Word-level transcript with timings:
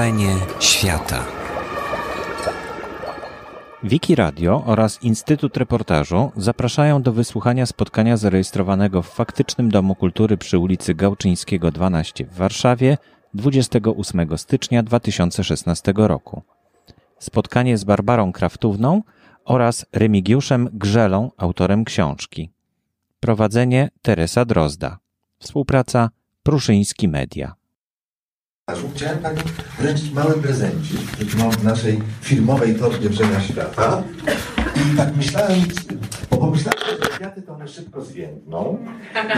Wrażenie 0.00 0.36
świata. 0.60 1.24
Wiki 3.82 4.14
Radio 4.14 4.62
oraz 4.66 5.02
Instytut 5.02 5.56
Reportażu 5.56 6.32
zapraszają 6.36 7.02
do 7.02 7.12
wysłuchania 7.12 7.66
spotkania 7.66 8.16
zarejestrowanego 8.16 9.02
w 9.02 9.08
faktycznym 9.08 9.70
Domu 9.70 9.94
Kultury 9.94 10.36
przy 10.36 10.58
ulicy 10.58 10.94
Gałczyńskiego 10.94 11.70
12 11.70 12.26
w 12.26 12.34
Warszawie 12.34 12.98
28 13.34 14.38
stycznia 14.38 14.82
2016 14.82 15.92
roku. 15.96 16.42
Spotkanie 17.18 17.78
z 17.78 17.84
Barbarą 17.84 18.32
Kraftówną 18.32 19.02
oraz 19.44 19.86
Remigiuszem 19.92 20.68
Grzelą, 20.72 21.30
autorem 21.36 21.84
książki. 21.84 22.50
Prowadzenie 23.20 23.90
Teresa 24.02 24.44
Drozda. 24.44 24.98
Współpraca 25.38 26.10
Pruszyński 26.42 27.08
Media. 27.08 27.59
Chciałem 28.94 29.18
Pani 29.18 29.40
wręczyć 29.78 30.12
mały 30.12 30.34
prezencik, 30.34 31.00
który 31.12 31.30
mam 31.38 31.50
w 31.50 31.64
naszej 31.64 32.02
filmowej 32.20 32.74
torbie 32.74 33.10
Brzenia 33.10 33.40
Świata. 33.40 34.02
I 34.76 34.96
tak 34.96 35.16
myślałem, 35.16 35.60
bo 36.30 36.36
pomyślałem, 36.36 36.80
że 36.88 37.08
kwiaty 37.08 37.42
to 37.42 37.52
one 37.52 37.68
szybko 37.68 38.00
zwiędną. 38.00 38.78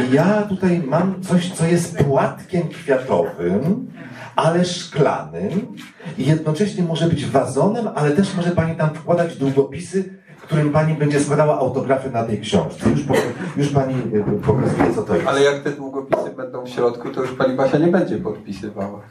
I 0.08 0.14
ja 0.14 0.42
tutaj 0.42 0.82
mam 0.86 1.22
coś, 1.22 1.52
co 1.52 1.66
jest 1.66 1.96
płatkiem 1.96 2.68
kwiatowym, 2.68 3.92
ale 4.36 4.64
szklanym. 4.64 5.76
I 6.18 6.26
jednocześnie 6.26 6.84
może 6.84 7.06
być 7.06 7.26
wazonem, 7.26 7.88
ale 7.94 8.10
też 8.10 8.34
może 8.34 8.50
Pani 8.50 8.76
tam 8.76 8.94
wkładać 8.94 9.36
długopisy 9.36 10.22
którym 10.42 10.72
pani 10.72 10.94
będzie 10.94 11.20
składała 11.20 11.58
autografy 11.58 12.10
na 12.10 12.22
tej 12.22 12.40
książce. 12.40 12.90
Już, 12.90 13.02
po, 13.02 13.14
już 13.56 13.68
pani 13.68 13.94
e, 13.94 14.40
pokazuje, 14.46 14.94
co 14.94 15.02
to 15.02 15.14
jest. 15.14 15.28
Ale 15.28 15.42
jak 15.42 15.62
te 15.62 15.70
długopisy 15.70 16.30
będą 16.36 16.64
w 16.64 16.68
środku, 16.68 17.10
to 17.10 17.22
już 17.22 17.32
pani 17.32 17.56
Basia 17.56 17.78
nie 17.78 17.86
będzie 17.86 18.16
podpisywała. 18.16 19.00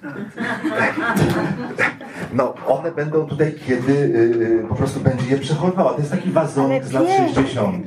No, 2.34 2.54
one 2.68 2.92
będą 2.92 3.26
tutaj, 3.28 3.54
kiedy 3.68 3.94
y, 3.94 4.66
po 4.70 4.76
prostu 4.76 5.00
będzie 5.00 5.30
je 5.30 5.38
przechowywała. 5.38 5.94
To 5.94 5.98
jest 5.98 6.12
taki 6.12 6.32
wazonek 6.32 6.86
z 6.86 6.92
lat 6.92 7.08
60. 7.08 7.86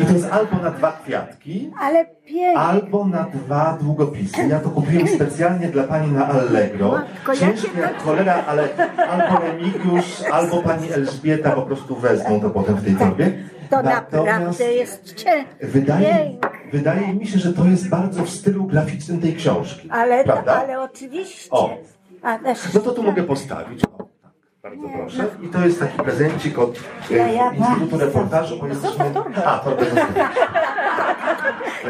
I 0.00 0.06
to 0.06 0.12
jest 0.12 0.32
albo 0.32 0.56
na 0.56 0.70
dwa 0.70 0.92
kwiatki, 0.92 1.70
Ale 1.80 2.06
pięknie. 2.24 2.58
albo 2.58 3.04
na 3.04 3.24
dwa 3.34 3.78
długopisy. 3.80 4.46
Ja 4.48 4.60
to 4.60 4.70
kupiłem 4.70 5.08
specjalnie 5.08 5.68
dla 5.68 5.84
pani 5.84 6.12
na 6.12 6.28
Allegro. 6.28 6.90
Matko, 6.92 7.36
Ciężkie 7.36 7.80
jak 7.80 8.02
cholera, 8.02 8.44
ale 8.46 8.68
albo 9.08 9.46
Remigiusz, 9.46 10.22
albo 10.32 10.62
pani 10.62 10.92
Elżbieta 10.92 11.50
po 11.50 11.62
prostu 11.62 11.96
wezmą 11.96 12.40
to 12.40 12.50
potem 12.50 12.74
w 12.74 12.84
tej 12.84 12.94
torbie. 12.96 13.32
To 13.70 13.82
naprawdę 13.82 14.72
jest 14.72 15.14
cię. 15.14 15.44
Wydaje, 15.62 16.36
wydaje 16.72 17.14
mi 17.14 17.26
się, 17.26 17.38
że 17.38 17.52
to 17.52 17.64
jest 17.64 17.88
bardzo 17.88 18.24
w 18.24 18.30
stylu 18.30 18.64
graficznym 18.64 19.20
tej 19.20 19.34
książki. 19.34 19.88
Ale, 19.90 20.24
Prawda? 20.24 20.62
ale 20.62 20.80
oczywiście. 20.80 21.50
O. 21.50 21.76
No 22.74 22.80
to 22.80 22.92
tu 22.92 23.02
mogę 23.02 23.22
postawić. 23.22 23.80
Bardzo 24.64 24.88
proszę. 24.88 25.26
I 25.42 25.48
to 25.48 25.66
jest 25.66 25.78
taki 25.80 25.98
prezencik 25.98 26.58
od 26.58 26.78
e, 27.10 27.14
Ja- 27.16 27.32
ja 27.32 27.52
Instytutu 27.54 27.90
bardzo. 27.90 28.06
Reportażu. 28.06 28.58
bo 28.60 28.66
jesteśmy... 28.66 29.04
A, 29.44 29.58
torbę. 29.58 29.84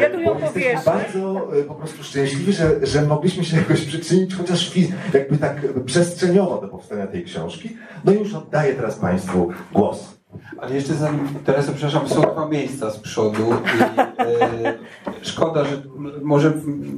Ja 0.00 0.10
tu 0.10 0.20
ją 0.20 0.36
powieszę. 0.36 0.82
bardzo 0.84 1.48
e, 1.60 1.64
po 1.64 1.74
prostu 1.74 2.04
szczęśliwi, 2.04 2.52
że, 2.52 2.86
że 2.86 3.02
mogliśmy 3.02 3.44
się 3.44 3.56
jakoś 3.56 3.80
przyczynić, 3.84 4.34
chociaż 4.34 4.72
jakby 5.14 5.38
tak 5.38 5.56
przestrzeniowo 5.86 6.60
do 6.60 6.68
powstania 6.68 7.06
tej 7.06 7.24
książki. 7.24 7.76
No 8.04 8.12
i 8.12 8.18
już 8.18 8.34
oddaję 8.34 8.74
teraz 8.74 8.96
Państwu 8.96 9.48
głos. 9.72 10.14
Ale 10.60 10.74
jeszcze 10.74 10.94
zanim, 10.94 11.28
Teresa, 11.44 11.72
przepraszam, 11.72 12.08
są 12.08 12.20
dwa 12.22 12.48
miejsca 12.48 12.90
z 12.90 12.98
przodu 12.98 13.42
i 13.78 14.02
e, 14.22 14.74
szkoda, 15.22 15.64
że 15.64 15.76
może 16.22 16.52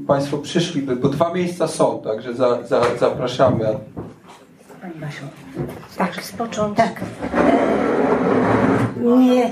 Państwo 0.06 0.38
przyszliby, 0.38 0.96
bo 0.96 1.08
dwa 1.08 1.34
miejsca 1.34 1.68
są, 1.68 2.00
także 2.04 2.34
za, 2.34 2.62
za, 2.62 2.82
zapraszamy. 3.00 3.78
Tak, 5.98 6.14
z 6.24 6.32
początku. 6.32 6.76
Tak. 6.76 7.00
Nie, 8.96 9.50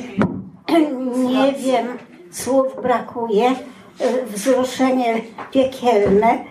nie 1.28 1.52
wiem, 1.52 1.86
słów 2.30 2.82
brakuje. 2.82 3.50
Wzruszenie 4.26 5.20
piekielne. 5.52 6.44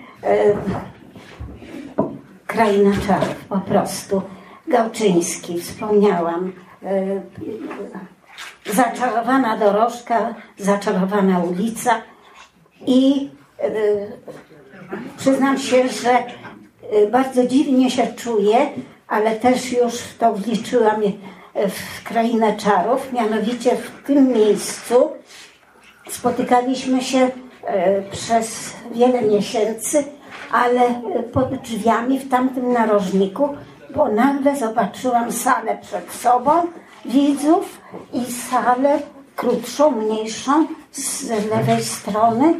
Kraina 2.48 2.92
czarów, 3.08 3.46
po 3.50 3.60
prostu. 3.60 4.22
Gałczyński, 4.68 5.62
wspomniałam. 5.62 6.52
Zaczarowana 8.66 9.58
dorożka, 9.58 10.36
zaczarowana 10.58 11.40
ulica 11.40 12.02
i 12.88 13.30
e, 13.60 13.70
przyznam 15.18 15.58
się, 15.58 15.88
że 15.90 16.24
bardzo 17.12 17.48
dziwnie 17.48 17.92
się 17.92 18.08
czuję, 18.08 18.70
ale 19.08 19.36
też 19.36 19.72
już 19.72 19.94
to 20.20 20.34
wliczyłam 20.34 21.04
y, 21.04 21.14
w 21.70 22.04
krainę 22.04 22.58
czarów. 22.58 23.14
Mianowicie 23.14 23.76
w 23.76 24.08
tym 24.08 24.34
miejscu 24.34 25.10
spotykaliśmy 26.10 27.02
się 27.02 27.20
y, 27.20 27.32
przez 28.12 28.74
wiele 28.92 29.22
miesięcy, 29.22 30.04
ale 30.52 31.02
pod 31.34 31.56
drzwiami 31.56 32.20
w 32.20 32.30
tamtym 32.30 32.74
narożniku, 32.74 33.50
bo 33.96 34.08
nagle 34.08 34.56
zobaczyłam 34.56 35.32
salę 35.32 35.78
przed 35.82 36.12
sobą 36.12 36.52
widzów 37.06 37.80
i 38.14 38.32
salę 38.32 39.00
krótszą, 39.36 39.92
mniejszą 39.92 40.68
z 40.92 41.30
lewej 41.30 41.84
strony 41.84 42.54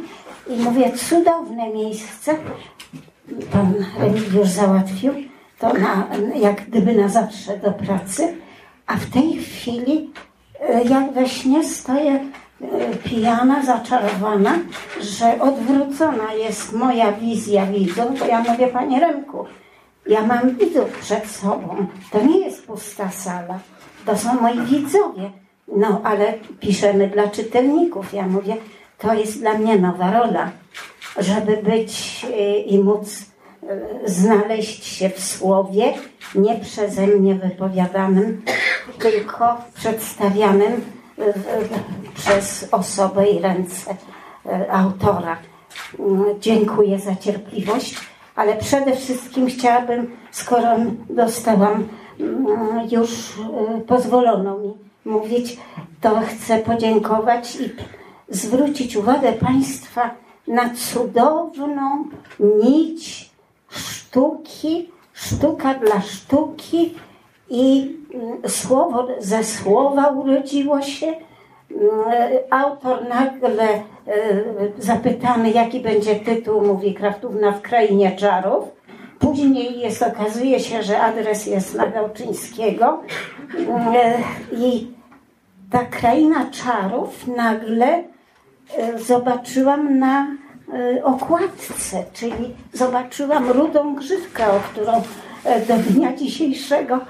i 0.46 0.56
mówię, 0.56 0.92
cudowne 0.92 1.68
miejsce. 1.68 2.34
Pan 3.52 3.74
Remigiusz 3.98 4.48
załatwił 4.48 5.12
to 5.58 5.72
na, 5.72 6.06
jak 6.34 6.66
gdyby 6.66 6.94
na 6.94 7.08
zawsze 7.08 7.58
do 7.58 7.72
pracy, 7.72 8.34
a 8.86 8.96
w 8.96 9.06
tej 9.06 9.38
chwili 9.38 10.10
e, 10.60 10.84
jak 10.84 11.12
we 11.12 11.28
śnie 11.28 11.64
stoję 11.64 12.12
e, 12.12 12.96
pijana, 12.96 13.64
zaczarowana, 13.64 14.58
że 15.00 15.40
odwrócona 15.40 16.32
jest 16.32 16.72
moja 16.72 17.12
wizja 17.12 17.66
widzów, 17.66 18.18
bo 18.18 18.26
ja 18.26 18.40
mówię, 18.40 18.68
panie 18.68 19.00
Remku, 19.00 19.44
ja 20.06 20.26
mam 20.26 20.56
widzów 20.56 20.98
przed 21.00 21.26
sobą, 21.26 21.86
to 22.10 22.26
nie 22.26 22.38
jest 22.38 22.66
pusta 22.66 23.10
sala, 23.10 23.58
to 24.06 24.18
są 24.18 24.40
moi 24.40 24.60
widzowie. 24.60 25.30
No, 25.76 26.00
ale 26.04 26.34
piszemy 26.60 27.08
dla 27.08 27.28
czytelników. 27.28 28.12
Ja 28.12 28.26
mówię, 28.26 28.56
to 28.98 29.14
jest 29.14 29.40
dla 29.40 29.54
mnie 29.54 29.78
nowa 29.78 30.10
rola, 30.10 30.50
żeby 31.18 31.56
być 31.56 32.26
y, 32.30 32.58
i 32.58 32.78
móc 32.78 33.22
y, 33.62 33.66
znaleźć 34.10 34.84
się 34.84 35.10
w 35.10 35.24
słowie, 35.24 35.94
nie 36.34 36.54
przeze 36.54 37.06
mnie 37.06 37.34
wypowiadanym, 37.34 38.42
tylko 38.98 39.56
przedstawianym 39.74 40.72
y, 40.72 41.32
przez 42.14 42.68
osobę 42.70 43.28
i 43.28 43.38
ręce 43.42 43.96
autora. 44.70 45.36
Mm, 45.98 46.24
Dziękuję 46.40 46.98
za 46.98 47.16
cierpliwość, 47.16 47.96
ale 48.36 48.56
przede 48.56 48.96
wszystkim 48.96 49.46
chciałabym, 49.46 50.16
skoro 50.30 50.68
dostałam 51.10 51.88
mm, 52.20 52.88
już 52.90 53.10
pozwolono 53.86 54.58
mi 54.58 54.74
mówić, 55.04 55.56
to 56.00 56.20
chcę 56.20 56.58
podziękować 56.58 57.56
i 57.56 57.72
zwrócić 58.28 58.96
uwagę 58.96 59.32
Państwa 59.32 60.23
na 60.46 60.70
cudowną 60.74 62.04
nić 62.40 63.30
sztuki, 63.68 64.90
sztuka 65.12 65.74
dla 65.74 66.00
sztuki 66.00 66.94
i 67.50 67.96
mm, 68.14 68.48
słowo 68.48 69.08
ze 69.18 69.44
słowa 69.44 70.08
urodziło 70.08 70.82
się. 70.82 71.06
Mm, 71.06 71.20
Autor 72.50 73.08
nagle 73.08 73.68
e, 73.72 73.82
zapytany, 74.78 75.50
jaki 75.50 75.80
będzie 75.80 76.16
tytuł, 76.16 76.66
mówi 76.66 76.94
Kraftówna 76.94 77.52
w 77.52 77.62
krainie 77.62 78.16
czarów. 78.16 78.64
Później 79.18 79.78
jest, 79.78 80.02
okazuje 80.02 80.60
się, 80.60 80.82
że 80.82 81.00
adres 81.00 81.46
jest 81.46 81.74
na 81.74 81.86
Gałczyńskiego. 81.86 83.02
E, 83.94 84.18
I 84.52 84.94
ta 85.70 85.84
kraina 85.84 86.46
czarów 86.50 87.26
nagle 87.26 88.04
zobaczyłam 88.98 89.98
na 89.98 90.26
e, 90.72 91.04
okładce, 91.04 92.04
czyli 92.12 92.54
zobaczyłam 92.72 93.50
rudą 93.50 93.94
grzywkę, 93.94 94.50
o 94.50 94.60
którą 94.60 95.02
e, 95.44 95.60
do 95.66 95.74
dnia 95.76 96.16
dzisiejszego 96.16 97.00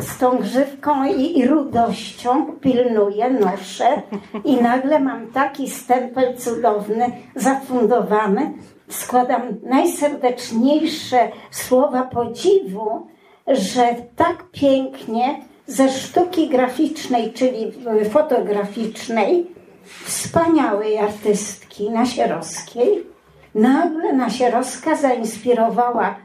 z 0.00 0.18
tą 0.18 0.38
grzywką 0.38 1.04
i, 1.04 1.46
rudością 1.46 2.46
pilnuję, 2.60 3.30
noszę 3.30 4.02
i 4.44 4.56
nagle 4.56 5.00
mam 5.00 5.26
taki 5.26 5.70
stempel 5.70 6.36
cudowny, 6.36 7.12
zafundowany. 7.36 8.52
Składam 8.88 9.42
najserdeczniejsze 9.62 11.28
słowa 11.50 12.02
podziwu, 12.02 13.06
że 13.46 13.94
tak 14.16 14.44
pięknie 14.52 15.40
ze 15.66 15.88
sztuki 15.88 16.48
graficznej, 16.48 17.32
czyli 17.32 17.72
fotograficznej, 18.10 19.55
wspaniałej 20.04 20.98
artystki 20.98 21.90
Nasierowskiej, 21.90 23.06
nagle 23.54 24.12
Nasierowska 24.12 24.96
zainspirowała 24.96 26.16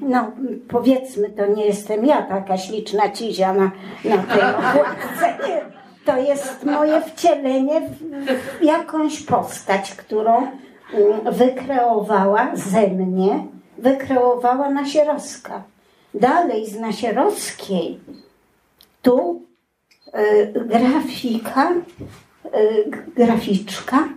no 0.00 0.30
powiedzmy, 0.68 1.30
to 1.30 1.46
nie 1.46 1.66
jestem 1.66 2.06
ja 2.06 2.22
taka 2.22 2.58
śliczna 2.58 3.10
cizia 3.10 3.52
na, 3.52 3.70
na 4.04 4.18
tej 4.18 4.42
okładce. 4.42 5.36
To 6.04 6.16
jest 6.16 6.64
moje 6.64 7.00
wcielenie 7.00 7.80
w 8.60 8.62
jakąś 8.62 9.22
postać, 9.22 9.94
którą 9.94 10.36
mm, 10.36 11.34
wykreowała 11.34 12.50
ze 12.54 12.86
mnie, 12.86 13.44
wykreowała 13.78 14.70
Nasierowska. 14.70 15.62
Dalej 16.14 16.66
z 16.66 16.80
Nasierowskiej 16.80 18.00
tu 19.02 19.42
grafika, 20.66 21.72
y, 22.54 22.90
graficzka 23.16 24.08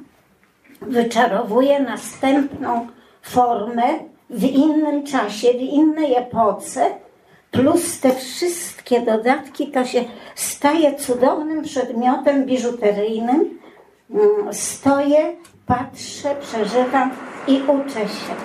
wyczarowuje 0.81 1.79
następną 1.79 2.87
formę 3.21 3.83
w 4.29 4.43
innym 4.43 5.03
czasie, 5.03 5.53
w 5.53 5.61
innej 5.61 6.15
epoce, 6.15 6.89
plus 7.51 7.99
te 7.99 8.15
wszystkie 8.15 9.01
dodatki, 9.01 9.67
to 9.67 9.85
się 9.85 10.03
staje 10.35 10.95
cudownym 10.95 11.61
przedmiotem 11.61 12.45
biżuteryjnym. 12.45 13.59
Mm, 14.09 14.53
stoję, 14.53 15.35
patrzę, 15.65 16.35
przeżywam 16.41 17.11
i 17.47 17.61
uczę 17.61 17.99
się. 17.99 18.35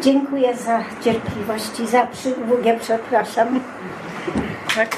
Dziękuję 0.00 0.56
za 0.56 0.84
cierpliwość 1.04 1.80
i 1.80 1.86
za 1.86 2.06
przydługie, 2.06 2.78
przepraszam. 2.80 3.60
Tak. 4.74 4.96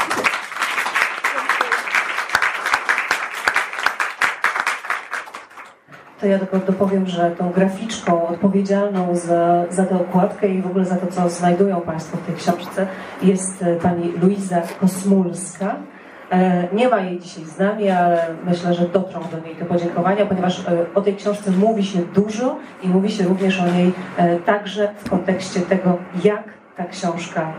To 6.21 6.27
ja 6.27 6.39
tylko 6.39 6.59
dopowiem, 6.59 7.07
że 7.07 7.31
tą 7.31 7.51
graficzką 7.51 8.29
odpowiedzialną 8.29 9.17
za, 9.17 9.65
za 9.71 9.85
tę 9.85 9.97
okładkę 9.97 10.49
i 10.49 10.63
w 10.63 10.67
ogóle 10.67 10.85
za 10.85 10.97
to, 10.97 11.07
co 11.07 11.31
znajdują 11.31 11.81
Państwo 11.81 12.17
w 12.17 12.27
tej 12.27 12.35
książce, 12.35 12.87
jest 13.23 13.63
e, 13.63 13.77
pani 13.77 14.13
Luiza 14.23 14.63
Kosmulska. 14.81 15.77
E, 16.31 16.69
nie 16.73 16.89
ma 16.89 17.01
jej 17.01 17.19
dzisiaj 17.19 17.45
z 17.45 17.59
nami, 17.59 17.91
ale 17.91 18.27
myślę, 18.45 18.75
że 18.75 18.89
dotrą 18.89 19.21
do 19.21 19.47
niej 19.47 19.57
te 19.57 19.65
podziękowania, 19.65 20.27
ponieważ 20.27 20.61
e, 20.61 20.87
o 20.95 21.01
tej 21.01 21.17
książce 21.17 21.51
mówi 21.51 21.85
się 21.85 21.99
dużo 21.99 22.57
i 22.83 22.89
mówi 22.89 23.11
się 23.11 23.25
również 23.25 23.61
o 23.61 23.67
niej 23.67 23.93
także 24.47 24.89
w 24.99 25.11
kontekście 25.11 25.61
tego, 25.61 25.99
jak 26.25 26.45
ta 26.77 26.85
książka 26.85 27.53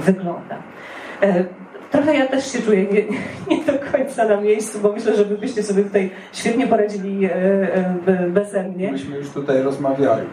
wygląda. 0.00 0.56
Trochę 1.90 2.14
ja 2.14 2.26
też 2.26 2.52
się 2.52 2.62
czuję 2.62 2.84
nie, 2.84 3.02
nie, 3.56 3.64
do 3.64 3.72
końca 3.92 4.24
na 4.24 4.40
miejscu, 4.40 4.78
bo 4.80 4.92
myślę, 4.92 5.16
że 5.16 5.24
wy 5.24 5.38
byście 5.38 5.62
sobie 5.62 5.82
tutaj 5.82 6.10
świetnie 6.32 6.66
poradzili 6.66 7.24
e, 7.24 7.32
e, 8.06 8.28
beze 8.28 8.62
mnie. 8.62 8.92
Myśmy 8.92 9.16
już 9.16 9.30
tutaj 9.30 9.62
rozmawiali. 9.62 10.26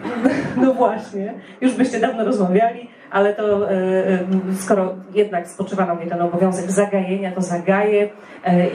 No 0.58 0.74
właśnie, 0.74 1.34
już 1.62 1.74
byście 1.74 2.00
dawno 2.00 2.26
rozmawiali, 2.26 2.90
ale 3.12 3.34
to 3.34 3.72
e, 3.72 4.20
skoro 4.60 4.96
jednak 5.14 5.48
spoczywa 5.48 5.86
na 5.86 5.96
mnie 5.96 6.08
ten 6.08 6.22
obowiązek 6.22 6.72
zagajenia, 6.72 7.32
to 7.32 7.42
zagaję 7.42 8.10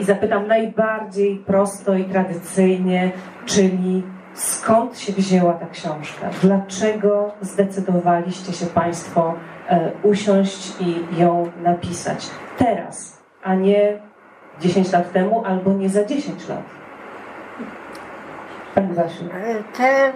i 0.01 0.03
zapytam 0.03 0.47
najbardziej 0.47 1.35
prosto 1.35 1.95
i 1.95 2.03
tradycyjnie, 2.03 3.11
czyli 3.45 4.03
skąd 4.33 4.99
się 4.99 5.13
wzięła 5.13 5.53
ta 5.53 5.67
książka? 5.67 6.29
Dlaczego 6.41 7.31
zdecydowaliście 7.41 8.53
się 8.53 8.65
Państwo 8.65 9.33
usiąść 10.03 10.73
i 10.79 11.19
ją 11.19 11.51
napisać? 11.63 12.29
teraz, 12.63 13.17
a 13.43 13.55
nie 13.55 13.99
10 14.61 14.91
lat 14.91 15.11
temu 15.11 15.43
albo 15.45 15.73
nie 15.73 15.89
za 15.89 16.05
10 16.05 16.47
lat. 16.47 16.63
Pani 18.75 18.93
Wasiu. 18.93 19.23
Te, 19.77 20.13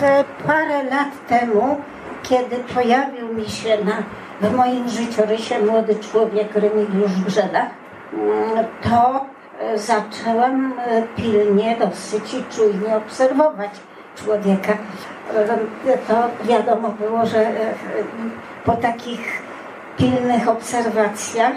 te 0.00 0.24
parę 0.46 0.82
lat 0.84 1.26
temu, 1.28 1.76
kiedy 2.22 2.56
pojawił 2.56 3.34
mi 3.34 3.48
się 3.48 3.78
na, 3.84 4.02
w 4.48 4.54
moim 4.54 4.88
życiorysie 4.88 5.58
młody 5.58 5.94
człowiek 5.94 6.54
Remigiusz 6.54 7.16
Brzeda, 7.26 7.70
mm, 8.12 8.66
to 8.82 9.26
zaczęłam 9.74 10.74
pilnie, 11.16 11.76
dosyć 11.76 12.34
i 12.34 12.44
czujnie 12.56 12.96
obserwować 12.96 13.70
człowieka. 14.16 14.76
To 16.08 16.14
wiadomo 16.44 16.88
było, 16.88 17.26
że 17.26 17.52
po 18.66 18.72
takich 18.72 19.42
pilnych 19.96 20.48
obserwacjach 20.48 21.52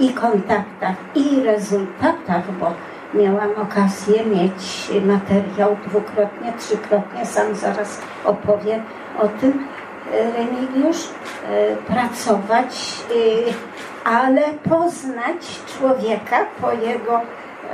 i 0.00 0.12
kontaktach, 0.12 0.96
i 1.14 1.42
rezultatach, 1.42 2.52
bo 2.60 2.72
miałam 3.14 3.50
okazję 3.62 4.24
mieć 4.24 4.90
materiał 5.06 5.76
dwukrotnie, 5.86 6.52
trzykrotnie, 6.58 7.26
sam 7.26 7.54
zaraz 7.54 8.00
opowie 8.24 8.82
o 9.18 9.28
tym 9.28 9.66
Remigiusz, 10.12 11.08
e, 11.50 11.76
pracować, 11.76 13.04
e, 13.10 14.04
ale 14.08 14.42
poznać 14.42 15.60
człowieka 15.78 16.46
po 16.60 16.72
jego, 16.72 17.20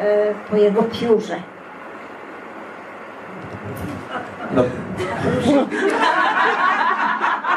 e, 0.01 0.35
po 0.51 0.57
jego 0.57 0.83
piórze. 0.83 1.37
No. 4.55 4.65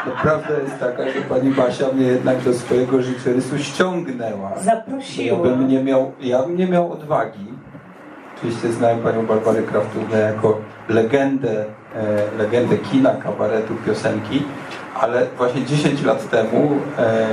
No, 0.06 0.12
prawda 0.22 0.48
jest 0.64 0.78
taka, 0.80 1.10
że 1.10 1.20
pani 1.20 1.50
Basia 1.50 1.88
mnie 1.92 2.06
jednak 2.06 2.40
do 2.40 2.54
swojego 2.54 3.02
życiorysu 3.02 3.58
ściągnęła. 3.58 4.58
Zaprosiła. 4.58 5.38
Ja 5.38 5.44
bym 5.44 5.68
nie 5.68 5.82
miał, 5.84 6.12
ja 6.20 6.42
bym 6.42 6.56
nie 6.56 6.66
miał 6.66 6.92
odwagi. 6.92 7.46
Oczywiście 8.36 8.72
znałem 8.72 8.98
panią 8.98 9.26
Barbarę 9.26 9.62
Kraftównę 9.62 10.18
jako 10.18 10.58
legendę, 10.88 11.64
e, 11.94 12.36
legendę 12.38 12.76
kina, 12.78 13.10
kabaretu, 13.10 13.74
piosenki, 13.86 14.42
ale 15.00 15.26
właśnie 15.38 15.64
10 15.64 16.02
lat 16.02 16.30
temu 16.30 16.70
e, 16.98 17.26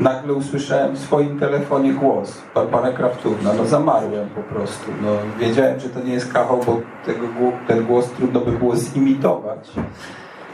nagle 0.00 0.32
usłyszałem 0.32 0.94
w 0.94 0.98
swoim 0.98 1.40
telefonie 1.40 1.92
głos. 1.92 2.42
Barbara 2.54 2.92
Kraftówna, 2.92 3.52
no 3.52 3.66
zamarłem 3.66 4.28
po 4.28 4.42
prostu. 4.42 4.90
No, 5.02 5.08
wiedziałem, 5.38 5.80
że 5.80 5.88
to 5.88 6.00
nie 6.00 6.12
jest 6.12 6.32
kawał, 6.32 6.60
bo 6.66 6.80
tego, 7.06 7.26
ten 7.68 7.84
głos 7.84 8.10
trudno 8.10 8.40
by 8.40 8.52
było 8.52 8.76
zimitować. 8.76 9.70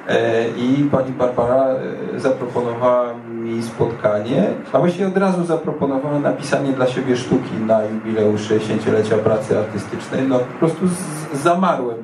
E, 0.09 0.49
I 0.57 0.89
pani 0.91 1.13
Barbara 1.13 1.67
e, 2.15 2.21
zaproponowała 2.21 3.15
mi 3.15 3.63
spotkanie, 3.63 4.49
a 4.73 4.79
właściwie 4.79 5.07
od 5.07 5.17
razu 5.17 5.45
zaproponowała 5.45 6.19
napisanie 6.19 6.73
dla 6.73 6.87
siebie 6.87 7.17
sztuki 7.17 7.55
na 7.67 7.85
jubileusz 7.85 8.51
60-lecia 8.51 9.19
pracy 9.19 9.59
artystycznej. 9.59 10.29
No 10.29 10.38
po 10.38 10.59
prostu 10.59 10.87
zamarłem 11.35 11.97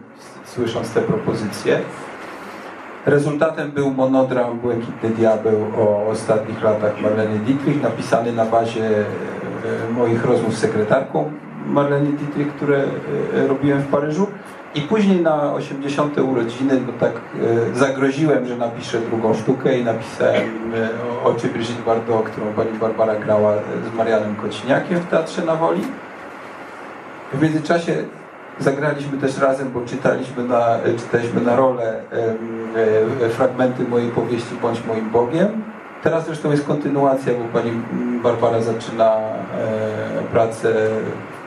słysząc 0.45 0.93
te 0.93 1.01
propozycje. 1.01 1.81
Rezultatem 3.07 3.71
był 3.71 3.91
monodram 3.91 4.59
Błękitny 4.59 5.11
Diabeł 5.11 5.67
o 5.79 6.07
ostatnich 6.07 6.63
latach 6.63 7.01
Marleny 7.01 7.39
Dietrich, 7.39 7.83
napisany 7.83 8.33
na 8.33 8.45
bazie 8.45 8.89
e, 8.89 9.05
moich 9.93 10.25
rozmów 10.25 10.55
z 10.55 10.59
sekretarką 10.59 11.33
Marleny 11.67 12.13
Dietrich, 12.13 12.55
które 12.57 12.85
robiłem 13.49 13.81
w 13.81 13.87
Paryżu. 13.87 14.27
I 14.75 14.81
później 14.83 15.21
na 15.21 15.53
80. 15.53 16.19
urodziny 16.19 16.81
no 16.87 16.93
tak 17.01 17.13
e, 17.13 17.75
zagroziłem, 17.75 18.47
że 18.47 18.57
napiszę 18.57 19.01
drugą 19.01 19.35
sztukę 19.35 19.79
i 19.79 19.85
napisałem 19.85 20.73
e, 20.75 21.25
Oczy 21.25 21.49
Brigitte 21.49 21.83
Bardot, 21.83 22.25
którą 22.25 22.47
pani 22.53 22.79
Barbara 22.79 23.17
grała 23.17 23.53
z 23.93 23.97
Marianem 23.97 24.37
Kociniakiem 24.37 25.01
w 25.01 25.07
Teatrze 25.07 25.45
na 25.45 25.57
Woli. 25.57 25.83
W 27.33 27.43
międzyczasie 27.43 28.05
zagraliśmy 28.59 29.19
też 29.19 29.39
razem, 29.39 29.71
bo 29.73 29.81
czytaliśmy 29.81 30.45
na, 30.45 30.79
czytaliśmy 30.99 31.41
na 31.41 31.57
rolę 31.57 32.01
fragmenty 33.31 33.85
mojej 33.85 34.11
powieści 34.11 34.55
Bądź 34.63 34.87
moim 34.87 35.11
Bogiem. 35.11 35.63
Teraz 36.03 36.27
zresztą 36.27 36.51
jest 36.51 36.67
kontynuacja, 36.67 37.33
bo 37.35 37.61
pani 37.61 37.73
Barbara 38.23 38.63
zaczyna 38.63 39.17
pracę 40.33 40.75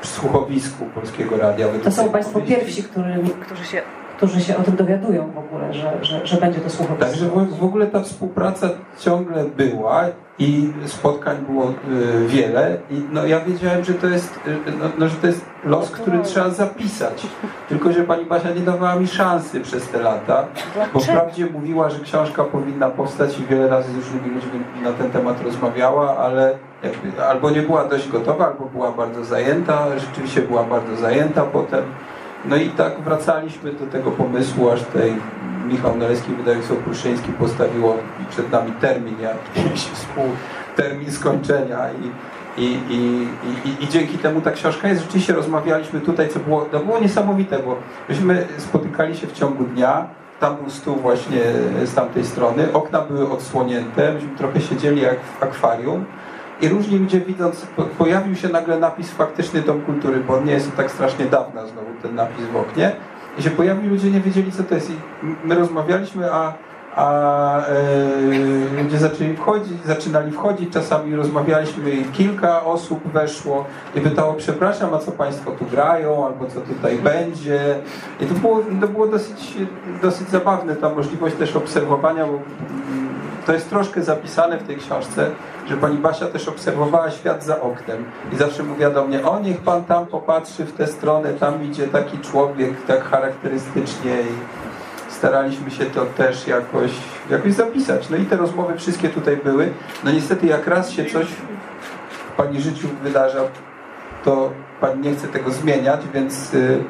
w 0.07 0.11
słuchowisku 0.11 0.85
Polskiego 0.95 1.37
Radia. 1.37 1.67
To 1.83 1.91
są 1.91 2.09
Państwo 2.09 2.41
pierwsi, 2.41 2.83
którzy, 2.83 3.19
którzy 3.45 3.65
się 3.65 3.81
którzy 4.17 4.41
się 4.41 4.57
o 4.57 4.63
tym 4.63 4.75
dowiadują 4.75 5.31
w 5.31 5.37
ogóle, 5.37 5.73
że, 5.73 5.97
że, 6.01 6.27
że 6.27 6.37
będzie 6.37 6.59
to 6.59 6.69
słuchowisko. 6.69 7.05
Także 7.05 7.25
w, 7.25 7.59
w 7.59 7.63
ogóle 7.63 7.87
ta 7.87 8.01
współpraca 8.01 8.69
ciągle 8.99 9.43
była 9.43 10.05
i 10.39 10.73
spotkań 10.85 11.37
było 11.49 11.69
y, 11.69 12.27
wiele 12.27 12.77
i 12.91 13.01
no, 13.11 13.25
ja 13.25 13.39
wiedziałem, 13.39 13.83
że 13.83 13.93
to 13.93 14.07
jest, 14.07 14.39
y, 14.47 14.57
no, 14.79 14.85
no, 14.97 15.09
że 15.09 15.15
to 15.15 15.27
jest 15.27 15.45
los, 15.63 15.91
który 15.91 16.19
trzeba 16.19 16.49
zapisać. 16.49 17.27
Tylko, 17.69 17.93
że 17.93 18.03
pani 18.03 18.25
Basia 18.25 18.51
nie 18.51 18.61
dawała 18.61 18.95
mi 18.95 19.07
szansy 19.07 19.61
przez 19.61 19.87
te 19.87 20.01
lata, 20.01 20.47
bo 20.93 20.99
wprawdzie 20.99 21.45
mówiła, 21.45 21.89
że 21.89 21.99
książka 21.99 22.43
powinna 22.43 22.89
powstać 22.89 23.39
i 23.39 23.45
wiele 23.45 23.67
razy 23.67 23.91
z 23.91 23.95
różnymi 23.95 24.35
ludźmi 24.35 24.59
na 24.83 24.91
ten 24.91 25.11
temat 25.11 25.41
rozmawiała, 25.43 26.17
ale 26.17 26.57
jakby, 26.83 27.23
albo 27.23 27.49
nie 27.49 27.61
była 27.61 27.85
dość 27.85 28.09
gotowa, 28.09 28.47
albo 28.47 28.65
była 28.65 28.91
bardzo 28.91 29.25
zajęta, 29.25 29.99
rzeczywiście 29.99 30.41
była 30.41 30.63
bardzo 30.63 30.95
zajęta 30.95 31.41
potem. 31.41 31.83
No 32.45 32.55
i 32.55 32.69
tak 32.69 32.99
wracaliśmy 33.01 33.73
do 33.73 33.85
tego 33.85 34.11
pomysłu, 34.11 34.69
aż 34.69 34.83
tej 34.83 35.13
Michał 35.67 35.97
Naleski, 35.97 36.31
wydawnictwo 36.31 36.75
Pruszyński 36.75 37.31
postawiło 37.31 37.97
przed 38.29 38.51
nami 38.51 38.71
termin, 38.71 39.15
jakiś 39.21 39.87
termin 40.77 41.11
skończenia 41.11 41.79
i, 41.91 42.11
i, 42.61 42.79
i, 42.89 43.27
i, 43.65 43.83
i 43.83 43.87
dzięki 43.87 44.17
temu 44.17 44.41
ta 44.41 44.51
książka 44.51 44.87
jest. 44.87 45.01
Rzeczywiście 45.01 45.33
rozmawialiśmy 45.33 46.01
tutaj, 46.01 46.29
co 46.29 46.39
było, 46.39 46.61
to 46.61 46.79
było 46.79 46.99
niesamowite, 46.99 47.59
bo 47.59 47.75
myśmy 48.09 48.47
spotykali 48.57 49.17
się 49.17 49.27
w 49.27 49.33
ciągu 49.33 49.63
dnia, 49.63 50.07
tam 50.39 50.55
był 50.55 50.69
stół 50.69 50.95
właśnie 50.95 51.41
z 51.85 51.93
tamtej 51.93 52.25
strony, 52.25 52.73
okna 52.73 53.01
były 53.01 53.31
odsłonięte, 53.31 54.13
myśmy 54.13 54.29
trochę 54.37 54.61
siedzieli 54.61 55.01
jak 55.01 55.19
w 55.19 55.43
akwarium 55.43 56.05
i 56.61 56.69
różni 56.69 56.97
ludzie 56.97 57.19
widząc, 57.19 57.67
pojawił 57.97 58.35
się 58.35 58.49
nagle 58.49 58.79
napis 58.79 59.11
faktyczny 59.11 59.61
Dom 59.61 59.81
Kultury, 59.81 60.19
bo 60.19 60.41
nie 60.41 60.51
jest 60.51 60.75
tak 60.75 60.91
strasznie 60.91 61.25
dawna 61.25 61.65
znowu 61.65 61.87
ten 62.01 62.15
napis 62.15 62.45
w 62.45 62.55
oknie. 62.55 62.91
I 63.39 63.43
się 63.43 63.49
pojawił, 63.49 63.89
ludzie 63.89 64.11
nie 64.11 64.21
wiedzieli 64.21 64.51
co 64.51 64.63
to 64.63 64.75
jest. 64.75 64.89
I 64.89 64.93
my 65.43 65.55
rozmawialiśmy, 65.55 66.33
a 66.33 66.53
a 66.97 67.65
e, 67.67 68.83
ludzie 68.83 68.97
zaczęli 68.97 69.35
wchodzić, 69.35 69.85
zaczynali 69.85 70.31
wchodzić, 70.31 70.73
czasami 70.73 71.15
rozmawialiśmy 71.15 71.91
i 71.91 72.05
kilka 72.05 72.63
osób 72.63 73.11
weszło 73.11 73.65
i 73.95 74.01
pytało, 74.01 74.33
przepraszam, 74.33 74.93
a 74.93 74.97
co 74.97 75.11
Państwo 75.11 75.51
tu 75.51 75.65
grają, 75.65 76.25
albo 76.25 76.45
co 76.45 76.61
tutaj 76.61 76.97
będzie. 76.97 77.59
I 78.19 78.25
to 78.25 78.33
było, 78.33 78.61
to 78.81 78.87
było 78.87 79.07
dosyć, 79.07 79.57
dosyć 80.01 80.29
zabawne, 80.29 80.75
ta 80.75 80.89
możliwość 80.89 81.35
też 81.35 81.55
obserwowania, 81.55 82.25
bo 82.25 82.31
mm, 82.31 82.43
to 83.45 83.53
jest 83.53 83.69
troszkę 83.69 84.03
zapisane 84.03 84.57
w 84.57 84.63
tej 84.63 84.77
książce, 84.77 85.31
że 85.69 85.77
pani 85.77 85.97
Basia 85.97 86.27
też 86.27 86.47
obserwowała 86.47 87.11
świat 87.11 87.43
za 87.43 87.61
oknem 87.61 88.05
i 88.33 88.35
zawsze 88.35 88.63
mówiła 88.63 88.89
do 88.89 89.05
mnie, 89.05 89.25
o 89.27 89.39
niech 89.39 89.61
pan 89.61 89.83
tam 89.83 90.05
popatrzy 90.05 90.65
w 90.65 90.73
tę 90.73 90.87
stronę, 90.87 91.33
tam 91.33 91.63
idzie 91.63 91.87
taki 91.87 92.19
człowiek 92.19 92.85
tak 92.85 93.03
charakterystycznie 93.03 94.11
i 94.11 95.13
staraliśmy 95.13 95.71
się 95.71 95.85
to 95.85 96.05
też 96.05 96.47
jakoś, 96.47 96.91
jakoś 97.29 97.53
zapisać. 97.53 98.09
No 98.09 98.17
i 98.17 98.25
te 98.25 98.37
rozmowy 98.37 98.77
wszystkie 98.77 99.09
tutaj 99.09 99.37
były. 99.37 99.69
No 100.03 100.11
niestety 100.11 100.47
jak 100.47 100.67
raz 100.67 100.89
się 100.89 101.05
coś 101.05 101.27
w 101.27 102.37
Pani 102.37 102.61
życiu 102.61 102.87
wydarza, 103.03 103.39
to 104.23 104.51
Pani 104.81 105.01
nie 105.01 105.15
chce 105.15 105.27
tego 105.27 105.51
zmieniać, 105.51 106.01
więc 106.13 106.53
y, 106.53 106.83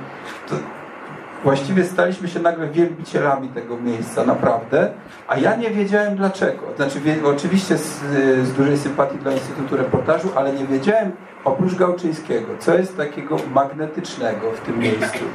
właściwie 1.44 1.84
staliśmy 1.84 2.27
się 2.27 2.39
nagle 2.39 2.67
wielbicielami 2.67 3.50
tego 3.50 3.77
miejsca, 3.77 4.25
naprawdę. 4.25 4.91
A 5.27 5.38
ja 5.38 5.56
nie 5.56 5.70
wiedziałem 5.70 6.15
dlaczego. 6.15 6.63
Znaczy, 6.75 7.00
oczywiście 7.25 7.77
z, 7.77 8.00
z 8.44 8.53
dużej 8.53 8.77
sympatii 8.77 9.17
dla 9.17 9.32
Instytutu 9.32 9.77
Reportażu, 9.77 10.29
ale 10.36 10.53
nie 10.53 10.65
wiedziałem 10.65 11.12
oprócz 11.44 11.75
Gałczyńskiego, 11.75 12.48
co 12.60 12.77
jest 12.77 12.98
takiego 12.98 13.38
magnetycznego 13.53 14.51
w 14.51 14.60
tym 14.60 14.79
miejscu. 14.79 15.25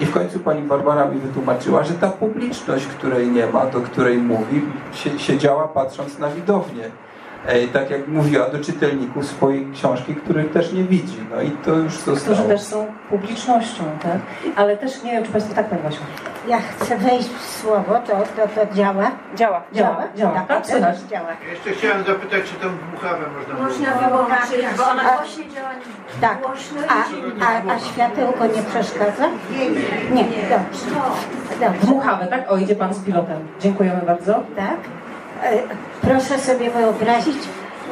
I 0.00 0.06
w 0.06 0.12
końcu 0.12 0.40
pani 0.40 0.62
Barbara 0.62 1.04
mi 1.04 1.20
wytłumaczyła, 1.20 1.84
że 1.84 1.94
ta 1.94 2.08
publiczność, 2.08 2.86
której 2.86 3.28
nie 3.28 3.46
ma, 3.46 3.66
do 3.66 3.80
której 3.80 4.18
mówi, 4.18 4.62
siedziała 5.16 5.68
patrząc 5.68 6.18
na 6.18 6.28
widownię. 6.28 6.90
E, 7.46 7.68
tak 7.68 7.90
jak 7.90 8.08
mówiła 8.08 8.48
do 8.50 8.58
czytelników 8.58 9.26
swojej 9.26 9.70
książki, 9.74 10.14
których 10.14 10.52
też 10.52 10.72
nie 10.72 10.84
widzi. 10.84 11.16
No 11.34 11.42
i 11.42 11.50
to 11.50 11.70
już 11.74 11.92
zostało. 11.92 12.16
Którzy 12.16 12.42
też 12.42 12.60
są 12.60 12.86
publicznością, 13.10 13.84
tak? 14.02 14.18
Ale 14.56 14.76
też 14.76 15.02
nie 15.02 15.12
wiem, 15.12 15.24
czy 15.24 15.32
Państwo 15.32 15.54
tak, 15.54 15.68
Pani 15.68 15.82
Basiu. 15.82 16.00
Ja 16.48 16.58
chcę 16.60 16.96
wejść 16.96 17.28
w 17.28 17.44
słowo, 17.60 17.94
to, 18.06 18.12
to, 18.12 18.48
to 18.66 18.74
działa? 18.74 19.10
Działa, 19.36 19.62
działa, 19.72 20.04
działa. 20.16 20.34
Tak, 20.34 20.46
tak 20.48 20.66
słychać. 20.66 20.98
działa. 21.00 21.28
Jeszcze 21.50 21.70
chciałem 21.70 22.04
zapytać, 22.04 22.42
czy 22.44 22.54
tą 22.54 22.68
dmuchawę 22.78 23.24
można 23.38 23.64
Można 23.64 24.08
wyłączyć, 24.08 24.76
bo 24.78 24.90
ona 24.90 25.02
głośniej 25.02 25.48
działa 25.50 25.68
Tak. 26.20 26.40
głośno 26.42 26.80
A, 26.88 26.94
a, 27.44 27.74
a 27.74 27.78
światełko 27.78 28.46
nie 28.46 28.62
przeszkadza? 28.62 29.28
Nie, 30.12 30.24
dobrze. 30.24 30.86
dobrze. 31.60 31.86
Dmuchawę, 31.86 32.26
tak? 32.26 32.52
O, 32.52 32.56
idzie 32.56 32.76
Pan 32.76 32.94
z 32.94 32.98
pilotem. 33.04 33.38
Dziękujemy 33.60 34.02
bardzo. 34.06 34.32
Tak? 34.56 34.76
E, 35.42 35.62
Proszę 36.00 36.38
sobie 36.38 36.70
wyobrazić, 36.70 37.38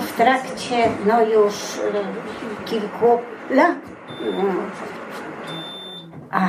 w 0.00 0.12
trakcie 0.16 0.76
no 1.06 1.22
już 1.22 1.54
e, 1.54 2.64
kilku 2.64 3.18
lat. 3.50 3.78
A, 6.30 6.40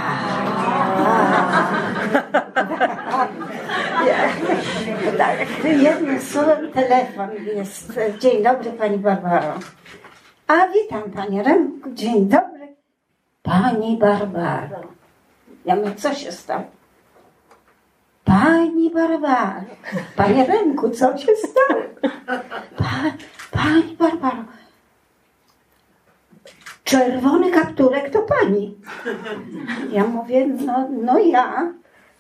tak, 5.18 5.38
jednym 5.64 6.22
słowem 6.22 6.72
telefon 6.72 7.30
jest. 7.56 8.00
Dzień 8.20 8.44
dobry 8.44 8.72
Pani 8.72 8.98
Barbaro. 8.98 9.54
A 10.48 10.68
witam 10.68 11.12
Panie 11.12 11.44
Remku, 11.44 11.90
dzień 11.94 12.26
dobry. 12.26 12.76
Pani 13.44 13.98
Barbaro. 13.98 14.82
Ja 15.66 15.76
mówię, 15.76 15.96
co 15.96 16.14
się 16.14 16.32
stało? 16.32 16.64
Pani 18.32 18.90
Barbaro, 18.90 19.62
Panie 20.16 20.46
Remku, 20.46 20.90
co 20.90 21.18
się 21.18 21.36
stało? 21.36 21.82
Pa, 22.78 22.92
pani 23.52 23.98
Barbaro, 24.00 24.44
czerwony 26.84 27.52
kapturek 27.52 28.10
to 28.10 28.22
pani. 28.22 28.78
Ja 29.92 30.08
mówię, 30.08 30.48
no, 30.66 30.88
no 31.04 31.20
ja, 31.20 31.74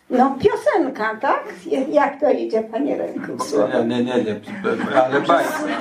no 0.10 0.38
piosenka, 0.40 1.16
tak? 1.16 1.44
Jak 1.90 2.20
to 2.20 2.32
idzie, 2.32 2.64
Panie 2.64 2.98
Remku? 2.98 3.32
Nie, 3.68 3.86
nie, 3.86 4.04
nie, 4.04 4.24
nie, 4.24 4.40
ale. 5.04 5.22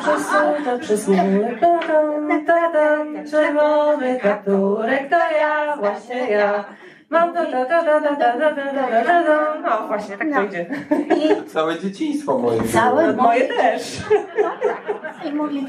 Przesuta 0.00 0.78
przez 0.80 1.06
czerwony 3.30 4.18
kapturek 4.20 5.10
to 5.10 5.16
ja, 5.16 5.76
właśnie 5.76 6.30
ja. 6.30 6.64
Mam 7.10 7.34
ta, 7.34 7.46
ta, 7.46 7.64
ta, 7.64 7.82
ta, 7.84 8.00
ta, 8.00 8.16
ta, 8.16 8.32
ta, 8.38 8.54
ta, 8.54 9.04
ta, 9.04 9.24
ta. 9.24 9.54
No 9.62 9.86
właśnie, 9.88 10.18
tak 10.18 10.28
to 10.28 10.34
No. 10.34 10.42
idzie. 10.42 10.66
I 11.16 11.48
Całe 11.48 11.78
dzieciństwo 11.78 12.38
moje. 12.38 12.62
całe 12.62 13.12
Moje 13.12 13.48
też. 13.48 13.98
I 15.24 15.32
mówi, 15.32 15.66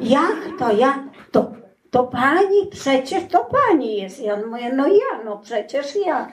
jak 0.00 0.36
to 0.58 0.72
ja? 0.72 1.04
To, 1.30 1.52
to 1.90 2.04
pani, 2.04 2.66
przecież 2.70 3.22
to 3.30 3.44
pani 3.44 3.96
jest. 3.96 4.20
Ja 4.20 4.36
mówię, 4.36 4.72
no 4.72 4.86
ja, 4.86 5.24
no 5.24 5.38
przecież 5.38 5.96
ja. 6.06 6.28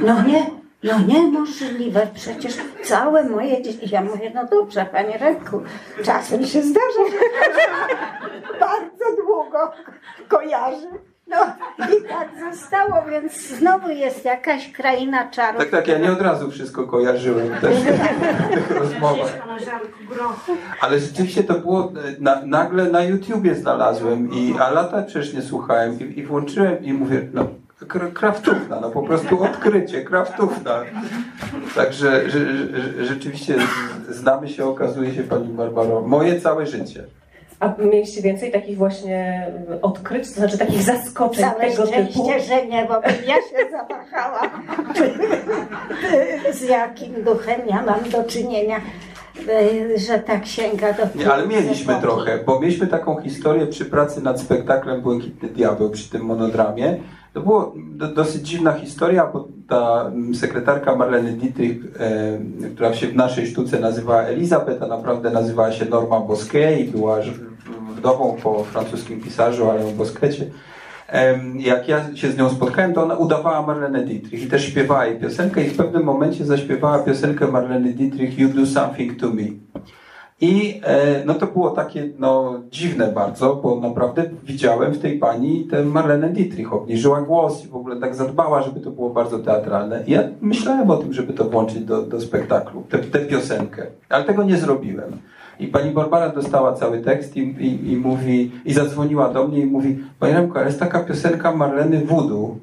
No 0.00 0.22
nie, 0.22 0.46
no 0.82 0.98
niemożliwe, 1.08 2.06
przecież 2.14 2.56
całe 2.84 3.24
moje 3.24 3.62
dzieci. 3.62 3.88
Ja 3.94 4.02
mówię, 4.02 4.32
no 4.34 4.44
dobrze, 4.46 4.86
panie 4.92 5.18
Renku, 5.18 5.62
czasem 6.04 6.46
się 6.46 6.62
zdarza. 6.62 7.02
Bardzo 8.60 9.16
długo 9.22 9.72
kojarzy. 10.28 10.86
No 11.26 11.36
i 11.78 12.08
tak 12.08 12.28
zostało, 12.52 13.04
więc 13.10 13.48
znowu 13.48 13.88
jest 13.88 14.24
jakaś 14.24 14.72
kraina 14.72 15.30
czarów. 15.30 15.60
Tak, 15.60 15.70
tak, 15.70 15.88
ja 15.88 15.98
nie 15.98 16.12
od 16.12 16.20
razu 16.20 16.50
wszystko 16.50 16.86
kojarzyłem 16.86 17.48
też 17.60 17.76
w 17.76 18.54
tych 18.54 18.70
rozmowach. 18.80 19.32
Ale 20.80 20.98
rzeczywiście 20.98 21.44
to 21.44 21.54
było, 21.54 21.84
e, 21.84 22.20
na, 22.20 22.40
nagle 22.44 22.84
na 22.84 23.02
YouTubie 23.02 23.54
znalazłem, 23.54 24.30
i, 24.32 24.54
a 24.60 24.70
lata 24.70 25.02
przecież 25.02 25.34
nie 25.34 25.42
słuchałem 25.42 26.00
i, 26.00 26.18
i 26.18 26.26
włączyłem 26.26 26.84
i 26.84 26.92
mówię, 26.92 27.28
no 27.34 27.46
kr- 27.80 28.12
kraftówna, 28.12 28.80
no 28.80 28.90
po 28.90 29.02
prostu 29.02 29.42
odkrycie, 29.42 30.04
kraftówna. 30.04 30.82
Także 31.74 32.30
że, 32.30 32.38
że, 32.70 33.04
rzeczywiście 33.04 33.54
znamy 34.08 34.48
się, 34.48 34.64
okazuje 34.64 35.14
się 35.14 35.22
Pani 35.22 35.48
Barbaro, 35.48 36.00
moje 36.00 36.40
całe 36.40 36.66
życie. 36.66 37.04
A 37.60 37.74
mieliście 37.78 38.22
więcej 38.22 38.52
takich 38.52 38.76
właśnie 38.78 39.46
odkryć, 39.82 40.28
to 40.28 40.34
znaczy 40.34 40.58
takich 40.58 40.82
zaskoczeń 40.82 41.44
Całe 41.44 41.70
tego 41.70 41.86
typu? 41.86 42.30
że 42.48 42.66
nie, 42.66 42.84
bo 42.84 43.00
bym 43.00 43.12
ja 43.26 43.34
się 43.36 43.70
zawahała, 43.70 44.40
z 46.58 46.62
jakim 46.62 47.24
duchem 47.24 47.60
ja 47.68 47.82
mam 47.82 48.10
do 48.10 48.24
czynienia, 48.24 48.80
y, 49.48 49.98
że 49.98 50.18
tak 50.18 50.46
sięga 50.46 50.92
do 50.92 51.02
Nie, 51.14 51.32
ale 51.32 51.46
mieliśmy 51.46 51.92
epoki. 51.92 52.06
trochę, 52.06 52.38
bo 52.46 52.60
mieliśmy 52.60 52.86
taką 52.86 53.20
historię 53.20 53.66
przy 53.66 53.84
pracy 53.84 54.22
nad 54.22 54.40
spektaklem 54.40 55.00
Błękitny 55.02 55.48
Diabeł, 55.48 55.90
przy 55.90 56.10
tym 56.10 56.22
monodramie. 56.22 56.96
To 57.36 57.42
była 57.42 57.72
do, 57.76 58.08
dosyć 58.08 58.48
dziwna 58.48 58.72
historia, 58.72 59.30
bo 59.32 59.48
ta 59.68 60.04
mm, 60.06 60.34
sekretarka 60.34 60.96
Marleny 60.96 61.32
Dietrich, 61.32 61.76
e, 62.00 62.68
która 62.74 62.94
się 62.94 63.06
w 63.06 63.16
naszej 63.16 63.46
sztuce 63.46 63.80
nazywała 63.80 64.22
Elizabeth, 64.22 64.82
a 64.82 64.86
naprawdę 64.86 65.30
nazywała 65.30 65.72
się 65.72 65.84
Norma 65.84 66.20
Bosquet 66.20 66.80
i 66.80 66.84
była 66.84 67.18
wdową 67.96 68.36
po 68.42 68.64
francuskim 68.64 69.20
pisarzu, 69.20 69.70
ale 69.70 69.86
o 69.86 69.90
Bosquecie. 69.90 70.46
Em, 71.08 71.60
Jak 71.60 71.88
ja 71.88 72.16
się 72.16 72.30
z 72.30 72.36
nią 72.36 72.50
spotkałem, 72.50 72.94
to 72.94 73.02
ona 73.02 73.14
udawała 73.14 73.66
Marlenę 73.66 74.04
Dietrich 74.04 74.42
i 74.42 74.46
też 74.46 74.64
śpiewała 74.64 75.06
jej 75.06 75.20
piosenkę 75.20 75.64
i 75.64 75.68
w 75.68 75.76
pewnym 75.76 76.04
momencie 76.04 76.44
zaśpiewała 76.44 76.98
piosenkę 76.98 77.46
Marleny 77.46 77.92
Dietrich 77.92 78.38
You 78.38 78.48
Do 78.48 78.66
Something 78.66 79.20
To 79.20 79.30
Me. 79.30 79.42
I 80.40 80.80
e, 80.84 81.24
no 81.24 81.34
to 81.34 81.46
było 81.46 81.70
takie 81.70 82.08
no, 82.18 82.60
dziwne 82.70 83.12
bardzo, 83.12 83.56
bo 83.62 83.80
naprawdę 83.80 84.24
widziałem 84.44 84.92
w 84.92 84.98
tej 84.98 85.18
pani 85.18 85.64
tę 85.64 85.84
Marlenę 85.84 86.28
Dietrich, 86.28 86.72
obniżyła 86.72 87.22
głos 87.22 87.64
i 87.64 87.68
w 87.68 87.76
ogóle 87.76 88.00
tak 88.00 88.14
zadbała, 88.14 88.62
żeby 88.62 88.80
to 88.80 88.90
było 88.90 89.10
bardzo 89.10 89.38
teatralne. 89.38 90.04
I 90.06 90.10
ja 90.10 90.22
myślałem 90.40 90.90
o 90.90 90.96
tym, 90.96 91.12
żeby 91.12 91.32
to 91.32 91.44
włączyć 91.44 91.80
do, 91.80 92.02
do 92.02 92.20
spektaklu, 92.20 92.82
tę, 92.88 92.98
tę 92.98 93.18
piosenkę, 93.18 93.86
ale 94.08 94.24
tego 94.24 94.42
nie 94.42 94.56
zrobiłem. 94.56 95.12
I 95.60 95.66
pani 95.66 95.90
Barbara 95.90 96.28
dostała 96.28 96.72
cały 96.72 97.00
tekst 97.00 97.36
i, 97.36 97.40
i, 97.40 97.92
i 97.92 97.96
mówi, 97.96 98.50
i 98.64 98.72
zadzwoniła 98.72 99.32
do 99.32 99.48
mnie 99.48 99.60
i 99.60 99.66
mówi, 99.66 100.04
Panie 100.18 100.34
Remko, 100.34 100.58
ale 100.58 100.66
jest 100.66 100.80
taka 100.80 101.00
piosenka 101.00 101.56
Marleny 101.56 102.04
Voodoo, 102.04 102.56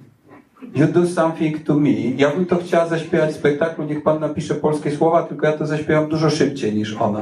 You 0.75 0.87
do 0.87 1.05
something 1.05 1.63
to 1.63 1.75
me. 1.75 2.15
Ja 2.17 2.29
bym 2.29 2.45
to 2.45 2.55
chciała 2.55 2.87
zaśpiewać 2.87 3.31
w 3.31 3.35
spektaklu, 3.35 3.85
niech 3.85 4.03
pan 4.03 4.19
napisze 4.19 4.55
polskie 4.55 4.91
słowa, 4.91 5.23
tylko 5.23 5.45
ja 5.45 5.53
to 5.53 5.65
zaśpiewam 5.65 6.09
dużo 6.09 6.29
szybciej 6.29 6.73
niż 6.73 6.95
ona. 7.01 7.21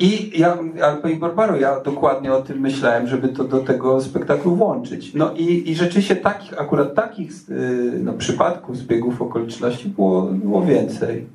I 0.00 0.38
ja, 0.38 0.58
ale 0.82 0.96
Pani 0.96 1.16
Barbaro, 1.16 1.56
ja 1.56 1.80
dokładnie 1.80 2.32
o 2.32 2.42
tym 2.42 2.60
myślałem, 2.60 3.06
żeby 3.06 3.28
to 3.28 3.44
do 3.44 3.60
tego 3.60 4.00
spektaklu 4.00 4.56
włączyć. 4.56 5.14
No 5.14 5.32
i, 5.32 5.70
i 5.70 5.74
rzeczywiście 5.74 6.16
takich, 6.16 6.60
akurat 6.60 6.94
takich 6.94 7.30
y, 7.50 8.00
no, 8.02 8.12
przypadków, 8.12 8.76
zbiegów 8.76 9.22
okoliczności 9.22 9.88
było, 9.88 10.22
było 10.22 10.62
więcej. 10.62 11.26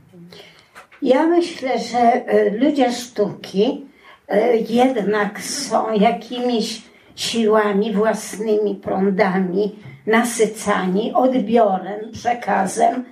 Ja 1.01 1.27
myślę, 1.27 1.79
że 1.79 1.99
e, 1.99 2.57
ludzie 2.57 2.91
sztuki 2.91 3.85
e, 4.27 4.57
jednak 4.57 5.41
są 5.41 5.93
jakimiś 5.93 6.81
siłami, 7.15 7.93
własnymi 7.93 8.75
prądami 8.75 9.75
nasycani, 10.07 11.13
odbiorem, 11.13 12.11
przekazem. 12.13 13.03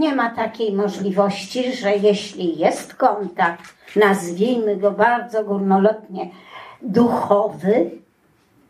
Nie 0.00 0.14
ma 0.14 0.30
takiej 0.30 0.72
możliwości, 0.72 1.72
że 1.72 1.96
jeśli 1.96 2.58
jest 2.58 2.94
kontakt, 2.94 3.74
nazwijmy 3.96 4.76
go 4.76 4.90
bardzo 4.90 5.44
górnolotnie, 5.44 6.30
duchowy, 6.82 7.90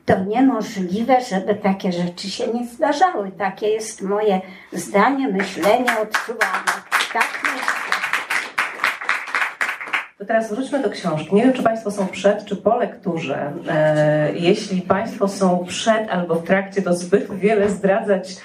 to 0.06 0.24
niemożliwe, 0.24 1.20
żeby 1.20 1.54
takie 1.54 1.92
rzeczy 1.92 2.30
się 2.30 2.46
nie 2.52 2.66
zdarzały. 2.66 3.30
Takie 3.30 3.68
jest 3.68 4.02
moje 4.02 4.40
zdanie, 4.72 5.28
myślenie, 5.28 6.00
odczuwanie. 6.02 6.72
Tak 7.12 7.40
myślę. 7.42 7.74
To 10.18 10.24
teraz 10.24 10.50
wróćmy 10.50 10.82
do 10.82 10.90
książki. 10.90 11.34
Nie 11.34 11.42
wiem, 11.42 11.52
czy 11.52 11.62
Państwo 11.62 11.90
są 11.90 12.06
przed, 12.06 12.44
czy 12.44 12.56
po 12.56 12.76
lekturze. 12.76 13.52
E, 13.68 14.32
jeśli 14.34 14.82
Państwo 14.82 15.28
są 15.28 15.64
przed 15.68 16.10
albo 16.10 16.34
w 16.34 16.44
trakcie, 16.44 16.82
to 16.82 16.94
zbyt 16.94 17.34
wiele 17.34 17.70
zdradzać 17.70 18.36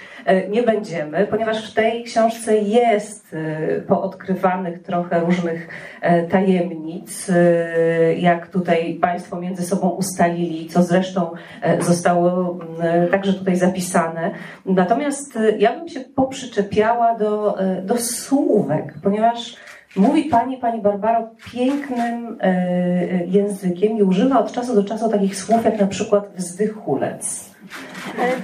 nie 0.50 0.64
będziemy, 0.64 1.28
ponieważ 1.28 1.72
w 1.72 1.74
tej 1.74 2.04
książce 2.04 2.58
jest 2.58 3.34
e, 3.34 3.82
poodkrywanych 3.82 4.84
trochę 4.84 5.20
różnych 5.20 5.68
e, 6.02 6.24
tajemnic, 6.24 7.30
e, 7.30 8.16
jak 8.16 8.48
tutaj 8.48 8.98
Państwo 9.02 9.40
między 9.40 9.64
sobą 9.64 9.90
ustalili, 9.90 10.68
co 10.68 10.84
zresztą 10.84 11.32
e, 11.62 11.82
zostało 11.82 12.58
m, 12.80 13.10
także 13.12 13.34
tutaj 13.34 13.56
zapisane. 13.56 14.32
Natomiast 14.66 15.38
e, 15.38 15.58
ja 15.58 15.80
bym 15.80 15.90
się 15.90 16.00
poprzyczepiała 16.00 17.16
do, 17.16 17.60
e, 17.60 17.82
do 17.82 17.98
słówek, 17.98 18.94
ponieważ 19.04 19.58
Mówi 19.96 20.24
Pani, 20.26 20.58
Pani 20.58 20.82
Barbaro, 20.82 21.30
pięknym 21.52 22.38
e, 22.42 22.46
e, 22.46 23.26
językiem 23.26 23.98
i 23.98 24.04
używa 24.04 24.40
od 24.40 24.52
czasu 24.52 24.76
do 24.76 24.84
czasu 24.84 25.10
takich 25.10 25.36
słów 25.36 25.66
jak 25.66 25.80
na 25.80 25.88
przykład 25.88 26.30
wzdychulec. 26.36 27.50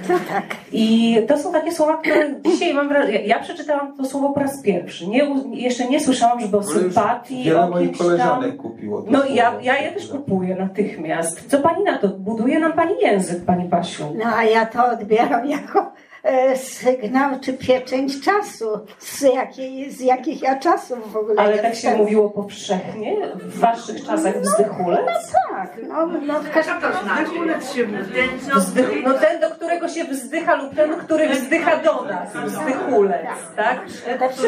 To 0.08 0.14
tak. 0.28 0.44
I 0.72 1.16
to 1.28 1.38
są 1.38 1.52
takie 1.52 1.72
słowa, 1.72 1.96
które 1.96 2.34
dzisiaj 2.44 2.74
mam 2.74 2.88
wrażenie, 2.88 3.26
ja 3.26 3.40
przeczytałam 3.40 3.96
to 3.96 4.04
słowo 4.04 4.30
po 4.32 4.40
raz 4.40 4.62
pierwszy. 4.62 5.06
Nie, 5.08 5.22
jeszcze 5.52 5.88
nie 5.88 6.00
słyszałam, 6.00 6.40
żeby 6.40 6.56
o 6.56 6.62
sympatii, 6.62 7.44
Wiele 7.44 7.68
moich 7.70 7.86
kimś 7.88 7.98
tam. 7.98 8.06
koleżanek 8.06 8.56
kupiło 8.56 9.02
to 9.02 9.10
No 9.10 9.18
słowo. 9.18 9.34
ja, 9.34 9.54
ja 9.62 9.78
je 9.78 9.92
też 9.92 10.08
kupuję 10.08 10.54
natychmiast. 10.54 11.50
Co 11.50 11.58
Pani 11.58 11.84
na 11.84 11.98
to? 11.98 12.08
Buduje 12.08 12.58
nam 12.58 12.72
Pani 12.72 12.94
język, 13.02 13.44
Pani 13.44 13.68
Basiu. 13.68 14.12
No 14.16 14.24
a 14.36 14.44
ja 14.44 14.66
to 14.66 14.86
odbieram 14.86 15.46
jako 15.50 15.92
e, 16.24 16.56
sygnał 16.56 17.30
czy 17.40 17.52
pieczęć 17.52 18.20
czasu. 18.24 18.64
Z, 18.98 19.22
jakiej, 19.22 19.90
z 19.90 20.00
jakich 20.00 20.42
ja 20.42 20.58
czasów 20.58 21.12
w 21.12 21.16
ogóle 21.16 21.42
Ale 21.42 21.58
tak 21.58 21.74
się 21.74 21.96
mówiło 21.96 22.30
powszechnie 22.30 23.16
w 23.34 23.58
Waszych 23.60 24.04
czasach 24.06 24.40
wzdychulec? 24.40 25.00
Tak, 25.66 25.88
no, 25.88 26.06
no 26.26 26.40
w 26.40 26.50
każdym 26.50 26.74
Wzdychulec 26.76 27.72
się 27.72 27.86
mówi. 27.86 28.12
Wzdych, 28.56 28.90
no 29.04 29.14
ten, 29.14 29.40
do 29.40 29.50
którego 29.50 29.88
się 29.88 30.04
wzdycha 30.04 30.54
lub 30.54 30.74
ten, 30.74 30.96
który 30.96 31.28
wzdycha 31.28 31.82
do 31.82 32.04
nas. 32.04 32.28
Wzdychulec, 32.46 33.26
tak? 33.56 33.80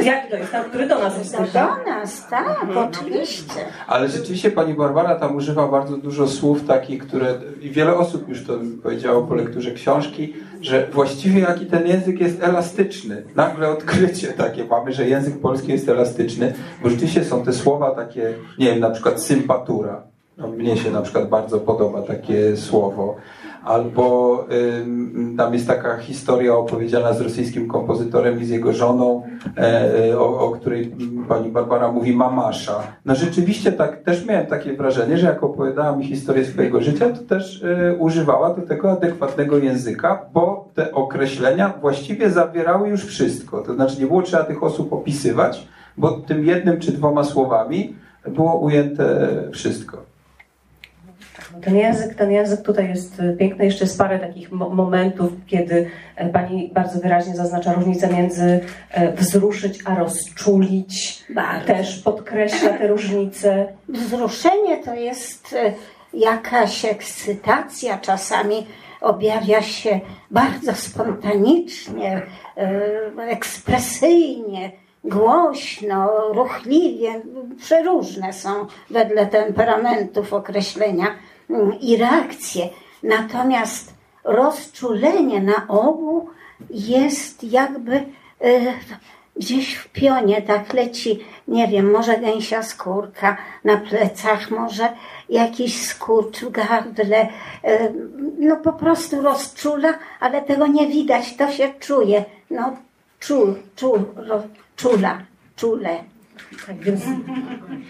Jak 0.03 0.29
to 0.29 0.37
jest? 0.37 0.51
Ten, 0.51 0.65
który 0.65 0.87
do 0.87 0.99
nas 0.99 1.19
wzdycha? 1.19 1.77
Do 1.77 1.91
nas, 1.91 2.29
tak, 2.31 2.57
oczywiście. 2.77 3.61
Ale 3.87 4.09
rzeczywiście 4.09 4.51
pani 4.51 4.75
Barbara 4.75 5.15
tam 5.15 5.37
używa 5.37 5.69
bardzo 5.69 5.97
dużo 5.97 6.29
słów 6.29 6.67
takich, 6.67 7.07
które 7.07 7.35
i 7.61 7.71
wiele 7.71 7.97
osób 7.97 8.29
już 8.29 8.47
to 8.47 8.53
powiedziało 8.83 9.23
po 9.23 9.35
lekturze 9.35 9.71
książki, 9.73 10.35
że 10.61 10.87
właściwie 10.93 11.41
jaki 11.41 11.67
ten 11.67 11.87
język 11.87 12.21
jest 12.21 12.43
elastyczny. 12.43 13.23
Nagle 13.37 13.69
odkrycie 13.69 14.29
takie 14.29 14.65
mamy, 14.65 14.93
że 14.93 15.09
język 15.09 15.41
polski 15.41 15.73
jest 15.73 15.89
elastyczny, 15.89 16.55
bo 16.83 16.91
rzeczywiście 16.91 17.25
są 17.25 17.45
te 17.45 17.53
słowa 17.53 17.91
takie, 17.91 18.35
nie 18.59 18.67
wiem, 18.67 18.81
na 18.81 18.91
przykład 18.91 19.23
sympatura. 19.23 20.03
No, 20.39 20.49
mnie 20.49 20.77
się 20.77 20.91
na 20.91 21.03
przykład 21.03 21.29
bardzo 21.29 21.59
podoba 21.59 22.03
takie 22.03 22.57
słowo. 22.57 23.17
Albo 23.65 24.45
ym, 24.81 25.35
tam 25.39 25.55
jest 25.55 25.67
taka 25.67 25.97
historia 25.97 26.55
opowiedziana 26.55 27.13
z 27.13 27.21
rosyjskim 27.21 27.69
kompozytorem 27.69 28.41
i 28.41 28.45
z 28.45 28.49
jego 28.49 28.73
żoną, 28.73 29.23
e, 29.57 30.11
e, 30.11 30.19
o, 30.19 30.41
o 30.41 30.51
której 30.51 30.97
pani 31.29 31.51
Barbara 31.51 31.93
mówi 31.93 32.17
mamasza. 32.17 32.83
No 33.05 33.15
rzeczywiście 33.15 33.73
tak, 33.73 34.03
też 34.03 34.27
miałem 34.27 34.47
takie 34.47 34.77
wrażenie, 34.77 35.19
że 35.19 35.27
jak 35.27 35.43
opowiadała 35.43 35.97
mi 35.97 36.05
historię 36.05 36.45
swojego 36.45 36.81
życia, 36.81 37.11
to 37.11 37.23
też 37.23 37.65
e, 37.65 37.97
używała 37.97 38.55
do 38.55 38.63
tego 38.63 38.93
adekwatnego 38.93 39.59
języka, 39.59 40.27
bo 40.33 40.69
te 40.75 40.93
określenia 40.93 41.75
właściwie 41.81 42.31
zawierały 42.31 42.89
już 42.89 43.05
wszystko. 43.05 43.63
To 43.63 43.75
znaczy 43.75 44.01
nie 44.01 44.07
było 44.07 44.23
trzeba 44.23 44.45
tych 44.45 44.63
osób 44.63 44.93
opisywać, 44.93 45.69
bo 45.97 46.11
tym 46.11 46.45
jednym 46.45 46.81
czy 46.81 46.93
dwoma 46.93 47.25
słowami 47.25 47.97
było 48.27 48.59
ujęte 48.59 49.29
wszystko. 49.53 50.08
Ten 51.65 51.77
język, 51.77 52.15
ten 52.15 52.31
język 52.33 52.63
tutaj 52.63 52.89
jest 52.89 53.21
y, 53.21 53.37
piękny. 53.39 53.65
Jeszcze 53.65 53.85
jest 53.85 53.99
parę 53.99 54.19
takich 54.19 54.53
mo- 54.53 54.71
momentów, 54.71 55.33
kiedy 55.47 55.91
e, 56.17 56.29
Pani 56.29 56.71
bardzo 56.75 57.01
wyraźnie 57.01 57.37
zaznacza 57.37 57.73
różnicę 57.73 58.09
między 58.09 58.61
e, 58.91 59.13
wzruszyć 59.13 59.79
a 59.85 59.95
rozczulić. 59.95 61.25
Bardzo. 61.31 61.67
Też 61.67 61.99
podkreśla 61.99 62.73
te 62.73 62.87
różnice. 62.89 63.67
Wzruszenie 63.89 64.77
to 64.85 64.95
jest 64.95 65.53
e, 65.53 65.73
jakaś 66.15 66.85
ekscytacja, 66.85 67.99
czasami 67.99 68.67
objawia 69.01 69.63
się 69.63 70.01
bardzo 70.31 70.75
spontanicznie, 70.75 72.23
ekspresyjnie, 73.29 74.71
głośno, 75.05 76.11
ruchliwie. 76.33 77.21
Przeróżne 77.59 78.33
są 78.33 78.67
wedle 78.91 79.27
temperamentów 79.27 80.33
określenia 80.33 81.07
i 81.81 81.97
reakcje. 81.97 82.69
Natomiast 83.03 83.95
rozczulenie 84.25 85.41
na 85.41 85.69
ogół 85.69 86.31
jest 86.71 87.45
jakby 87.45 87.97
e, 87.97 88.75
gdzieś 89.37 89.75
w 89.75 89.89
pionie 89.89 90.43
tak 90.43 90.73
leci, 90.73 91.25
nie 91.49 91.69
wiem, 91.69 91.91
może 91.91 92.19
gęsia 92.19 92.63
skórka 92.63 93.37
na 93.65 93.77
plecach, 93.77 94.51
może 94.51 94.89
jakiś 95.29 95.87
skurcz 95.87 96.41
w 96.41 96.51
gardle, 96.51 97.29
e, 97.65 97.93
no 98.39 98.57
po 98.57 98.73
prostu 98.73 99.23
rozczula, 99.23 99.99
ale 100.21 100.43
tego 100.43 100.67
nie 100.67 100.87
widać, 100.87 101.37
to 101.37 101.51
się 101.51 101.71
czuje, 101.81 102.25
no 102.51 102.77
czul, 103.21 103.55
czul, 103.77 104.05
czula, 104.77 105.19
czule. 105.57 106.05
Tak 106.67 106.77
więc 106.77 107.01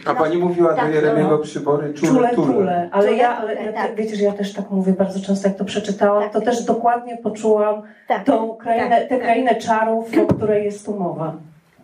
A 0.06 0.14
pani 0.14 0.36
mówiła 0.36 0.70
do 0.70 0.76
tak, 0.76 0.94
Jeremiego 0.94 1.30
no. 1.30 1.38
Przybory 1.38 1.94
czule, 1.94 2.10
czule, 2.12 2.34
tule. 2.34 2.52
czule. 2.54 2.88
Ale 2.92 3.04
Czule, 3.04 3.16
ja, 3.16 3.36
ale 3.36 3.54
ja 3.54 3.72
tak. 3.72 3.94
wiecie, 3.94 4.16
że 4.16 4.24
ja 4.24 4.32
też 4.32 4.52
tak 4.52 4.70
mówię 4.70 4.92
bardzo 4.92 5.20
często, 5.20 5.48
jak 5.48 5.56
to 5.58 5.64
przeczytałam, 5.64 6.22
Tak. 6.22 6.32
to 6.32 6.40
też 6.40 6.64
dokładnie 6.64 7.16
poczułam 7.16 7.82
Tak, 8.08 8.24
tą 8.24 8.56
krainę, 8.56 8.88
tak, 9.00 9.08
tę 9.08 9.16
tak. 9.16 9.20
krainę 9.24 9.54
czarów, 9.54 10.10
o 10.30 10.34
której 10.34 10.64
jest 10.64 10.86
tu 10.86 10.94
mowa. 10.98 11.34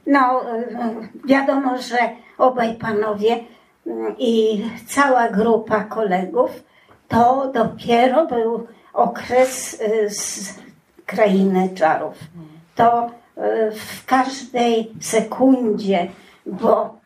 No, 0.07 0.43
y, 0.59 1.29
wiadomo, 1.29 1.79
że 1.79 1.97
obaj 2.39 2.75
panowie 2.75 3.35
y, 3.87 3.91
i 4.19 4.65
cała 4.87 5.29
grupa 5.29 5.85
kolegów 5.85 6.51
to 7.09 7.51
dopiero 7.55 8.27
był 8.27 8.67
okres 8.93 9.81
y, 9.81 10.11
z 10.11 10.55
krainy 11.07 11.69
czarów. 11.75 12.15
To 12.75 13.07
y, 13.07 13.11
w 13.73 14.05
każdej 14.07 14.91
sekundzie, 15.01 16.09
bo 16.47 16.99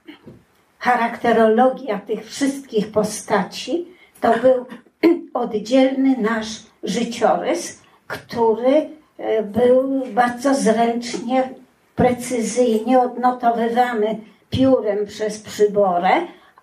charakterologia 0.79 1.99
tych 1.99 2.27
wszystkich 2.27 2.93
postaci 2.93 3.89
to 4.21 4.35
był 4.39 4.67
oddzielny 5.43 6.17
nasz 6.21 6.49
życiorys, 6.83 7.83
który 8.07 8.89
e, 9.19 9.43
był 9.43 10.03
bardzo 10.13 10.55
zręcznie, 10.55 11.49
precyzyjnie 11.97 13.01
odnotowywany 13.01 14.19
piórem 14.51 15.07
przez 15.07 15.39
przyborę, 15.39 16.11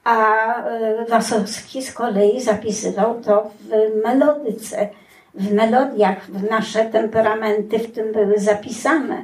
a 0.03 0.55
e, 0.63 1.05
Wasowski 1.05 1.83
z 1.83 1.93
kolei 1.93 2.41
zapisywał 2.41 3.21
to 3.21 3.51
w 3.59 4.03
melodyce. 4.03 4.89
W 5.33 5.53
melodiach 5.53 6.29
nasze 6.49 6.85
temperamenty 6.85 7.79
w 7.79 7.91
tym 7.91 8.13
były 8.13 8.39
zapisane 8.39 9.23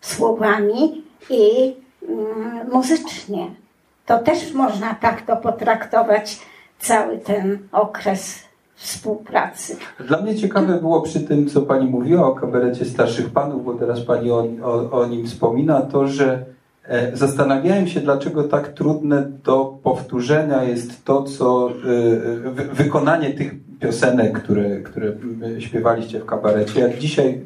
słowami 0.00 1.04
i 1.30 1.74
muzycznie. 2.72 3.50
To 4.06 4.18
też 4.18 4.52
można 4.52 4.94
tak 4.94 5.22
to 5.22 5.36
potraktować, 5.36 6.38
cały 6.78 7.18
ten 7.18 7.58
okres 7.72 8.38
współpracy. 8.74 9.76
Dla 10.08 10.20
mnie 10.22 10.34
ciekawe 10.34 10.80
było 10.80 11.02
przy 11.02 11.20
tym, 11.20 11.48
co 11.48 11.62
pani 11.62 11.86
mówiła 11.86 12.26
o 12.26 12.34
kabarecie 12.34 12.84
starszych 12.84 13.30
panów, 13.30 13.64
bo 13.64 13.74
teraz 13.74 14.00
pani 14.00 14.30
o, 14.30 14.46
o, 14.62 14.90
o 14.90 15.06
nim 15.06 15.26
wspomina, 15.26 15.80
to, 15.80 16.08
że 16.08 16.44
E, 16.88 17.16
Zastanawiałem 17.16 17.86
się, 17.88 18.00
dlaczego 18.00 18.44
tak 18.44 18.68
trudne 18.68 19.22
do 19.44 19.78
powtórzenia 19.82 20.62
jest 20.62 21.04
to, 21.04 21.22
co 21.22 21.70
e, 21.70 21.72
wy- 22.50 22.64
wykonanie 22.72 23.30
tych 23.30 23.54
piosenek, 23.80 24.32
które, 24.42 24.80
które 24.80 25.12
śpiewaliście 25.58 26.20
w 26.20 26.26
kabarecie. 26.26 26.80
Jak 26.80 26.98
dzisiaj 26.98 27.40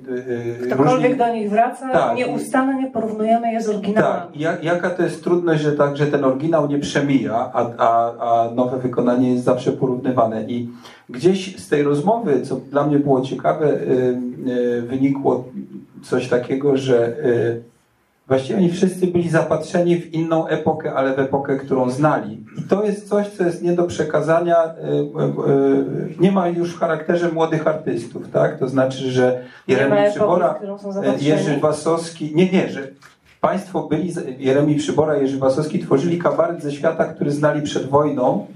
e, 0.61 0.67
Ktokolwiek 0.67 0.95
różni- 1.11 1.17
do 1.17 1.35
nich 1.35 1.51
wraca, 1.51 1.93
Tak. 1.93 2.17
nieustannie 2.17 2.91
porównujemy 2.91 3.53
je 3.53 3.61
z 3.61 3.69
oryginałami. 3.69 4.21
tak, 4.33 4.41
jak, 4.41 4.65
jaka 4.65 4.91
to 4.91 5.03
jest 5.03 5.25
trudność, 5.25 5.63
że 5.63 5.73
tak, 5.73 5.97
że 5.97 6.07
ten 6.07 6.25
oryginał 6.25 6.69
nie 6.69 6.79
przemija, 6.79 7.51
a, 7.53 7.71
a, 7.79 8.13
a 8.19 8.51
nowe 8.55 8.79
wykonanie 8.79 9.33
jest 9.33 9.45
zawsze 9.45 9.73
porównywane. 9.73 10.43
I 10.43 10.69
gdzieś 11.09 11.57
z 11.57 11.69
tej 11.69 11.83
rozmowy, 11.83 12.43
co 12.43 12.57
dla 12.57 12.87
mnie 12.87 12.99
było 12.99 13.21
ciekawe, 13.21 13.67
y, 13.67 14.19
y, 14.51 14.83
wynikło 14.83 15.45
coś 16.03 16.29
takiego, 16.29 16.77
że 16.77 17.09
y, 17.09 17.70
właściwie 18.31 18.59
oni 18.59 18.71
wszyscy 18.71 19.07
byli 19.07 19.29
zapatrzeni 19.29 19.97
w 19.97 20.15
inną 20.15 20.47
epokę, 20.47 20.95
ale 20.95 21.15
w 21.15 21.19
epokę, 21.19 21.57
którą 21.57 21.91
znali. 21.91 22.45
I 22.59 22.63
to 22.63 22.85
jest 22.85 23.09
coś, 23.09 23.29
co 23.29 23.45
jest 23.45 23.63
nie 23.63 23.73
do 23.73 23.85
przekazania, 23.85 24.65
y, 24.65 24.69
y, 24.69 25.53
y, 25.53 26.15
nie 26.21 26.33
ma 26.33 26.49
już 26.49 26.75
w 26.75 26.79
charakterze 26.79 27.33
młodych 27.33 27.67
artystów, 27.67 28.31
tak? 28.33 28.59
To 28.59 28.69
znaczy, 28.69 29.11
że 29.11 29.45
Jeremi 29.69 29.97
Przybora. 30.11 30.61
Jerzy 31.21 31.61
Wasowski, 31.61 32.35
nie, 32.35 32.51
nie, 32.51 32.69
że 32.69 32.89
Państwo 33.41 33.83
byli, 33.83 34.13
Jeremi 34.39 34.75
Przybora 34.75 35.17
Jerzy 35.17 35.39
Wasowski 35.39 35.79
tworzyli 35.79 36.19
kabaret 36.19 36.63
ze 36.63 36.73
świata, 36.73 37.05
który 37.05 37.31
znali 37.31 37.63
przed 37.63 37.87
wojną, 37.87 38.47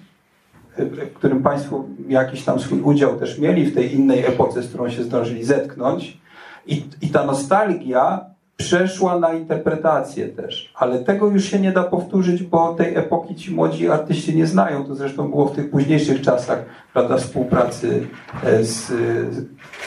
w 0.78 1.14
którym 1.14 1.42
Państwo 1.42 1.84
jakiś 2.08 2.44
tam 2.44 2.60
swój 2.60 2.80
udział 2.80 3.16
też 3.16 3.38
mieli 3.38 3.66
w 3.66 3.74
tej 3.74 3.94
innej 3.94 4.26
epoce, 4.26 4.62
z 4.62 4.68
którą 4.68 4.90
się 4.90 5.02
zdążyli 5.02 5.44
zetknąć. 5.44 6.20
I, 6.66 6.84
i 7.02 7.08
ta 7.08 7.26
nostalgia 7.26 8.34
przeszła 8.57 9.19
na 9.19 9.33
interpretację 9.33 10.29
też, 10.29 10.73
ale 10.75 10.99
tego 10.99 11.27
już 11.27 11.45
się 11.45 11.59
nie 11.61 11.73
da 11.73 11.83
powtórzyć, 11.83 12.43
bo 12.43 12.75
tej 12.75 12.97
epoki 12.97 13.35
ci 13.35 13.55
młodzi 13.55 13.88
artyści 13.90 14.37
nie 14.37 14.47
znają. 14.47 14.85
To 14.85 14.95
zresztą 14.95 15.31
było 15.31 15.47
w 15.47 15.57
tych 15.57 15.71
późniejszych 15.71 16.21
czasach, 16.21 16.64
prawda, 16.93 17.17
współpracy 17.17 18.07
e, 18.45 18.64
z, 18.64 18.87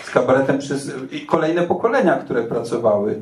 z 0.03 0.09
kabaretem 0.09 0.57
przez 0.59 0.91
kolejne 1.27 1.63
pokolenia, 1.63 2.17
które 2.17 2.43
pracowały. 2.43 3.21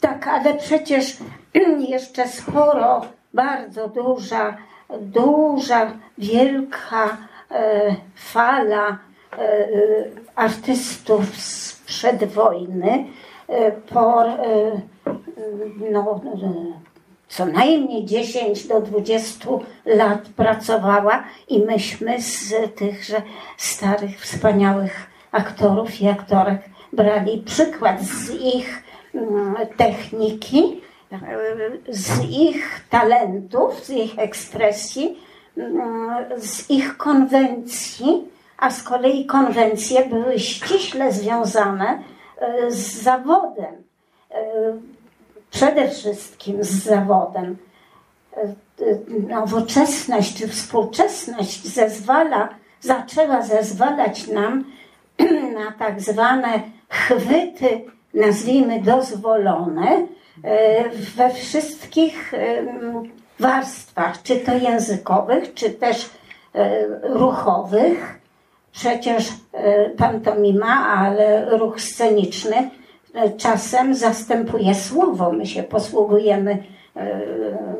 Tak, 0.00 0.26
ale 0.26 0.54
przecież 0.54 1.16
jeszcze 1.88 2.28
sporo, 2.28 3.06
bardzo 3.34 3.88
duża, 3.88 4.56
duża, 5.00 5.92
wielka 6.18 7.16
e, 7.50 7.96
fala 8.14 8.88
e, 8.88 8.98
artystów 10.36 11.36
sprzed 11.36 12.24
wojny 12.24 13.04
e, 13.48 13.72
po 13.72 14.24
e, 14.24 14.80
no, 15.92 16.20
e, 16.24 16.92
co 17.28 17.46
najmniej 17.46 18.04
10 18.04 18.66
do 18.66 18.80
20 18.80 19.48
lat 19.86 20.28
pracowała 20.36 21.24
i 21.48 21.58
myśmy 21.58 22.22
z 22.22 22.54
tychże 22.74 23.22
starych, 23.56 24.20
wspaniałych 24.20 25.06
aktorów 25.32 26.00
i 26.00 26.08
aktorek 26.08 26.60
brali 26.92 27.38
przykład 27.38 28.02
z 28.02 28.30
ich 28.30 28.82
mm, 29.14 29.54
techniki, 29.76 30.80
z 31.88 32.24
ich 32.30 32.80
talentów, 32.90 33.84
z 33.84 33.90
ich 33.90 34.18
ekspresji, 34.18 35.18
mm, 35.56 36.40
z 36.40 36.70
ich 36.70 36.96
konwencji, 36.96 38.28
a 38.58 38.70
z 38.70 38.82
kolei 38.82 39.26
konwencje 39.26 40.08
były 40.08 40.38
ściśle 40.38 41.12
związane 41.12 42.02
z 42.68 43.02
zawodem. 43.02 43.82
E, 44.30 44.42
Przede 45.52 45.88
wszystkim 45.88 46.64
z 46.64 46.70
zawodem. 46.70 47.56
E, 48.36 48.40
e, 48.40 48.54
Nowoczesność 49.28 50.38
czy 50.38 50.48
współczesność 50.48 51.66
zezwala, 51.66 52.48
zaczęła 52.80 53.42
zezwalać 53.42 54.28
nam 54.28 54.64
na 55.58 55.72
tak 55.78 56.00
zwane 56.00 56.60
chwyty, 56.88 57.80
nazwijmy 58.14 58.80
dozwolone, 58.80 60.06
e, 60.44 60.88
we 60.90 61.30
wszystkich 61.30 62.32
warstwach, 63.40 64.22
czy 64.22 64.36
to 64.36 64.54
językowych, 64.54 65.54
czy 65.54 65.70
też 65.70 66.10
e, 66.54 66.86
ruchowych. 67.02 68.21
Przecież 68.72 69.28
e, 69.52 69.90
pantomima, 69.90 70.88
ale 70.98 71.50
ruch 71.58 71.80
sceniczny 71.80 72.70
e, 73.14 73.30
czasem 73.30 73.94
zastępuje 73.94 74.74
słowo. 74.74 75.32
My 75.32 75.46
się 75.46 75.62
posługujemy 75.62 76.64
e, 76.96 77.20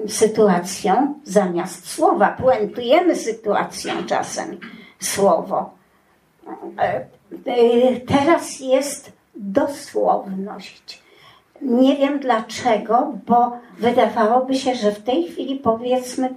sytuacją 0.09 1.15
zamiast 1.25 1.89
słowa. 1.89 2.37
Puentujemy 2.41 3.17
sytuacją 3.17 3.93
czasem 4.07 4.59
słowo. 5.01 5.71
Teraz 8.07 8.61
jest 8.61 9.13
dosłowność. 9.35 11.03
Nie 11.63 11.97
wiem 11.97 12.19
dlaczego, 12.19 13.13
bo 13.27 13.59
wydawałoby 13.79 14.55
się, 14.55 14.75
że 14.75 14.93
w 14.93 15.03
tej 15.03 15.25
chwili 15.25 15.57
powiedzmy 15.57 16.35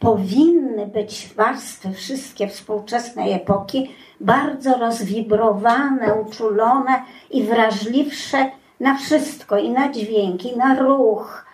powinny 0.00 0.86
być 0.86 1.28
warstwy 1.36 1.92
wszystkie 1.92 2.48
współczesnej 2.48 3.32
epoki 3.32 3.90
bardzo 4.20 4.78
rozwibrowane, 4.78 6.14
uczulone 6.14 7.02
i 7.30 7.42
wrażliwsze 7.42 8.50
na 8.80 8.96
wszystko, 8.96 9.58
i 9.58 9.70
na 9.70 9.92
dźwięki, 9.92 10.56
na 10.56 10.74
ruch. 10.74 11.46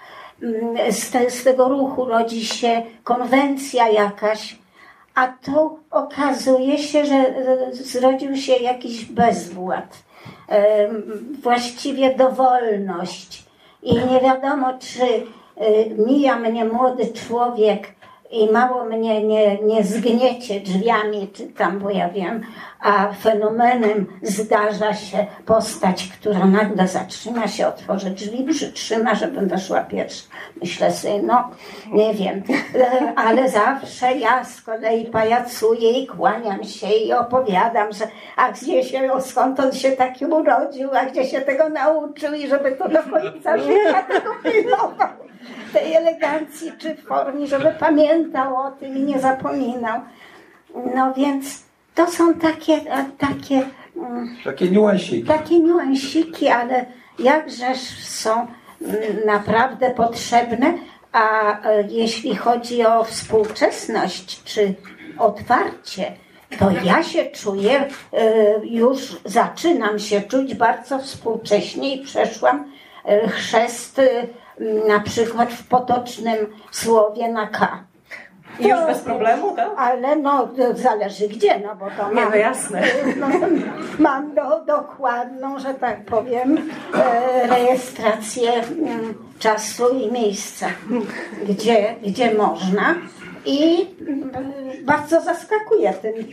Mm, 0.42 0.92
Z, 0.92 1.10
te, 1.10 1.30
z 1.30 1.44
tego 1.44 1.68
ruchu 1.68 2.04
rodzi 2.04 2.46
się 2.46 2.82
konwencja 3.04 3.88
jakaś, 3.88 4.58
a 5.14 5.28
tu 5.28 5.78
okazuje 5.90 6.78
się, 6.78 7.04
że 7.04 7.14
e, 7.14 7.74
zrodził 7.74 8.36
się 8.36 8.52
jakiś 8.52 9.04
bezwład, 9.04 9.98
e, 10.48 10.88
właściwie 11.42 12.14
dowolność. 12.14 13.44
I 13.82 13.94
nie 13.94 14.20
wiadomo, 14.20 14.78
czy 14.78 15.04
e, 15.04 15.90
mija 15.90 16.36
mnie 16.36 16.64
młody 16.64 17.06
człowiek 17.06 17.95
i 18.30 18.50
mało 18.52 18.84
mnie 18.84 19.24
nie, 19.24 19.58
nie 19.62 19.84
zgniecie 19.84 20.60
drzwiami, 20.60 21.30
czy 21.32 21.46
tam, 21.46 21.78
bo 21.78 21.90
ja 21.90 22.08
wiem, 22.08 22.40
a 22.80 23.12
fenomenem 23.12 24.06
zdarza 24.22 24.94
się 24.94 25.26
postać, 25.46 26.08
która 26.08 26.46
nagle 26.46 26.88
zatrzyma 26.88 27.48
się, 27.48 27.66
otworzy 27.66 28.10
drzwi, 28.10 28.44
przytrzyma, 28.44 29.14
żebym 29.14 29.48
weszła 29.48 29.80
pierwsza. 29.80 30.28
Myślę 30.60 30.92
sobie, 30.92 31.22
no, 31.22 31.50
nie 31.92 32.14
wiem, 32.14 32.42
E, 32.74 33.12
ale 33.16 33.48
zawsze 33.48 34.12
ja 34.12 34.44
z 34.44 34.62
kolei 34.62 35.04
pajacuję 35.04 35.90
i 35.90 36.06
kłaniam 36.06 36.64
się 36.64 36.86
i 36.86 37.12
opowiadam, 37.12 37.92
że 37.92 38.04
a 38.36 38.52
gdzie 38.52 38.84
się, 38.84 39.10
skąd 39.20 39.60
on 39.60 39.72
się 39.72 39.92
taki 39.92 40.26
urodził, 40.26 40.90
a 40.94 41.06
gdzie 41.06 41.24
się 41.24 41.40
tego 41.40 41.68
nauczył 41.68 42.34
i 42.34 42.48
żeby 42.48 42.72
to 42.72 42.88
do 42.88 43.02
końca 43.02 43.58
życia 43.58 44.02
tego 44.02 44.30
pilnował 44.42 45.08
tej 45.72 45.94
elegancji 45.94 46.72
czy 46.78 46.94
formie, 46.96 47.46
żeby 47.46 47.70
pamiętał 47.80 48.56
o 48.56 48.70
tym 48.70 48.96
i 48.96 49.00
nie 49.00 49.18
zapominał. 49.20 50.00
No 50.94 51.14
więc 51.14 51.62
to 51.94 52.10
są 52.10 52.34
takie, 52.34 52.72
e, 52.72 53.04
takie, 53.18 53.62
mm, 53.96 54.36
Takie 54.44 54.70
niuansiki. 54.70 55.24
takie 55.24 55.58
niuansiki, 55.60 56.48
ale 56.48 56.86
jakżeż 57.18 57.78
są 58.04 58.30
mm, 58.40 58.46
naprawdę 59.26 59.90
potrzebne, 59.90 60.74
a 61.12 61.58
e, 61.68 61.82
jeśli 61.88 62.36
chodzi 62.36 62.86
o 62.86 63.04
współczesność 63.04 64.42
czy 64.44 64.74
otwarcie, 65.18 66.12
to 66.58 66.70
ja 66.84 67.02
się 67.02 67.26
czuję, 67.26 67.80
e, 67.80 67.86
już 68.66 69.16
zaczynam 69.24 69.98
się 69.98 70.20
czuć 70.20 70.54
bardzo 70.54 70.98
współcześnie 70.98 71.94
i 71.96 72.04
przeszłam 72.04 72.64
chrzest 73.28 74.00
na 74.88 75.00
przykład 75.00 75.52
w 75.52 75.68
potocznym 75.68 76.36
słowie 76.70 77.28
na 77.28 77.46
K. 77.46 77.84
I 78.60 78.68
już 78.68 78.80
bez 78.86 78.98
problemu, 78.98 79.56
tak? 79.56 79.68
Ale 79.76 80.16
no, 80.16 80.48
zależy 80.74 81.28
gdzie, 81.28 81.60
no 81.60 81.76
bo 81.76 81.86
to 81.90 82.08
Nie, 82.08 82.14
mam, 82.14 82.30
no 82.30 82.36
jasne. 82.36 82.82
no, 83.20 83.26
mam 83.98 84.34
do, 84.34 84.64
dokładną, 84.66 85.58
że 85.58 85.74
tak 85.74 86.04
powiem, 86.04 86.70
e, 86.94 87.46
rejestrację 87.46 88.52
mm, 88.52 89.14
czasu 89.38 89.88
i 89.88 90.12
miejsca, 90.12 90.66
gdzie, 91.48 91.94
gdzie 92.02 92.34
można. 92.34 92.94
I 93.46 93.86
mm, 94.00 94.30
bardzo 94.84 95.20
zaskakuje 95.20 95.92
tym. 95.92 96.14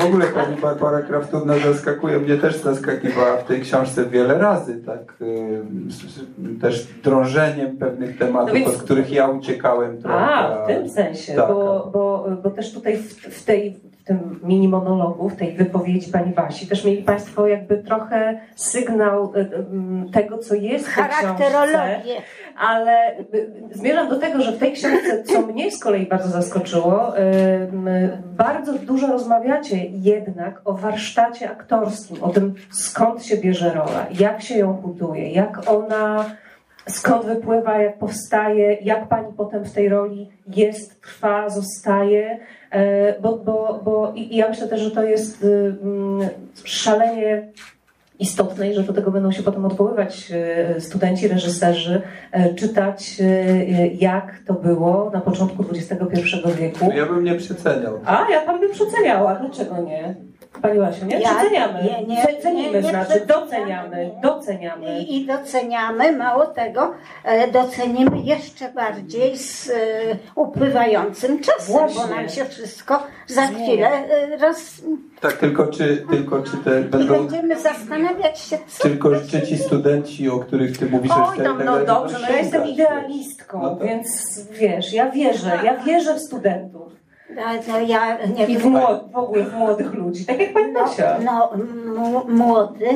W 0.00 0.04
ogóle 0.04 0.26
pani 0.26 0.56
Barbara 0.56 1.02
Kraftówna 1.02 1.58
zaskakuje, 1.58 2.18
mnie 2.18 2.36
też 2.36 2.56
zaskakiwała 2.56 3.36
w 3.36 3.44
tej 3.44 3.60
książce 3.60 4.06
wiele 4.06 4.38
razy, 4.38 4.82
tak 4.86 5.14
y, 5.22 6.60
też 6.60 6.86
drążeniem 7.04 7.76
pewnych 7.76 8.18
tematów, 8.18 8.48
No 8.48 8.54
więc- 8.54 8.68
od 8.68 8.82
których 8.82 9.12
ja 9.12 9.28
uciekałem 9.28 9.98
trochę. 10.02 10.16
A, 10.16 10.64
w 10.64 10.66
tym 10.66 10.88
sensie, 10.88 11.34
Tak. 11.34 11.48
bo, 11.48 11.90
bo, 11.92 12.26
bo 12.42 12.50
też 12.50 12.72
tutaj 12.74 12.96
w, 12.96 13.12
w, 13.14 13.44
tej, 13.44 13.76
w 14.00 14.04
tym 14.04 14.40
mini 14.42 14.68
monologu, 14.68 15.28
w 15.28 15.36
tej 15.36 15.52
wypowiedzi 15.52 16.12
pani 16.12 16.32
Basi, 16.32 16.66
też 16.66 16.84
mieli 16.84 17.02
Państwo 17.02 17.46
jakby 17.46 17.78
trochę 17.78 18.40
sygnał 18.56 19.32
y, 19.36 19.40
y, 19.40 20.12
tego, 20.12 20.38
co 20.38 20.54
jest 20.54 20.88
w. 20.88 20.94
Charakterologię. 20.94 22.22
Ale 22.58 23.18
y, 23.18 23.50
zmierzam 23.72 24.08
do 24.08 24.18
tego, 24.18 24.42
że 24.42 24.52
w 24.52 24.58
tej 24.58 24.72
książce, 24.72 25.24
co 25.24 25.42
mnie 25.42 25.70
z 25.70 25.80
kolei 25.80 26.06
bardzo 26.06 26.28
zaskoczyło, 26.28 27.12
bardzo 28.24 28.72
dużo 28.72 29.06
rozmawiacie 29.06 29.76
jednak 29.86 30.60
o 30.64 30.72
warsztacie 30.72 31.50
aktorskim, 31.50 32.22
o 32.22 32.28
tym 32.28 32.54
skąd 32.70 33.24
się 33.24 33.36
bierze 33.36 33.74
rola, 33.74 34.06
jak 34.20 34.42
się 34.42 34.58
ją 34.58 34.72
buduje, 34.72 35.30
jak 35.30 35.70
ona, 35.70 36.24
skąd 36.88 37.26
wypływa, 37.26 37.78
jak 37.78 37.98
powstaje, 37.98 38.74
jak 38.74 39.08
pani 39.08 39.32
potem 39.36 39.64
w 39.64 39.72
tej 39.72 39.88
roli 39.88 40.30
jest, 40.46 41.02
trwa, 41.02 41.48
zostaje. 41.48 42.38
E, 42.70 43.20
Bo, 43.20 43.36
bo, 43.36 43.80
bo 43.84 44.12
i 44.14 44.36
ja 44.36 44.48
myślę 44.48 44.68
też, 44.68 44.80
że 44.80 44.90
to 44.90 45.02
jest 45.02 45.44
y, 45.44 45.76
mm, 45.82 46.28
szalenie 46.64 47.52
istotne 48.18 48.70
i 48.70 48.74
że 48.74 48.82
do 48.82 48.92
tego 48.92 49.10
będą 49.10 49.32
się 49.32 49.42
potem 49.42 49.64
odwoływać 49.64 50.32
e, 50.76 50.80
studenci, 50.80 51.28
reżyserzy, 51.28 52.02
e, 52.32 52.54
czytać 52.54 53.16
e, 53.20 53.86
jak 53.86 54.38
to 54.46 54.54
było 54.54 55.10
na 55.14 55.20
początku 55.20 55.64
XXI 55.70 55.96
wieku. 56.58 56.90
Ja 56.94 57.06
bym 57.06 57.24
nie 57.24 57.34
przeceniał. 57.34 58.00
A, 58.04 58.26
ja 58.30 58.40
tam 58.40 58.60
bym 58.60 58.72
przeceniała. 58.72 59.34
Dlaczego 59.34 59.82
nie? 59.82 60.14
Pani 60.62 60.78
Łasiu, 60.78 61.06
nie? 61.06 61.20
Ja- 61.20 61.34
Przeceniamy. 61.34 61.82
nie, 61.82 62.06
nie, 62.06 62.22
Ce- 62.26 62.42
Cenimy, 62.42 62.68
nie, 62.68 62.82
nie 62.82 62.88
znaczy 62.90 63.26
doceniamy, 63.26 64.10
doceniamy. 64.22 65.00
I, 65.00 65.16
I 65.16 65.26
doceniamy, 65.26 66.12
mało 66.16 66.46
tego, 66.46 66.92
e, 67.24 67.50
docenimy 67.50 68.20
jeszcze 68.24 68.72
bardziej 68.72 69.36
z 69.38 69.70
e, 69.70 69.72
upływającym 70.34 71.40
czasem, 71.40 71.72
Właśnie. 71.74 72.00
bo 72.02 72.14
nam 72.14 72.28
się 72.28 72.44
wszystko 72.44 73.02
za 73.26 73.46
chwilę 73.46 73.88
e, 73.88 74.36
roz... 74.36 74.82
Tak, 75.20 75.32
tylko 75.32 75.66
czy, 75.66 76.04
tylko 76.10 76.42
czy 76.42 76.56
te 76.56 76.80
I 76.80 76.84
będą... 76.84 77.18
będziemy 77.18 77.60
zastanawiać 77.60 78.40
się, 78.40 78.58
co 78.68 78.82
Tylko 78.82 79.10
to 79.10 79.16
czy 79.30 79.42
ci 79.46 79.58
studenci, 79.58 80.30
o 80.30 80.38
których 80.38 80.78
ty 80.78 80.86
mówisz, 80.86 81.12
Oj, 81.12 81.36
tak 81.36 81.46
no 81.46 81.64
dalej, 81.64 81.86
dobrze, 81.86 82.18
no 82.22 82.30
ja 82.30 82.38
jestem 82.38 82.66
idealistką, 82.66 83.62
No 83.62 83.76
tak. 83.76 83.88
więc 83.88 84.40
wiesz, 84.50 84.92
ja 84.92 85.10
wierzę, 85.10 85.58
ja 85.64 85.76
wierzę 85.84 86.14
w 86.14 86.20
studentów 86.20 86.99
no, 87.68 87.80
ja 87.80 88.18
nie 88.26 88.46
i 88.46 88.58
w, 88.58 88.64
młod, 88.64 89.12
w 89.12 89.16
ogóle 89.16 89.44
w 89.44 89.54
młodych 89.54 89.94
ludzi, 89.94 90.24
tak 90.26 90.40
jak 90.40 90.52
pani 90.52 90.72
No, 90.72 90.80
Basia. 90.84 91.18
no 91.24 91.52
m- 91.54 92.36
młody 92.36 92.86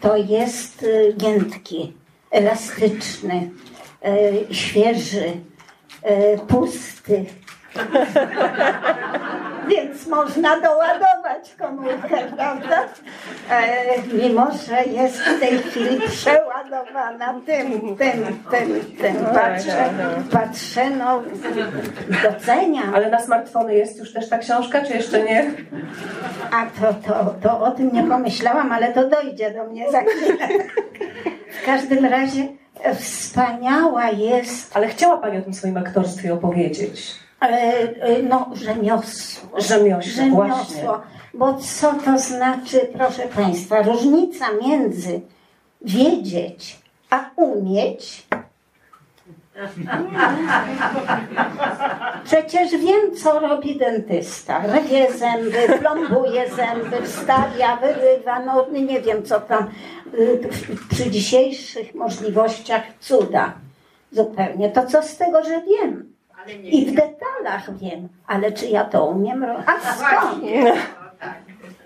to 0.00 0.16
jest 0.16 0.82
y, 0.82 1.14
giętki, 1.16 1.92
elastyczny, 2.30 3.50
y, 4.50 4.54
świeży, 4.54 5.26
y, 5.26 6.38
pusty. 6.48 7.24
Więc 9.68 10.06
można 10.06 10.60
doładować 10.60 11.54
komórkę, 11.58 12.16
prawda? 12.36 12.88
E, 13.50 13.82
mimo, 14.12 14.48
że 14.68 14.84
jest 14.84 15.16
w 15.16 15.40
tej 15.40 15.58
chwili 15.58 16.00
przeładowana 16.08 17.34
tym, 17.46 17.96
tym, 17.96 18.22
tym, 18.50 18.96
tym. 19.00 19.24
Patrzę, 19.34 19.90
patrzę, 20.32 20.90
no 20.90 21.22
doceniam. 22.22 22.94
Ale 22.94 23.10
na 23.10 23.20
smartfony 23.20 23.74
jest 23.74 23.98
już 23.98 24.12
też 24.12 24.28
ta 24.28 24.38
książka, 24.38 24.84
czy 24.84 24.92
jeszcze 24.92 25.22
nie? 25.24 25.50
A 26.52 26.66
to, 26.66 26.94
to, 26.94 27.34
to 27.42 27.60
o 27.60 27.70
tym 27.70 27.92
nie 27.92 28.04
pomyślałam, 28.04 28.72
ale 28.72 28.92
to 28.92 29.08
dojdzie 29.08 29.50
do 29.50 29.64
mnie 29.64 29.90
za 29.90 30.00
chwilę. 30.00 30.48
W 31.62 31.66
każdym 31.66 32.06
razie 32.06 32.48
wspaniała 32.94 34.10
jest 34.10 34.76
Ale 34.76 34.88
chciała 34.88 35.16
Pani 35.16 35.38
o 35.38 35.42
tym 35.42 35.54
swoim 35.54 35.76
aktorstwie 35.76 36.34
opowiedzieć. 36.34 37.14
E, 37.48 38.22
no, 38.22 38.50
rzemiosło. 38.54 39.60
Rzemiosło, 39.60 40.24
właśnie. 40.30 40.74
Rzemiosło. 40.74 41.00
Bo 41.34 41.54
co 41.54 41.94
to 42.04 42.18
znaczy, 42.18 42.88
proszę 42.92 43.22
Państwa, 43.22 43.82
różnica 43.82 44.46
między 44.62 45.20
wiedzieć 45.82 46.80
a 47.10 47.30
umieć. 47.36 48.26
Przecież 52.24 52.70
wiem, 52.70 53.16
co 53.22 53.40
robi 53.40 53.78
dentysta. 53.78 54.62
Rwie 54.66 55.12
zęby, 55.12 55.78
plombuje 55.78 56.50
zęby, 56.50 57.06
wstawia, 57.06 57.76
wyrywa, 57.76 58.40
no 58.44 58.66
nie 58.70 59.00
wiem, 59.00 59.22
co 59.22 59.40
tam 59.40 59.70
y, 60.14 60.48
przy 60.90 61.10
dzisiejszych 61.10 61.94
możliwościach 61.94 62.82
cuda. 63.00 63.52
Zupełnie. 64.12 64.70
To 64.70 64.86
co 64.86 65.02
z 65.02 65.16
tego, 65.16 65.44
że 65.44 65.62
wiem? 65.62 66.09
I 66.64 66.86
w 66.86 66.94
detalach 66.94 67.78
wiem, 67.78 68.08
ale 68.26 68.52
czy 68.52 68.66
ja 68.66 68.84
to 68.84 69.06
umiem 69.06 69.44
robić? 69.44 69.66
A 69.66 69.94
skąd? 69.94 70.44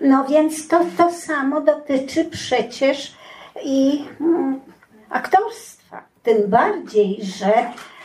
No 0.01 0.25
więc 0.25 0.67
to, 0.67 0.81
to 0.97 1.11
samo 1.11 1.61
dotyczy 1.61 2.25
przecież 2.25 3.15
i 3.63 4.05
mm, 4.21 4.59
aktorstwa. 5.09 6.03
Tym 6.23 6.49
bardziej, 6.49 7.19
że 7.21 7.53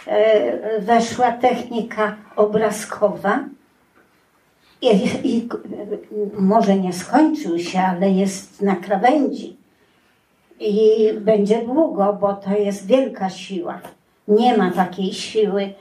e, 0.06 0.80
weszła 0.80 1.32
technika 1.32 2.16
obrazkowa 2.36 3.44
i, 4.80 4.88
i 5.24 5.48
może 6.38 6.76
nie 6.76 6.92
skończył 6.92 7.58
się, 7.58 7.80
ale 7.80 8.10
jest 8.10 8.62
na 8.62 8.76
krawędzi. 8.76 9.56
I 10.60 11.08
będzie 11.20 11.64
długo, 11.64 12.12
bo 12.20 12.34
to 12.34 12.50
jest 12.50 12.86
wielka 12.86 13.30
siła. 13.30 13.80
Nie 14.28 14.56
ma 14.56 14.70
takiej 14.70 15.12
siły 15.12 15.72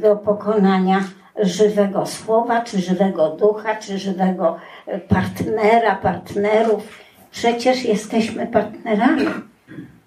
do 0.00 0.16
pokonania 0.16 1.00
żywego 1.36 2.06
słowa, 2.06 2.62
czy 2.62 2.78
żywego 2.80 3.30
ducha, 3.30 3.76
czy 3.76 3.98
żywego 3.98 4.56
e, 4.86 4.98
partnera, 4.98 5.96
partnerów. 5.96 6.82
Przecież 7.30 7.84
jesteśmy 7.84 8.46
partnerami 8.46 9.26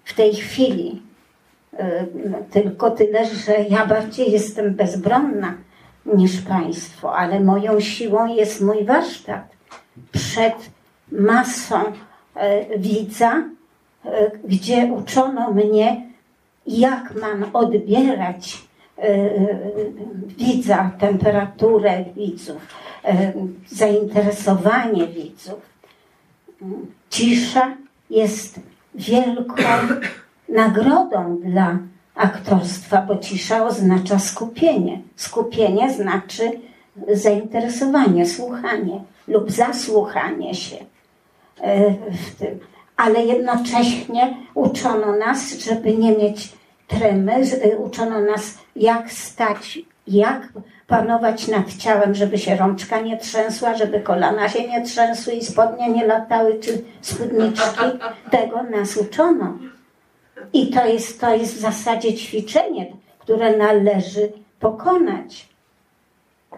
w 0.04 0.14
tej 0.14 0.34
chwili. 0.34 1.02
E, 1.78 2.04
Tylko 2.50 2.90
tyle, 2.90 3.26
że 3.26 3.52
ja 3.70 3.86
bardziej 3.86 4.32
jestem 4.32 4.74
bezbronna 4.74 5.54
niż 6.06 6.40
Państwo, 6.40 7.16
ale 7.16 7.40
moją 7.40 7.80
siłą 7.80 8.26
jest 8.26 8.60
mój 8.60 8.84
warsztat 8.84 9.48
przed 10.12 10.54
masą 11.12 11.82
e, 12.34 12.78
widza, 12.78 13.32
e, 14.04 14.30
gdzie 14.44 14.86
uczono 14.86 15.50
mnie, 15.50 16.08
jak 16.66 17.14
mam 17.20 17.44
odbierać 17.52 18.54
e, 18.54 18.67
widza, 20.36 20.90
temperaturę 20.98 22.04
widzów, 22.16 22.56
e, 23.04 23.32
zainteresowanie 23.66 25.06
widzów. 25.06 25.60
Cisza 27.10 27.76
jest 28.10 28.60
wielką 28.94 29.54
nagrodą 30.48 31.40
dla 31.44 31.78
aktorstwa, 32.14 33.02
bo 33.02 33.16
cisza 33.16 33.66
oznacza 33.66 34.18
skupienie. 34.18 35.00
Skupienie 35.16 35.94
znaczy 35.94 36.50
zainteresowanie, 37.12 38.26
słuchanie 38.26 39.04
lub 39.28 39.50
zasłuchanie 39.50 40.54
się 40.54 40.76
e, 41.60 41.90
w 42.12 42.34
tym. 42.38 42.58
Ale 42.96 43.24
jednocześnie 43.24 44.36
uczono 44.54 45.16
nas, 45.16 45.58
żeby 45.58 45.96
nie 45.96 46.16
mieć 46.16 46.57
tremy, 46.88 47.44
z- 47.44 47.64
e, 47.64 47.76
uczono 47.78 48.20
nas, 48.20 48.58
jak 48.76 49.12
stać, 49.12 49.78
jak 50.06 50.48
panować 50.86 51.48
nad 51.48 51.74
ciałem, 51.76 52.14
żeby 52.14 52.38
się 52.38 52.56
rączka 52.56 53.00
nie 53.00 53.16
trzęsła, 53.16 53.74
żeby 53.74 54.00
kolana 54.00 54.48
się 54.48 54.68
nie 54.68 54.82
trzęsły 54.82 55.32
i 55.32 55.44
spodnie 55.44 55.88
nie 55.90 56.06
latały, 56.06 56.58
czy 56.60 56.84
spódniczki. 57.00 57.84
Tego 58.30 58.62
nas 58.62 58.96
uczono. 58.96 59.58
I 60.52 60.70
to 60.70 60.86
jest, 60.86 61.20
to 61.20 61.34
jest 61.34 61.54
w 61.54 61.60
zasadzie 61.60 62.14
ćwiczenie, 62.14 62.86
które 63.18 63.56
należy 63.56 64.32
pokonać. 64.60 65.48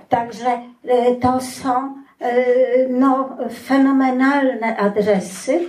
Także 0.08 0.46
e, 0.84 1.14
to 1.14 1.40
są 1.40 1.94
e, 2.20 2.44
no, 2.88 3.36
fenomenalne 3.66 4.76
adresy, 4.76 5.60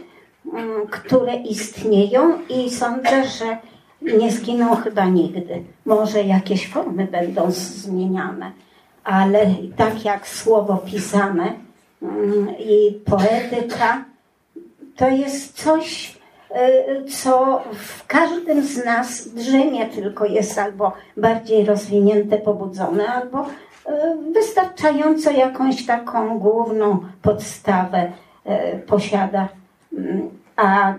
mm, 0.54 0.88
które 0.88 1.36
istnieją 1.36 2.40
i 2.50 2.70
sądzę, 2.70 3.24
że 3.24 3.58
nie 4.02 4.32
zginą 4.32 4.76
chyba 4.76 5.06
nigdy. 5.06 5.64
Może 5.86 6.24
jakieś 6.24 6.68
formy 6.68 7.08
będą 7.12 7.52
zmieniane, 7.52 8.52
ale 9.04 9.46
tak 9.78 10.06
jak 10.06 10.28
słowo 10.28 10.78
pisane 10.78 11.54
mm, 12.02 12.50
i 12.60 13.02
poetyka, 13.06 14.06
to 14.96 15.10
jest 15.10 15.64
coś, 15.64 16.18
y, 16.52 17.06
co 17.06 17.62
w 17.74 18.08
każdym 18.08 18.64
z 18.64 18.86
nas 18.86 19.28
drzemie, 19.28 19.86
tylko 19.86 20.26
jest 20.26 20.58
albo 20.58 20.94
bardziej 21.18 21.66
rozwinięte, 21.66 22.38
pobudzone, 22.38 23.08
albo 23.08 23.46
e, 23.86 24.18
wystarczająco 24.34 25.32
jakąś 25.32 25.86
taką 25.86 26.40
główną 26.40 27.00
podstawę 27.22 28.12
e, 28.46 28.80
posiada, 28.80 29.48
Mm, 29.94 30.30
a 30.62 30.96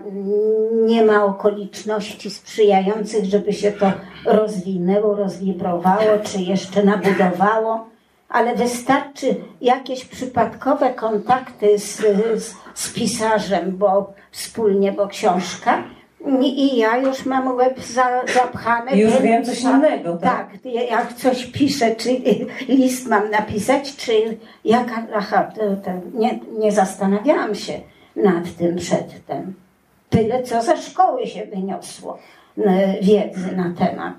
nie 0.85 1.03
ma 1.03 1.25
okoliczności 1.25 2.29
sprzyjających, 2.29 3.25
żeby 3.25 3.53
się 3.53 3.71
to 3.71 3.91
rozwinęło, 4.25 5.15
rozwibrowało, 5.15 6.19
czy 6.23 6.41
jeszcze 6.41 6.83
nabudowało, 6.83 7.87
ale 8.29 8.55
wystarczy 8.55 9.35
jakieś 9.61 10.05
przypadkowe 10.05 10.93
kontakty 10.93 11.79
z, 11.79 11.97
z, 12.35 12.55
z 12.73 12.93
pisarzem, 12.93 13.77
bo 13.77 14.13
wspólnie, 14.31 14.91
bo 14.91 15.07
książka, 15.07 15.83
i 16.41 16.77
ja 16.77 16.97
już 16.97 17.25
mam 17.25 17.55
łeb 17.55 17.79
za, 17.79 18.21
zapchany. 18.33 18.91
I 18.91 18.99
już 18.99 19.21
wiem 19.21 19.45
coś 19.45 19.61
innego, 19.61 20.17
tak? 20.17 20.51
Tak, 20.51 20.73
jak 20.89 21.13
coś 21.13 21.45
piszę, 21.45 21.95
czy 21.95 22.09
list 22.67 23.07
mam 23.07 23.29
napisać, 23.29 23.95
czy 23.95 24.37
jaka. 24.65 25.07
Aha, 25.15 25.51
to, 25.55 25.61
to 25.61 25.91
nie, 26.13 26.39
nie 26.59 26.71
zastanawiałam 26.71 27.55
się 27.55 27.73
nad 28.15 28.55
tym 28.57 28.75
przedtem. 28.75 29.53
Tyle, 30.09 30.43
co 30.43 30.61
ze 30.61 30.77
szkoły 30.77 31.27
się 31.27 31.45
wyniosło 31.45 32.17
e, 32.57 33.01
wiedzy 33.01 33.55
na 33.55 33.73
temat, 33.85 34.15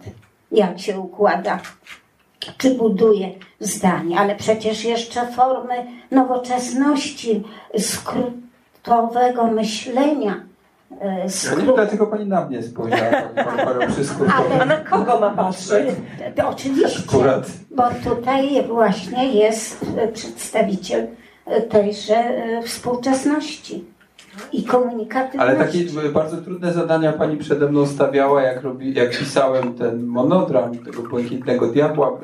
jak 0.53 0.79
się 0.81 0.99
układa, 1.01 1.61
czy 2.59 2.75
buduje 2.75 3.29
zdanie, 3.61 4.19
ale 4.19 4.37
przecież 4.37 4.85
jeszcze 4.85 5.27
formy 5.27 5.75
nowoczesności, 6.11 7.43
skrótowego 7.79 9.47
myślenia. 9.47 10.35
e, 11.01 11.07
Ja 11.19 11.25
nie 11.25 11.31
skrót- 11.31 11.67
wiem, 11.67 11.75
dlaczego 11.75 12.07
pani 12.07 12.27
na 12.27 12.45
mnie 12.47 12.63
spojrzała, 12.63 13.23
przy 13.93 14.05
skrótowym. 14.11 14.61
A 14.61 14.65
na 14.65 14.77
kogo 14.77 15.21
ma 15.21 15.31
patrzeć? 15.31 15.89
Oczywiście, 16.47 17.03
Akurat. 17.09 17.47
bo 17.71 17.83
tutaj 18.05 18.63
właśnie 18.67 19.33
jest 19.33 19.87
przedstawiciel 20.15 21.07
tejże 21.69 22.17
e, 22.17 22.63
współczesności 22.63 23.85
i 24.53 24.65
komunikatywności. 24.65 25.39
Ale 25.39 25.57
takie 25.57 25.79
e, 26.09 26.13
bardzo 26.13 26.37
trudne 26.37 26.73
zadania 26.73 27.13
pani 27.13 27.37
przede 27.37 27.69
mną 27.69 27.87
stawiała, 27.87 28.43
jak, 28.43 28.63
robi, 28.63 28.95
jak 28.95 29.19
pisałem 29.19 29.75
ten 29.75 30.07
monodram 30.07 30.79
tego 30.79 31.03
błękitnego 31.03 31.67
diabła 31.67 32.19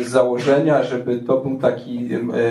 e, 0.00 0.04
z 0.04 0.08
założenia, 0.08 0.82
żeby 0.82 1.18
to 1.18 1.36
był 1.40 1.58
taki 1.58 2.08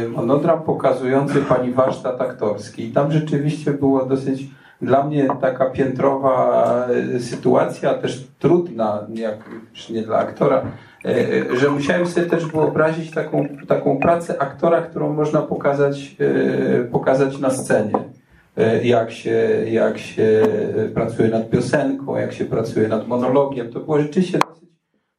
monodram 0.10 0.64
pokazujący 0.64 1.42
pani 1.42 1.72
warsztat 1.72 2.22
aktorski. 2.22 2.88
I 2.88 2.92
tam 2.92 3.12
rzeczywiście 3.12 3.72
było 3.72 4.06
dosyć 4.06 4.46
dla 4.82 5.04
mnie 5.04 5.28
taka 5.42 5.70
piętrowa 5.70 6.88
sytuacja, 7.20 7.94
też 7.94 8.28
trudna, 8.40 9.08
jak 9.14 9.38
już 9.72 9.90
nie 9.90 10.02
dla 10.02 10.18
aktora, 10.18 10.62
że 11.54 11.70
musiałem 11.70 12.08
sobie 12.08 12.26
też 12.26 12.46
wyobrazić 12.46 13.12
taką, 13.12 13.48
taką 13.68 13.98
pracę 13.98 14.42
aktora, 14.42 14.82
którą 14.82 15.14
można 15.14 15.42
pokazać, 15.42 16.16
e, 16.20 16.84
pokazać 16.84 17.40
na 17.40 17.50
scenie 17.50 18.00
e, 18.58 18.86
jak 18.88 19.12
się, 19.12 19.48
jak 19.72 19.98
się 19.98 20.44
pracuje 20.94 21.30
nad 21.30 21.50
piosenką, 21.50 22.16
jak 22.18 22.34
się 22.34 22.46
pracuje 22.46 22.88
nad 22.88 23.08
monologiem. 23.08 23.70
To 23.70 23.80
było 23.80 24.02
rzeczywiście 24.02 24.40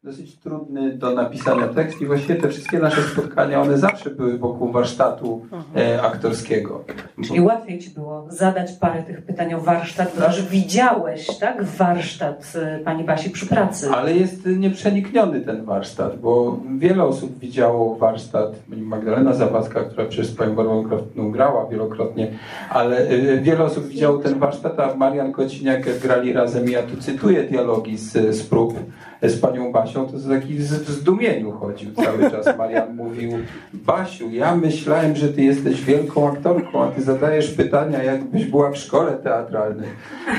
dosyć, 0.08 0.36
trudny 0.36 0.92
do 0.92 1.14
napisania 1.14 1.68
tekst 1.68 2.00
i 2.00 2.06
właściwie 2.06 2.34
te 2.34 2.48
wszystkie 2.48 2.78
nasze 2.78 3.02
spotkania, 3.02 3.62
one 3.62 3.78
zawsze 3.78 4.10
były 4.10 4.38
wokół 4.38 4.72
warsztatu 4.72 5.46
e, 5.76 6.02
aktorskiego. 6.02 6.84
Czyli 7.24 7.40
łatwiej 7.40 7.78
ci 7.78 7.90
było 7.90 8.26
zadać 8.28 8.72
parę 8.72 9.02
tych 9.02 9.22
pytań 9.22 9.54
o 9.54 9.60
warsztat, 9.60 10.12
bo 10.18 10.26
już 10.26 10.42
widziałeś, 10.42 11.38
tak, 11.38 11.64
warsztat 11.64 12.52
y, 12.80 12.84
pani 12.84 13.04
Basi 13.04 13.30
przy 13.30 13.46
pracy. 13.46 13.90
Ale 13.90 14.14
jest 14.14 14.46
nieprzenikniony 14.46 15.40
ten 15.40 15.64
warsztat, 15.64 16.20
bo 16.20 16.60
wiele 16.78 17.04
osób 17.04 17.38
widziało 17.38 17.96
warsztat, 17.96 18.52
Magdalena 18.68 19.32
Zawadzka, 19.32 19.84
która 19.84 20.06
przecież 20.06 20.26
z 20.26 20.36
panią 20.36 20.54
Barbarą 20.54 20.84
Kraftną 20.84 21.30
grała 21.30 21.66
wielokrotnie, 21.66 22.30
ale 22.70 23.10
y, 23.10 23.40
wiele 23.40 23.64
osób 23.64 23.86
widziało 23.86 24.18
ten 24.18 24.38
warsztat, 24.38 24.80
a 24.80 24.94
Marian 24.94 25.32
Kociniak 25.32 26.00
grali 26.02 26.32
razem, 26.32 26.68
ja 26.68 26.82
tu 26.82 26.96
cytuję 26.96 27.42
dialogi 27.42 27.96
z, 27.96 28.36
z 28.36 28.42
prób 28.42 28.74
z 29.22 29.40
panią 29.40 29.72
Basią, 29.72 30.06
to 30.06 30.18
z 30.18 30.28
taki 30.28 30.54
w 30.54 30.62
zdumieniu 30.62 31.52
chodził 31.52 31.94
cały 31.94 32.30
czas. 32.30 32.58
Marian 32.58 32.96
mówił, 32.96 33.30
Basiu, 33.72 34.30
ja 34.30 34.56
myślałem, 34.56 35.16
że 35.16 35.28
ty 35.28 35.42
jesteś 35.42 35.84
wielką 35.84 36.32
aktorką, 36.32 36.82
a 36.82 36.90
ty 36.90 37.02
zadajesz 37.02 37.50
pytania, 37.50 38.02
jakbyś 38.02 38.44
była 38.44 38.70
w 38.70 38.76
szkole 38.76 39.12
teatralnej. 39.12 39.88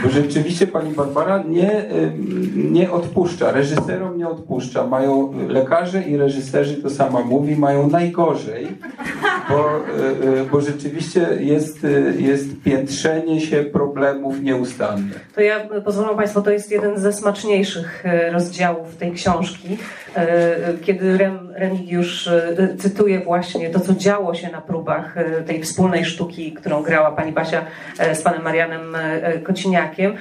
Bo 0.04 0.10
rzeczywiście 0.10 0.68
pani 0.68 0.94
Barbara 0.94 1.44
nie, 1.48 1.86
nie 2.56 2.92
odpuszcza, 2.92 3.52
reżyserom 3.52 4.18
nie 4.18 4.28
odpuszcza. 4.28 4.88
Mają 4.88 5.34
lekarze 5.48 6.04
i 6.04 6.18
reżyserzy, 6.18 6.76
to 6.76 6.90
sama 6.90 7.22
mówi, 7.22 7.56
mają 7.56 7.90
najgorzej, 7.90 8.68
bo, 9.50 9.78
y, 9.78 10.40
y, 10.40 10.46
bo 10.52 10.62
rzeczywiście 10.62 11.28
jest, 11.40 11.84
y, 11.84 12.16
jest 12.20 12.62
piętrzenie 12.64 13.42
się 13.42 13.64
problemów 13.64 14.42
nieustanne. 14.42 15.14
To 15.36 15.42
ja, 15.42 15.60
pozwolą 15.86 16.16
Państwo, 16.16 16.42
to 16.42 16.52
jest 16.52 16.72
jeden 16.72 17.00
ze 17.00 17.14
smaczniejszych 17.14 18.06
y, 18.06 18.32
rozdziałów 18.70 18.96
tej 18.96 19.12
książki, 19.12 19.78
y, 20.18 20.80
kiedy 20.82 21.18
Rem, 21.18 21.54
Remigiusz 21.56 22.28
y, 22.28 22.76
cytuje 22.80 23.20
właśnie 23.20 23.70
to, 23.70 23.80
co 23.80 23.94
działo 23.94 24.34
się 24.34 24.50
na 24.50 24.62
próbach 24.62 25.18
y, 25.18 25.44
tej 25.44 25.64
wspólnej 25.64 26.06
sztuki, 26.06 26.54
którą 26.54 26.84
grała 26.84 27.12
pani 27.12 27.32
Basia 27.32 27.66
z 28.14 28.22
panem 28.22 28.44
Marianem 28.44 28.98
Kociniakiem 29.44 30.14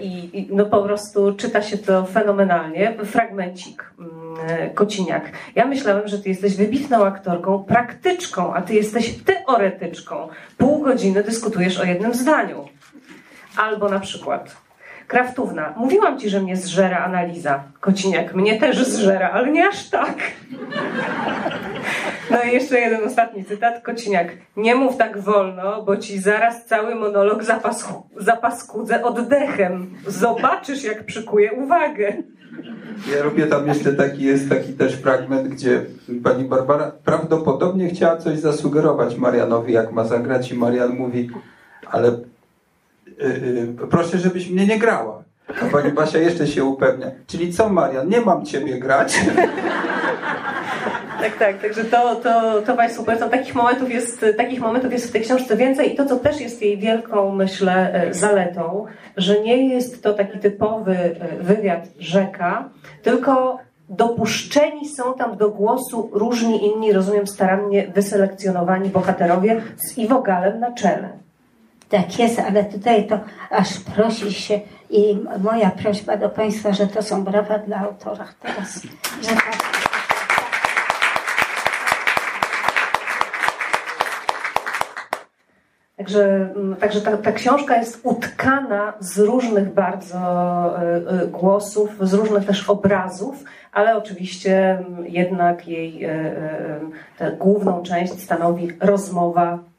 i, 0.00 0.48
no 0.50 0.66
po 0.66 0.82
prostu 0.82 1.34
czyta 1.34 1.62
się 1.62 1.78
to 1.78 2.06
fenomenalnie. 2.06 2.92
Fragmencik 3.04 3.92
y, 4.68 4.74
Kociniak. 4.74 5.32
Ja 5.54 5.66
myślałem, 5.66 6.08
że 6.08 6.18
ty 6.18 6.28
jesteś 6.28 6.56
wybitną 6.56 7.04
aktorką, 7.04 7.64
praktyczką, 7.64 8.54
a 8.54 8.62
ty 8.62 8.74
jesteś 8.74 9.14
teoretyczką. 9.24 10.28
Pół 10.58 10.82
godziny 10.82 11.22
dyskutujesz 11.22 11.80
o 11.80 11.84
jednym 11.84 12.14
zdaniu. 12.14 12.68
Albo 13.56 13.88
na 13.88 14.00
przykład 14.00 14.59
Kraftówna. 15.10 15.74
Mówiłam 15.76 16.18
ci, 16.18 16.30
że 16.30 16.40
mnie 16.40 16.56
zżera 16.56 16.98
analiza. 16.98 17.64
Kociniak. 17.80 18.34
Mnie 18.34 18.60
też 18.60 18.86
zżera, 18.86 19.30
ale 19.30 19.50
nie 19.52 19.68
aż 19.68 19.88
tak. 19.88 20.16
No 22.30 22.42
i 22.42 22.52
jeszcze 22.52 22.80
jeden 22.80 23.04
ostatni 23.04 23.44
cytat. 23.44 23.82
Kociniak. 23.82 24.28
Nie 24.56 24.74
mów 24.74 24.96
tak 24.96 25.18
wolno, 25.18 25.82
bo 25.82 25.96
ci 25.96 26.18
zaraz 26.18 26.66
cały 26.66 26.94
monolog 26.94 27.44
zapas, 27.44 27.88
zapaskudzę 28.16 29.04
oddechem. 29.04 29.94
Zobaczysz, 30.06 30.84
jak 30.84 31.04
przykuje 31.04 31.52
uwagę. 31.52 32.12
Ja 33.16 33.22
robię 33.22 33.46
tam 33.46 33.68
jeszcze 33.68 33.92
taki, 33.92 34.22
jest 34.24 34.48
taki 34.48 34.72
też 34.72 34.94
fragment, 34.94 35.48
gdzie 35.48 35.82
pani 36.24 36.44
Barbara 36.44 36.92
prawdopodobnie 37.04 37.88
chciała 37.88 38.16
coś 38.16 38.38
zasugerować 38.38 39.16
Marianowi, 39.16 39.72
jak 39.72 39.92
ma 39.92 40.04
zagrać 40.04 40.52
i 40.52 40.54
Marian 40.54 40.96
mówi, 40.96 41.30
ale 41.90 42.12
proszę, 43.90 44.18
żebyś 44.18 44.50
mnie 44.50 44.66
nie 44.66 44.78
grała. 44.78 45.22
A 45.62 45.66
pani 45.72 45.92
Basia 45.92 46.18
jeszcze 46.18 46.46
się 46.46 46.64
upewnia. 46.64 47.10
Czyli 47.26 47.52
co 47.52 47.68
Marian, 47.68 48.08
nie 48.08 48.20
mam 48.20 48.44
ciebie 48.44 48.78
grać? 48.78 49.20
Tak, 51.20 51.36
tak, 51.38 51.62
także 51.62 51.84
to, 51.84 52.16
to, 52.16 52.62
to 52.62 52.76
Państwu 52.76 53.04
polecam. 53.04 53.30
Takich 53.30 53.54
momentów, 53.54 53.90
jest, 53.90 54.24
takich 54.36 54.60
momentów 54.60 54.92
jest 54.92 55.08
w 55.08 55.12
tej 55.12 55.22
książce 55.22 55.56
więcej 55.56 55.92
i 55.92 55.96
to, 55.96 56.06
co 56.06 56.16
też 56.16 56.40
jest 56.40 56.62
jej 56.62 56.78
wielką, 56.78 57.34
myślę, 57.34 57.94
e, 57.94 58.14
zaletą, 58.14 58.86
że 59.16 59.40
nie 59.40 59.68
jest 59.68 60.02
to 60.02 60.14
taki 60.14 60.38
typowy 60.38 60.96
e, 60.96 61.42
wywiad 61.42 61.88
rzeka, 61.98 62.68
tylko 63.02 63.58
dopuszczeni 63.88 64.88
są 64.88 65.14
tam 65.14 65.36
do 65.36 65.50
głosu 65.50 66.10
różni 66.12 66.66
inni, 66.66 66.92
rozumiem, 66.92 67.26
starannie 67.26 67.88
wyselekcjonowani 67.94 68.88
bohaterowie 68.88 69.62
z 69.76 69.98
Iwogalem 69.98 70.60
na 70.60 70.72
czele. 70.72 71.08
Tak 71.90 72.18
jest, 72.18 72.38
ale 72.38 72.64
tutaj 72.64 73.06
to 73.06 73.18
aż 73.50 73.80
prosi 73.80 74.32
się 74.34 74.60
i 74.90 75.18
moja 75.40 75.70
prośba 75.70 76.16
do 76.16 76.28
Państwa, 76.28 76.72
że 76.72 76.86
to 76.86 77.02
są 77.02 77.24
brawa 77.24 77.58
dla 77.58 77.78
autora 77.78 78.28
teraz. 78.42 78.82
Że 79.22 79.34
tak. 79.34 79.56
Także, 85.96 86.24
mm, 86.56 86.76
także 86.76 87.00
ta, 87.00 87.16
ta 87.16 87.32
książka 87.32 87.76
jest 87.76 88.00
utkana 88.02 88.92
z 89.00 89.18
różnych 89.18 89.74
bardzo 89.74 90.18
e, 90.18 90.96
e, 91.22 91.26
głosów, 91.26 91.90
z 92.00 92.14
różnych 92.14 92.46
też 92.46 92.70
obrazów, 92.70 93.44
ale 93.72 93.96
oczywiście 93.96 94.70
mm, 94.70 95.06
jednak 95.06 95.68
jej 95.68 96.08
tę 97.18 97.32
główną 97.32 97.82
część 97.82 98.22
stanowi 98.22 98.68
rozmowa 98.80 99.69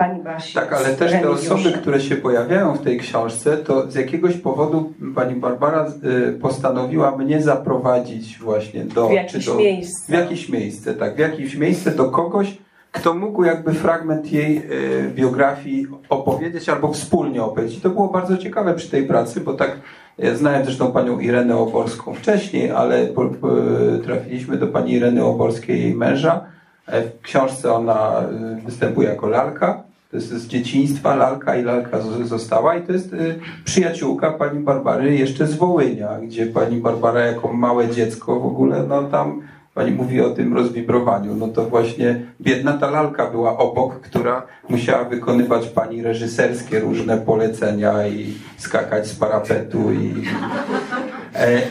pani 0.00 0.22
Basi. 0.22 0.54
Tak, 0.54 0.72
ale 0.72 0.94
też 0.94 1.12
te 1.12 1.30
osoby, 1.30 1.72
które 1.72 2.00
się 2.00 2.16
pojawiają 2.16 2.74
w 2.74 2.82
tej 2.82 2.98
książce, 2.98 3.56
to 3.56 3.90
z 3.90 3.94
jakiegoś 3.94 4.36
powodu 4.36 4.92
pani 5.14 5.34
Barbara 5.34 5.86
y, 6.28 6.38
postanowiła 6.38 7.16
mnie 7.16 7.42
zaprowadzić 7.42 8.38
właśnie 8.38 8.84
do... 8.84 9.08
W 9.08 9.12
jakieś 9.12 9.46
do, 9.46 9.54
miejsce. 9.54 10.12
W 10.12 10.16
jakieś 10.18 10.48
miejsce, 10.48 10.94
tak. 10.94 11.16
W 11.16 11.18
jakieś 11.18 11.56
miejsce 11.56 11.90
do 11.90 12.04
kogoś, 12.04 12.58
kto 12.92 13.14
mógł 13.14 13.44
jakby 13.44 13.72
fragment 13.72 14.32
jej 14.32 14.58
y, 14.58 15.10
biografii 15.14 15.86
opowiedzieć 16.08 16.68
albo 16.68 16.92
wspólnie 16.92 17.42
opowiedzieć. 17.42 17.78
I 17.78 17.80
to 17.80 17.90
było 17.90 18.08
bardzo 18.08 18.36
ciekawe 18.36 18.74
przy 18.74 18.90
tej 18.90 19.06
pracy, 19.06 19.40
bo 19.40 19.52
tak 19.54 19.80
ja 20.18 20.36
znałem 20.36 20.64
zresztą 20.64 20.92
panią 20.92 21.18
Irenę 21.18 21.56
Oborską 21.56 22.14
wcześniej, 22.14 22.70
ale 22.70 23.06
po, 23.06 23.30
trafiliśmy 24.04 24.56
do 24.56 24.66
pani 24.66 24.92
Ireny 24.92 25.24
Oborskiej, 25.24 25.80
jej 25.80 25.94
męża, 25.94 26.50
E, 26.90 27.02
W 27.02 27.20
książce 27.22 27.72
ona 27.72 28.22
y, 28.58 28.62
występuje 28.62 29.08
jako 29.08 29.28
lalka. 29.28 29.82
To 30.10 30.16
jest 30.16 30.28
z 30.28 30.46
dzieciństwa 30.46 31.14
lalka 31.14 31.56
i 31.56 31.62
lalka 31.62 32.00
została. 32.24 32.76
I 32.76 32.82
to 32.82 32.92
jest 32.92 33.12
y, 33.12 33.38
przyjaciółka 33.64 34.30
pani 34.32 34.60
Barbary 34.60 35.16
jeszcze 35.16 35.46
z 35.46 35.54
Wołynia, 35.54 36.18
gdzie 36.22 36.46
pani 36.46 36.76
Barbara 36.76 37.20
jako 37.20 37.52
małe 37.52 37.88
dziecko 37.88 38.40
w 38.40 38.46
ogóle, 38.46 38.84
no 38.88 39.02
tam 39.02 39.42
pani 39.74 39.92
mówi 39.92 40.20
o 40.20 40.30
tym 40.30 40.54
rozwibrowaniu. 40.54 41.34
No 41.34 41.48
to 41.48 41.64
właśnie 41.64 42.20
biedna 42.40 42.72
ta 42.72 42.90
lalka 42.90 43.26
była 43.26 43.58
obok, 43.58 44.00
która 44.00 44.46
musiała 44.68 45.04
wykonywać 45.04 45.68
pani 45.68 46.02
reżyserskie 46.02 46.80
różne 46.80 47.18
polecenia 47.18 48.06
i 48.06 48.34
skakać 48.56 49.06
z 49.06 49.14
parapetu 49.14 49.92
i 49.92 50.14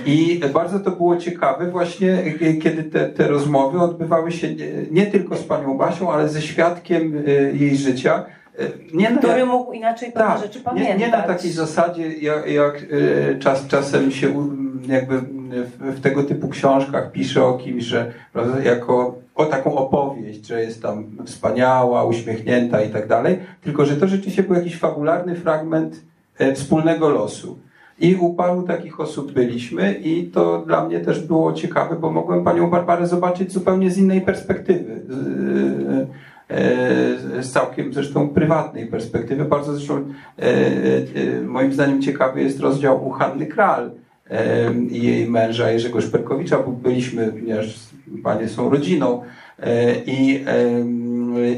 I 0.06 0.42
bardzo 0.54 0.80
to 0.80 0.92
było 0.92 1.18
ciekawe 1.18 1.72
właśnie, 1.72 2.18
e, 2.42 2.54
kiedy 2.54 2.84
te, 2.84 3.10
te 3.10 3.28
rozmowy 3.28 3.80
odbywały 3.80 4.32
się 4.32 4.56
nie, 4.56 4.68
nie 4.92 5.06
tylko 5.06 5.36
z 5.36 5.44
panią 5.44 5.78
Basią, 5.78 6.12
ale 6.12 6.30
ze 6.30 6.42
świadkiem 6.42 7.24
e, 7.28 7.32
jej 7.32 7.78
życia. 7.78 8.26
E, 8.60 8.64
Nie 8.94 9.10
na, 9.10 9.18
Który 9.18 9.46
mógł 9.46 9.72
inaczej 9.74 10.12
pewne 10.12 10.28
tak, 10.28 10.42
rzeczy 10.42 10.60
nie, 10.60 10.66
pamiętać. 10.66 11.00
nie 11.00 11.08
na 11.08 11.22
takiej 11.22 11.52
zasadzie, 11.52 12.14
jak, 12.14 12.52
jak 12.52 12.86
e, 13.32 13.40
czas, 13.40 13.68
czasem 13.68 14.12
się 14.12 14.50
jakby 14.88 15.22
w, 15.22 15.96
w 15.98 16.02
tego 16.02 16.24
typu 16.24 16.50
książkach 16.50 17.12
pisze 17.12 17.46
o 17.46 17.54
kimś, 17.54 17.84
że 17.84 18.12
prawda, 18.34 18.64
jako 18.64 19.16
o 19.36 19.46
taką 19.46 19.76
opowieść, 19.76 20.48
że 20.48 20.62
jest 20.62 20.82
tam 20.82 21.06
wspaniała, 21.26 22.04
uśmiechnięta 22.04 22.82
i 22.82 22.90
tak 22.90 23.08
dalej, 23.08 23.40
tylko 23.62 23.86
że 23.86 23.96
to 23.96 24.08
rzeczywiście 24.08 24.44
był 24.44 24.56
jakiś 24.56 24.78
fabularny 24.78 25.36
fragment 25.36 26.02
e, 26.38 26.54
wspólnego 26.54 27.10
losu. 27.10 27.60
I 28.00 28.16
u 28.16 28.34
paru 28.34 28.64
takich 28.64 29.00
osób 29.00 29.32
byliśmy 29.32 29.94
i 29.94 30.24
to 30.24 30.64
dla 30.68 30.86
mnie 30.86 31.00
też 31.00 31.20
było 31.20 31.54
ciekawe, 31.54 31.96
bo 31.96 32.12
mogłem 32.12 32.44
panią 32.44 32.70
Barbarę 32.70 33.08
zobaczyć 33.08 33.52
zupełnie 33.52 33.92
z 33.92 33.98
innej 33.98 34.22
perspektywy. 34.22 35.02
Z, 35.10 36.10
e, 36.50 37.44
z 37.44 37.52
całkiem 37.52 37.94
zresztą 37.94 38.30
prywatnej 38.30 38.88
perspektywy. 38.88 39.46
Bardzo 39.46 39.74
zresztą 39.74 39.96
e, 39.96 40.44
e, 40.44 41.42
moim 41.42 41.74
zdaniem 41.74 42.02
ciekawy 42.02 42.42
jest 42.42 42.60
rozdział 42.60 43.08
u 43.08 43.10
Hanny 43.10 43.46
Kral 43.46 43.92
e, 44.30 44.74
i 44.74 45.04
jej 45.04 45.30
męża 45.30 45.72
Jerzego 45.72 46.02
Szperkowicza, 46.02 46.58
bo 46.58 46.72
byliśmy, 46.72 47.28
ponieważ 47.28 47.80
panie 48.24 48.50
są 48.50 48.70
rodziną 48.70 49.24
e, 49.60 49.96
i 49.96 50.46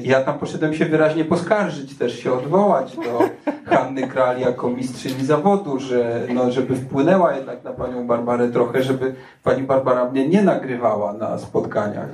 ja 0.04 0.22
tam 0.22 0.40
poszedłem 0.40 0.74
się 0.74 0.86
wyraźnie 0.86 1.26
poskarżyć, 1.26 1.98
też 1.98 2.20
się 2.20 2.34
odwołać 2.34 2.96
do 2.96 3.20
Hanny 3.72 4.08
Kral 4.08 4.40
jako 4.40 4.70
mistrzyni 4.70 5.26
zawodu, 5.26 5.80
że, 5.80 6.22
no, 6.34 6.52
żeby 6.52 6.76
wpłynęła 6.76 7.34
jednak 7.36 7.64
na 7.64 7.72
panią 7.72 8.08
Barbarę 8.08 8.50
trochę, 8.50 8.84
żeby 8.84 9.16
pani 9.44 9.64
Barbara 9.64 10.06
mnie 10.12 10.28
nie 10.28 10.42
nagrywała 10.42 11.14
na 11.14 11.38
spotkaniach. 11.38 12.08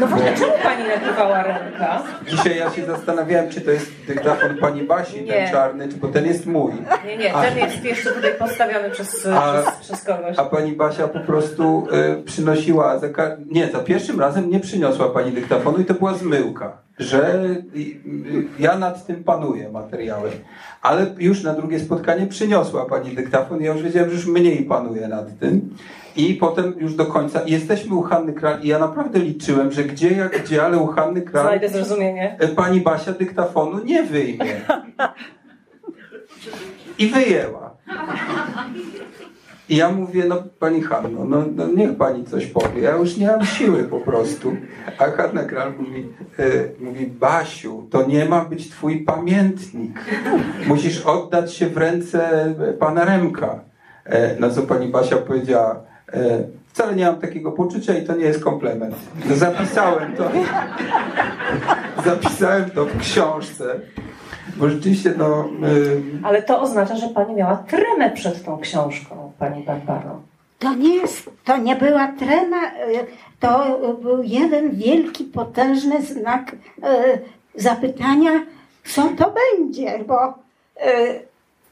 No 0.00 0.06
właśnie, 0.06 0.32
czemu 0.34 0.52
pani 0.62 0.84
nagrywała 0.88 1.42
ręka? 1.42 2.02
Dzisiaj 2.28 2.56
ja 2.58 2.70
się 2.70 2.84
zastanawiałem, 2.86 3.50
czy 3.50 3.60
to 3.60 3.70
jest 3.70 3.86
dyktafon 4.06 4.56
pani 4.60 4.82
Basi, 4.82 5.24
Nie. 5.24 5.32
ten 5.32 5.50
czarny, 5.50 5.88
czy 5.88 5.96
bo 5.96 6.08
ten 6.08 6.26
jest 6.26 6.46
mój. 6.46 6.72
Nie, 7.06 7.16
nie, 7.16 7.32
ten 7.32 7.58
jest 7.58 7.84
jeszcze 7.84 8.10
tutaj 8.10 8.34
postawiony 8.38 8.90
przez, 8.90 9.26
A- 9.26 9.52
przez, 9.62 9.74
przez 9.80 10.04
kogoś. 10.04 10.38
A 10.38 10.44
pani 10.44 10.72
Basia 10.72 11.08
po 11.08 11.20
prostu 11.20 11.88
y, 12.18 12.22
przynosiła, 12.22 12.98
za 12.98 13.06
nie, 13.50 13.66
za 13.72 13.78
pierwszym 13.78 14.20
razem 14.20 14.50
nie 14.50 14.60
przyniosła 14.60 15.08
pani 15.08 15.32
dyktafonu 15.32 15.78
i 15.78 15.84
to 15.84 15.94
była 15.94 16.14
zmyłka, 16.14 16.72
że 17.02 17.40
y, 17.76 17.78
y, 17.78 18.44
ja 18.58 18.78
nad 18.78 19.06
tym 19.06 19.24
panuję 19.24 19.70
materiałem. 19.72 20.32
Ale 20.82 21.06
już 21.18 21.42
na 21.42 21.54
drugie 21.54 21.80
spotkanie 21.80 22.26
przyniosła 22.26 22.84
pani 22.84 23.10
dyktafon 23.14 23.60
i 23.60 23.64
ja 23.64 23.72
już 23.72 23.82
wiedziałem, 23.82 24.10
że 24.10 24.16
już 24.16 24.26
mniej 24.26 24.64
panuję 24.64 25.08
nad 25.08 25.38
tym. 25.38 25.74
I 26.16 26.34
potem 26.34 26.74
już 26.78 26.94
do 26.94 27.06
końca 27.06 27.40
jesteśmy 27.46 27.94
u 27.94 28.02
Hanny 28.02 28.32
Kral 28.32 28.60
i 28.62 28.68
ja 28.68 28.78
naprawdę 28.78 29.18
liczyłem, 29.18 29.72
że 29.72 29.84
gdzie 29.84 30.10
jak 30.10 30.42
gdzie, 30.44 30.64
ale 30.64 30.78
u 30.78 30.86
Hanny 30.86 31.22
Kral 31.22 31.44
Znajdę 31.44 31.68
zrozumienie. 31.68 32.36
e, 32.40 32.48
pani 32.48 32.80
Basia 32.80 33.12
dyktafonu 33.12 33.84
nie 33.84 34.02
wyjmie. 34.02 34.60
I 36.98 37.06
wyjęła. 37.06 37.76
I 39.68 39.76
ja 39.76 39.92
mówię, 39.92 40.24
no 40.28 40.42
pani 40.58 40.82
Hanno, 40.82 41.24
no, 41.24 41.44
no 41.56 41.66
niech 41.66 41.96
pani 41.96 42.24
coś 42.24 42.46
powie. 42.46 42.82
Ja 42.82 42.96
już 42.96 43.16
nie 43.16 43.26
mam 43.26 43.46
siły 43.46 43.84
po 43.84 44.00
prostu. 44.00 44.56
A 44.98 45.04
Hanna 45.04 45.44
Kral 45.44 45.72
mówi, 45.78 46.08
e, 46.38 46.44
mówi, 46.80 47.06
Basiu, 47.06 47.86
to 47.90 48.06
nie 48.06 48.24
ma 48.24 48.44
być 48.44 48.70
twój 48.70 49.00
pamiętnik. 49.00 50.00
Musisz 50.66 51.00
oddać 51.00 51.54
się 51.54 51.66
w 51.66 51.76
ręce 51.76 52.54
pana 52.78 53.04
Remka. 53.04 53.60
E, 54.04 54.40
na 54.40 54.50
co 54.50 54.62
pani 54.62 54.88
Basia 54.88 55.16
powiedziała, 55.16 55.80
e, 56.12 56.44
wcale 56.72 56.94
nie 56.94 57.06
mam 57.06 57.20
takiego 57.20 57.52
poczucia 57.52 57.98
i 57.98 58.06
to 58.06 58.16
nie 58.16 58.24
jest 58.24 58.44
komplement. 58.44 58.94
No, 59.28 59.36
zapisałem 59.36 60.16
to. 60.16 60.30
Zapisałem 62.04 62.70
to 62.70 62.84
w 62.84 62.98
książce. 62.98 63.80
Bo 64.56 64.68
rzeczywiście, 64.68 65.14
no. 65.18 65.48
y, 65.68 66.02
Ale 66.24 66.42
to 66.42 66.60
oznacza, 66.60 66.96
że 66.96 67.08
pani 67.08 67.34
miała 67.34 67.56
tremę 67.56 68.10
przed 68.10 68.44
tą 68.44 68.58
książką, 68.58 69.32
pani 69.38 69.62
Barbaro. 69.64 70.20
To 70.58 70.74
nie 70.74 70.94
jest, 70.94 71.30
to 71.44 71.56
nie 71.56 71.76
była 71.76 72.12
trema, 72.18 72.66
y, 72.66 73.06
to 73.40 73.78
był 74.02 74.22
jeden 74.22 74.70
wielki, 74.70 75.24
potężny 75.24 76.02
znak 76.02 76.52
y, 76.52 76.56
zapytania, 77.54 78.30
co 78.84 79.08
to 79.18 79.34
będzie, 79.52 80.04
bo 80.06 80.34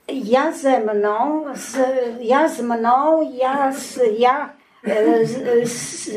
ja 0.08 0.52
ze 0.52 0.80
mną, 0.80 1.44
z, 1.54 1.78
ja 2.20 2.48
z 2.48 2.60
mną, 2.60 3.30
ja 3.32 3.72
z, 3.72 4.00
ja 4.18 4.50
z, 5.24 5.68
z 5.68 6.10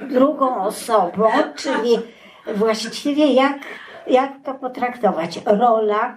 drugą 0.00 0.62
osobą, 0.62 1.28
czyli 1.56 1.98
właściwie 2.54 3.32
jak, 3.32 3.58
jak 4.10 4.32
to 4.44 4.54
potraktować? 4.54 5.40
Rola, 5.46 6.16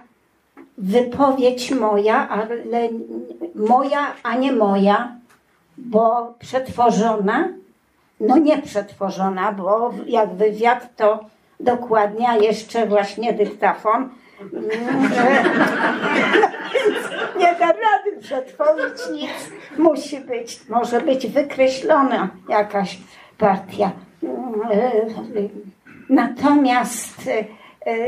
wypowiedź 0.78 1.70
moja, 1.70 2.28
ale 2.28 2.48
moja, 3.54 4.06
a 4.22 4.34
nie 4.34 4.52
moja, 4.52 5.16
bo 5.78 6.34
przetworzona, 6.38 7.48
no 8.20 8.38
nie 8.38 8.62
przetworzona, 8.62 9.52
bo 9.52 9.94
jak 10.06 10.34
wywiad 10.34 10.96
to 10.96 11.20
dokładnie, 11.60 12.28
a 12.28 12.36
jeszcze 12.36 12.86
właśnie 12.86 13.32
dyktafon. 13.32 14.08
Nie 17.38 17.54
da 17.58 17.66
rady 17.66 18.16
przetworzyć 18.20 19.00
nic. 19.12 19.30
Musi 19.78 20.20
być, 20.20 20.68
może 20.68 21.00
być 21.00 21.26
wykreślona 21.26 22.28
jakaś 22.48 22.98
partia. 23.38 23.90
Natomiast 26.08 27.28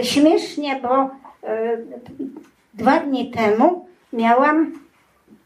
śmiesznie, 0.02 0.80
bo 0.82 0.94
e, 0.98 1.08
dwa 2.74 3.00
dni 3.00 3.30
temu 3.30 3.86
miałam 4.12 4.72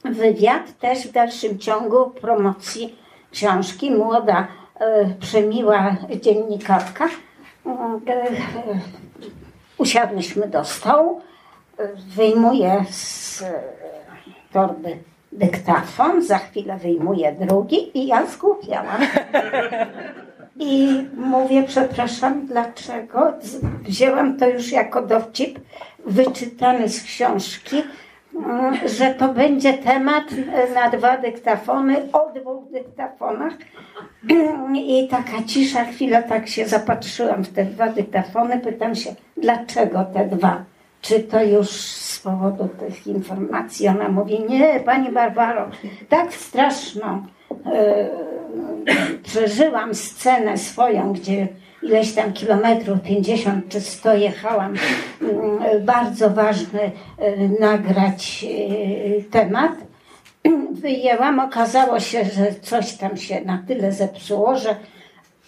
wywiad 0.04 0.78
też 0.78 1.06
w 1.06 1.12
dalszym 1.12 1.58
ciągu 1.58 2.10
promocji 2.10 2.98
książki. 3.30 3.90
Młoda, 3.90 4.48
e, 4.80 5.14
przemiła 5.20 5.96
dziennikarka. 6.20 7.08
E, 7.66 8.12
e, 8.12 8.30
Usiadłyśmy 9.78 10.48
do 10.48 10.64
stołu. 10.64 11.20
E, 11.78 11.88
Wyjmuję 12.16 12.84
z 12.90 13.42
e, 13.42 13.62
torby 14.52 14.98
dyktafon, 15.32 16.22
za 16.22 16.38
chwilę 16.38 16.76
wyjmuję 16.76 17.32
drugi 17.32 17.98
i 17.98 18.06
ja 18.06 18.26
zgłupiałam. 18.26 19.00
I 20.58 21.04
mówię, 21.16 21.62
przepraszam, 21.62 22.46
dlaczego? 22.46 23.32
Wzięłam 23.82 24.36
to 24.36 24.48
już 24.48 24.72
jako 24.72 25.02
dowcip 25.02 25.58
wyczytany 26.06 26.88
z 26.88 27.02
książki, 27.02 27.82
mm, 28.34 28.88
że 28.88 29.14
to 29.14 29.28
będzie 29.28 29.74
temat 29.74 30.24
na 30.74 30.90
dwa 30.90 31.18
dyktafony, 31.18 32.12
o 32.12 32.32
dwóch 32.40 32.70
dyktafonach. 32.70 33.52
I 34.74 35.08
taka 35.08 35.42
cisza, 35.46 35.84
chwilę 35.84 36.22
tak 36.22 36.48
się 36.48 36.68
zapatrzyłam 36.68 37.44
w 37.44 37.48
te 37.48 37.64
dwa 37.64 37.88
dyktafony, 37.88 38.60
pytam 38.60 38.94
się, 38.94 39.14
dlaczego 39.36 40.04
te 40.04 40.26
dwa? 40.26 40.64
Czy 41.00 41.20
to 41.20 41.42
już 41.42 41.70
z 41.70 42.18
powodu 42.18 42.68
tych 42.68 43.06
informacji? 43.06 43.88
Ona 43.88 44.08
mówi, 44.08 44.44
nie, 44.48 44.80
pani 44.80 45.12
Barbaro, 45.12 45.70
tak 46.08 46.34
straszną 46.34 47.26
e, 47.66 48.08
przeżyłam 49.22 49.94
scenę 49.94 50.58
swoją, 50.58 51.12
gdzie 51.12 51.48
ileś 51.82 52.14
tam 52.14 52.32
kilometrów, 52.32 53.00
50 53.02 53.68
czy 53.68 53.80
100 53.80 54.14
jechałam, 54.14 54.74
mm, 55.22 55.84
bardzo 55.84 56.30
ważny 56.30 56.80
e, 57.18 57.48
nagrać 57.60 58.46
e, 58.48 59.22
temat. 59.22 59.72
Wyjęłam, 60.72 61.40
okazało 61.40 62.00
się, 62.00 62.24
że 62.24 62.54
coś 62.62 62.96
tam 62.96 63.16
się 63.16 63.40
na 63.40 63.62
tyle 63.68 63.92
zepsuło, 63.92 64.58
że 64.58 64.76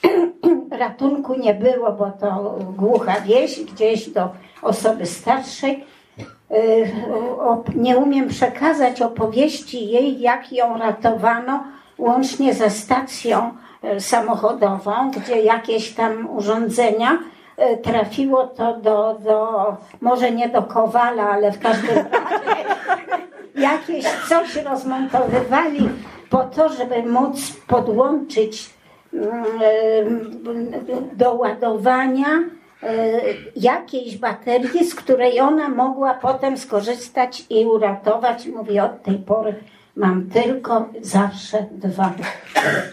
ratunku 0.78 1.34
nie 1.34 1.54
było, 1.54 1.92
bo 1.92 2.10
to 2.10 2.58
głucha 2.76 3.20
wieś, 3.20 3.60
gdzieś 3.60 4.08
do 4.08 4.28
osoby 4.62 5.06
starszej. 5.06 5.84
Y, 6.50 6.92
Nie 7.74 7.96
umiem 7.96 8.28
przekazać 8.28 9.02
opowieści 9.02 9.88
jej, 9.88 10.20
jak 10.20 10.52
ją 10.52 10.78
ratowano, 10.78 11.64
łącznie 11.98 12.54
ze 12.54 12.70
stacją 12.70 13.50
e, 13.82 14.00
samochodową, 14.00 15.10
gdzie 15.10 15.42
jakieś 15.42 15.94
tam 15.94 16.30
urządzenia 16.36 17.18
e, 17.56 17.76
trafiło 17.76 18.46
to 18.46 18.76
do, 18.76 19.18
do 19.24 19.76
może 20.00 20.30
nie 20.30 20.48
do 20.48 20.62
Kowala, 20.62 21.30
ale 21.30 21.52
w 21.52 21.58
każdym 21.58 21.96
razie 21.96 22.64
jakieś 23.54 24.04
coś 24.28 24.56
rozmontowywali 24.56 25.88
po 26.30 26.44
to, 26.44 26.68
żeby 26.68 27.02
móc 27.02 27.52
podłączyć 27.66 28.70
mm, 29.12 29.30
do 31.12 31.34
ładowania 31.34 32.26
jakiejś 33.56 34.18
baterii, 34.18 34.84
z 34.84 34.94
której 34.94 35.40
ona 35.40 35.68
mogła 35.68 36.14
potem 36.14 36.56
skorzystać 36.58 37.44
i 37.50 37.66
uratować. 37.66 38.46
Mówi, 38.46 38.80
od 38.80 39.02
tej 39.02 39.14
pory 39.16 39.54
mam 39.96 40.26
tylko 40.30 40.88
zawsze 41.00 41.66
dwa. 41.72 42.12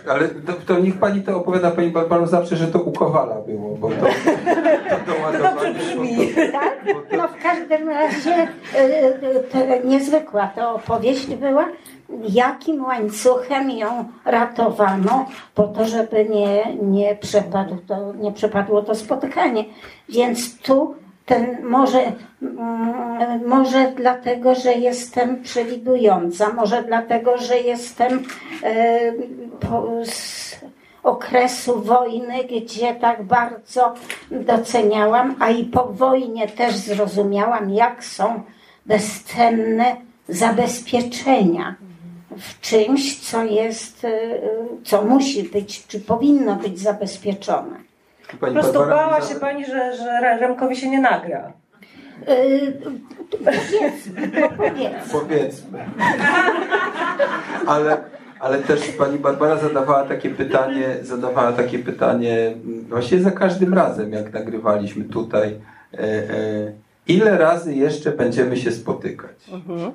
Ale 0.09 0.27
to, 0.29 0.53
to 0.65 0.79
niech 0.79 0.97
pani 0.99 1.21
to 1.21 1.37
opowiada 1.37 1.71
pani 1.71 1.89
Barbaro 1.91 2.27
zawsze, 2.27 2.55
że 2.55 2.67
to 2.67 2.79
u 2.79 2.91
Kowala 2.91 3.35
było, 3.35 3.75
bo 3.77 3.89
to, 3.89 3.95
to 5.05 5.73
szło 5.93 6.03
to- 6.35 6.51
Tak? 6.51 6.85
bo 6.85 7.01
to- 7.01 7.17
No 7.17 7.27
w 7.27 7.43
każdym 7.43 7.89
razie 7.89 8.47
e, 8.75 8.79
e, 8.79 9.43
to 9.51 9.87
niezwykła 9.87 10.47
to 10.55 10.71
opowieść 10.75 11.25
była, 11.35 11.65
jakim 12.29 12.85
łańcuchem 12.85 13.71
ją 13.71 14.05
ratowano 14.25 15.25
po 15.55 15.63
to, 15.67 15.85
żeby 15.85 16.25
nie, 16.29 16.75
nie, 16.75 17.17
to, 17.87 18.13
nie 18.13 18.31
przepadło 18.31 18.81
to 18.81 18.95
spotkanie. 18.95 19.65
Więc 20.09 20.59
tu 20.59 20.95
ten 21.25 21.63
może, 21.63 22.11
mm, 22.41 23.47
może 23.47 23.91
dlatego, 23.95 24.55
że 24.55 24.73
jestem 24.73 25.43
przewidująca, 25.43 26.53
może 26.53 26.83
dlatego, 26.83 27.37
że 27.37 27.59
jestem 27.59 28.23
e, 28.63 29.13
z 30.05 30.55
okresu 31.03 31.81
wojny, 31.81 32.33
gdzie 32.43 32.95
tak 32.95 33.23
bardzo 33.23 33.93
doceniałam, 34.31 35.35
a 35.39 35.49
i 35.49 35.63
po 35.65 35.85
wojnie 35.85 36.47
też 36.47 36.75
zrozumiałam, 36.75 37.69
jak 37.69 38.03
są 38.03 38.41
bezcenne 38.85 39.95
zabezpieczenia 40.29 41.75
w 42.39 42.61
czymś, 42.61 43.19
co 43.19 43.43
jest, 43.43 44.05
e, 44.05 44.09
co 44.83 45.01
musi 45.01 45.43
być, 45.43 45.87
czy 45.87 45.99
powinno 45.99 46.55
być 46.55 46.79
zabezpieczone. 46.79 47.77
Po 48.31 48.37
pani 48.37 48.53
prostu 48.53 48.79
Barbara 48.79 49.09
bała 49.09 49.21
się 49.21 49.35
pani, 49.35 49.65
że, 49.65 49.97
że 49.97 50.37
Remkowi 50.39 50.75
się 50.75 50.89
nie 50.89 51.01
nagra. 51.01 51.51
Yy, 52.27 52.73
Powiedzmy, 53.31 54.49
powiedzmy. 54.57 54.99
Powiedzmy. 55.11 55.85
Ale, 57.67 57.97
ale 58.39 58.57
też 58.57 58.81
pani 58.91 59.19
Barbara 59.19 59.57
zadawała 59.57 60.03
takie 60.03 60.29
pytanie, 60.29 60.85
zadawała 61.01 61.51
takie 61.51 61.79
pytanie 61.79 62.53
właśnie 62.89 63.19
za 63.19 63.31
każdym 63.31 63.73
razem, 63.73 64.11
jak 64.11 64.33
nagrywaliśmy 64.33 65.05
tutaj. 65.05 65.59
E, 65.93 65.99
e, 65.99 66.86
ile 67.07 67.37
razy 67.37 67.75
jeszcze 67.75 68.11
będziemy 68.11 68.57
się 68.57 68.71
spotykać? 68.71 69.31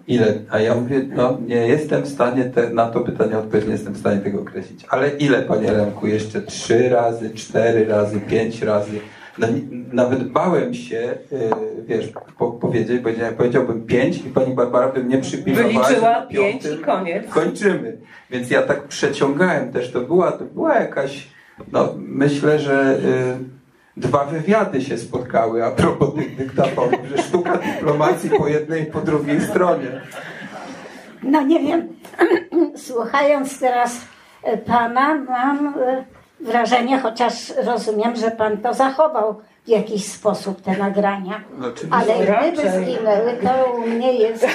Ile? 0.06 0.34
A 0.50 0.60
ja 0.60 0.74
mówię, 0.74 1.02
no 1.16 1.38
nie 1.46 1.68
jestem 1.68 2.02
w 2.02 2.08
stanie 2.08 2.44
te, 2.44 2.70
na 2.70 2.86
to 2.86 3.00
pytanie 3.00 3.38
odpowiedzieć, 3.38 3.66
nie 3.66 3.72
jestem 3.72 3.92
w 3.92 3.98
stanie 3.98 4.20
tego 4.20 4.40
określić. 4.40 4.84
Ale 4.88 5.08
ile, 5.08 5.42
panie 5.42 5.72
Remku? 5.72 6.06
Jeszcze 6.06 6.42
trzy 6.42 6.88
razy, 6.88 7.30
cztery 7.30 7.84
razy, 7.84 8.20
pięć 8.20 8.62
razy? 8.62 9.00
No, 9.38 9.46
nawet 9.92 10.28
bałem 10.28 10.74
się, 10.74 10.98
e, 10.98 11.38
wiesz, 11.86 12.12
po, 12.38 12.52
powiedzieć, 12.52 13.02
powiedziałem, 13.02 13.34
powiedziałbym 13.34 13.86
pięć 13.86 14.16
i 14.16 14.30
pani 14.30 14.54
Barbara 14.54 14.88
by 14.88 15.04
mnie 15.04 15.18
przypilnowała. 15.18 15.86
Wyliczyła 15.86 16.26
pięć 16.26 16.64
i 16.64 16.78
koniec. 16.78 17.30
Kończymy. 17.30 17.96
Więc 18.30 18.50
ja 18.50 18.62
tak 18.62 18.88
przeciągałem 18.88 19.72
też. 19.72 19.92
To 19.92 20.00
była, 20.00 20.32
to 20.32 20.44
była 20.44 20.74
jakaś, 20.74 21.28
no 21.72 21.94
myślę, 21.98 22.58
że 22.58 22.98
y, 22.98 23.61
dwa 23.96 24.24
wywiady 24.24 24.80
się 24.80 24.98
spotkały 24.98 25.64
a 25.64 25.70
propos 25.70 26.14
tych 26.14 26.36
dyktafonów, 26.36 27.06
że 27.16 27.22
sztuka 27.22 27.58
dyplomacji 27.58 28.30
po 28.30 28.48
jednej 28.48 28.82
i 28.82 28.86
po 28.86 29.00
drugiej 29.00 29.40
stronie. 29.40 30.00
No 31.22 31.42
nie 31.42 31.60
wiem, 31.60 31.88
słuchając 32.86 33.58
teraz 33.60 34.00
e, 34.42 34.56
pana, 34.58 35.14
mam 35.14 35.66
e, 35.66 36.04
wrażenie, 36.40 37.00
chociaż 37.00 37.52
rozumiem, 37.64 38.16
że 38.16 38.30
pan 38.30 38.56
to 38.58 38.74
zachował 38.74 39.40
w 39.64 39.68
jakiś 39.68 40.12
sposób, 40.12 40.60
te 40.62 40.76
nagrania. 40.76 41.40
No. 41.58 41.66
Ale 41.90 42.14
gdyby 42.14 42.32
Raczej. 42.32 42.70
zginęły, 42.70 43.32
to 43.42 43.72
u 43.72 43.86
mnie 43.86 44.12
jest. 44.12 44.46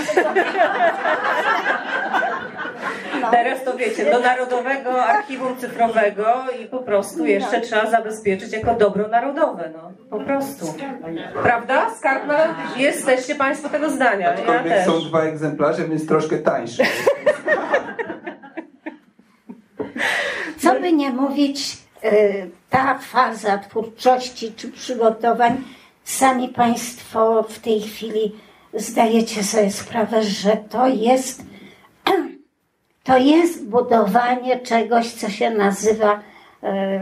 No, 3.21 3.31
Teraz 3.31 3.63
to 3.63 3.77
wiecie, 3.77 4.11
do 4.11 4.19
Narodowego 4.19 5.05
Archiwum 5.05 5.57
Cyfrowego 5.57 6.25
i 6.61 6.65
po 6.65 6.79
prostu 6.79 7.25
jeszcze 7.25 7.61
trzeba 7.61 7.89
zabezpieczyć 7.89 8.53
jako 8.53 8.73
dobro 8.73 9.07
narodowe, 9.07 9.71
no. 9.73 9.91
Po 10.09 10.19
prostu. 10.19 10.73
Prawda? 11.43 11.89
Skarb 11.97 12.27
na... 12.27 12.55
Jesteście 12.77 13.35
Państwo 13.35 13.69
tego 13.69 13.89
zdania, 13.89 14.27
ja 14.27 14.33
Aczkolwiek 14.33 14.73
też. 14.73 14.85
są 14.85 15.01
dwa 15.01 15.21
egzemplarze, 15.21 15.87
więc 15.87 16.07
troszkę 16.07 16.37
tańsze. 16.37 16.83
co 20.57 20.79
by 20.79 20.93
nie 20.93 21.09
mówić, 21.09 21.77
e, 22.03 22.09
ta 22.69 22.97
faza 22.97 23.57
twórczości 23.57 24.53
czy 24.55 24.71
przygotowań, 24.71 25.63
sami 26.03 26.49
Państwo 26.49 27.43
w 27.43 27.59
tej 27.59 27.81
chwili 27.81 28.35
zdajecie 28.73 29.43
sobie 29.43 29.71
sprawę, 29.71 30.23
że 30.23 30.57
to 30.69 30.87
jest, 30.87 31.43
to 33.07 33.17
jest 33.17 33.69
budowanie 33.69 34.59
czegoś, 34.59 35.13
co 35.13 35.29
się 35.29 35.49
nazywa 35.49 36.19
e, 36.63 36.99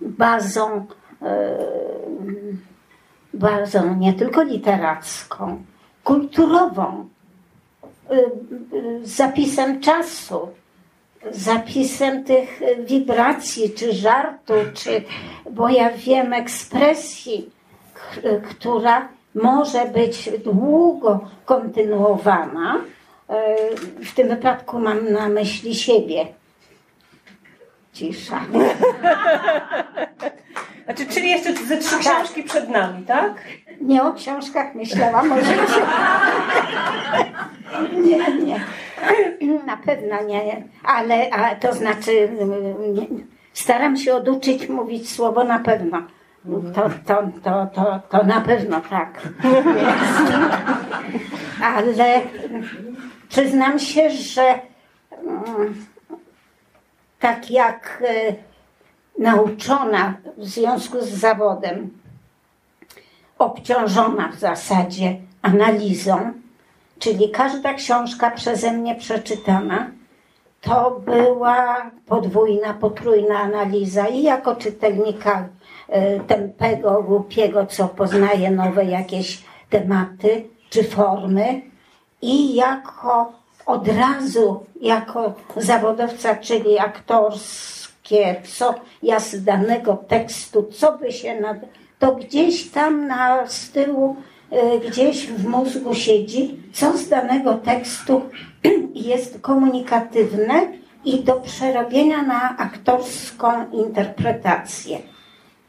bazą, 0.00 0.86
e, 1.22 1.56
bazą 3.34 3.96
nie 3.96 4.12
tylko 4.12 4.42
literacką, 4.42 5.62
kulturową, 6.04 7.08
e, 8.10 8.16
zapisem 9.02 9.80
czasu 9.80 10.48
zapisem 11.30 12.24
tych 12.24 12.60
wibracji, 12.86 13.70
czy 13.70 13.92
żartu, 13.92 14.54
czy, 14.74 15.04
bo 15.50 15.68
ja 15.68 15.90
wiem, 15.90 16.32
ekspresji, 16.32 17.50
która 18.50 19.08
może 19.34 19.84
być 19.84 20.30
długo 20.44 21.20
kontynuowana. 21.44 22.80
E, 23.30 23.56
W 24.04 24.14
tym 24.14 24.28
wypadku 24.28 24.78
mam 24.78 25.12
na 25.12 25.28
myśli 25.28 25.74
siebie. 25.74 26.26
Cisza. 27.92 28.40
Znaczy, 30.84 31.06
czyli 31.06 31.30
jeszcze 31.30 31.52
ze 31.54 31.76
trzy 31.76 31.98
książki 31.98 32.42
przed 32.42 32.68
nami, 32.68 33.04
tak? 33.04 33.32
Nie 33.80 34.02
o 34.02 34.12
książkach 34.12 34.74
myślałam, 34.74 35.32
o 35.32 35.36
życiu. 35.36 35.80
Nie, 38.04 38.44
nie. 38.44 38.60
Na 39.66 39.76
pewno 39.76 40.22
nie. 40.22 40.62
Ale 40.84 41.30
a, 41.30 41.54
to 41.54 41.72
znaczy, 41.72 42.28
mm, 42.40 42.94
nie, 42.94 43.06
staram 43.52 43.96
się 43.96 44.14
oduczyć 44.14 44.68
mówić 44.68 45.10
słowo 45.12 45.44
na 45.44 45.58
pewno. 45.58 46.02
To, 46.74 46.90
to, 47.06 47.22
to, 47.44 47.66
to, 47.74 48.00
to 48.08 48.26
na 48.26 48.40
pewno 48.40 48.80
tak. 48.80 49.20
Ale 51.76 51.94
przyznam 53.30 53.78
się, 53.78 54.10
że 54.10 54.60
mm, 55.26 55.86
tak 57.20 57.50
jak 57.50 58.02
e, 58.06 58.34
nauczona 59.18 60.14
w 60.36 60.44
związku 60.44 61.00
z 61.00 61.08
zawodem, 61.08 61.90
obciążona 63.38 64.28
w 64.28 64.38
zasadzie 64.38 65.16
analizą, 65.42 66.32
czyli 66.98 67.30
każda 67.30 67.74
książka 67.74 68.30
przeze 68.30 68.72
mnie 68.72 68.94
przeczytana, 68.94 69.90
to 70.60 71.00
była 71.06 71.90
podwójna, 72.06 72.74
potrójna 72.74 73.38
analiza 73.38 74.06
i 74.06 74.22
jako 74.22 74.56
czytelnika 74.56 75.48
e, 75.88 76.20
tępego, 76.20 77.02
głupiego, 77.02 77.66
co 77.66 77.88
poznaje 77.88 78.50
nowe 78.50 78.84
jakieś 78.84 79.44
tematy 79.70 80.44
czy 80.70 80.84
formy 80.84 81.69
i 82.22 82.54
jako 82.54 83.32
od 83.66 83.88
razu, 83.88 84.66
jako 84.80 85.32
zawodowca, 85.56 86.36
czyli 86.36 86.78
aktorskie, 86.78 88.42
co 88.56 88.74
ja 89.02 89.20
z 89.20 89.44
danego 89.44 89.96
tekstu, 89.96 90.62
co 90.62 90.98
by 90.98 91.12
się 91.12 91.40
nad... 91.40 91.56
to 91.98 92.14
gdzieś 92.14 92.70
tam 92.70 93.06
na 93.06 93.46
z 93.46 93.70
tyłu, 93.70 94.16
e, 94.50 94.78
gdzieś 94.78 95.26
w 95.26 95.46
mózgu 95.46 95.94
siedzi, 95.94 96.62
co 96.72 96.98
z 96.98 97.08
danego 97.08 97.54
tekstu 97.54 98.22
jest 98.94 99.40
komunikatywne 99.40 100.66
i 101.04 101.24
do 101.24 101.32
przerobienia 101.32 102.22
na 102.22 102.56
aktorską 102.56 103.70
interpretację. 103.70 104.98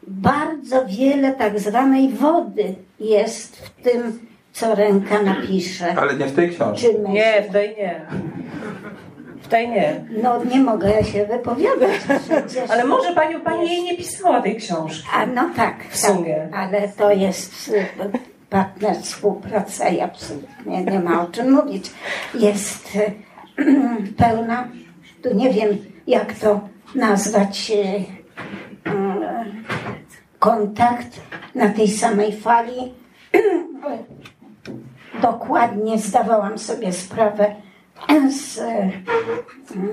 Bardzo 0.07 0.85
wiele 0.85 1.31
tak 1.31 1.59
zwanej 1.59 2.09
wody 2.09 2.75
jest 2.99 3.55
w 3.55 3.83
tym, 3.83 4.30
co 4.53 4.75
ręka 4.75 5.21
napisze. 5.21 5.93
Ale 5.97 6.15
nie 6.15 6.25
w 6.25 6.35
tej 6.35 6.49
książce. 6.49 6.87
Czy 6.87 6.99
myśl. 6.99 7.11
Nie, 7.13 7.41
w 7.49 7.53
tej 7.53 7.69
nie. 7.77 8.01
Tutaj 9.43 9.69
nie. 9.69 10.05
No 10.23 10.43
nie 10.45 10.59
mogę 10.59 11.03
się 11.03 11.25
wypowiadać 11.25 11.91
przecież. 12.27 12.69
Ale 12.71 12.83
może 12.85 13.13
pani, 13.13 13.39
pani 13.39 13.69
jej 13.69 13.83
nie 13.83 13.97
pisała 13.97 14.41
tej 14.41 14.55
książki. 14.55 15.07
A 15.13 15.25
no 15.25 15.49
tak, 15.55 15.75
W 15.89 15.97
sumie. 15.97 16.35
tak 16.51 16.59
ale 16.59 16.87
to 16.87 17.11
jest 17.11 17.71
partner, 18.49 18.95
współpraca 19.01 19.89
i 19.89 20.01
absolutnie 20.01 20.83
nie 20.83 20.99
ma 20.99 21.21
o 21.21 21.27
czym 21.27 21.51
mówić. 21.51 21.91
Jest 22.33 22.97
pełna, 24.17 24.67
tu 25.23 25.33
nie 25.35 25.49
wiem 25.49 25.77
jak 26.07 26.33
to 26.33 26.59
nazwać, 26.95 27.71
y, 27.71 28.89
y, 28.89 28.93
kontakt 30.39 31.21
na 31.55 31.69
tej 31.69 31.87
samej 31.87 32.35
fali. 32.37 32.93
Dokładnie 35.21 35.97
zdawałam 35.97 36.57
sobie 36.59 36.93
sprawę 36.93 37.55
z 38.29 38.59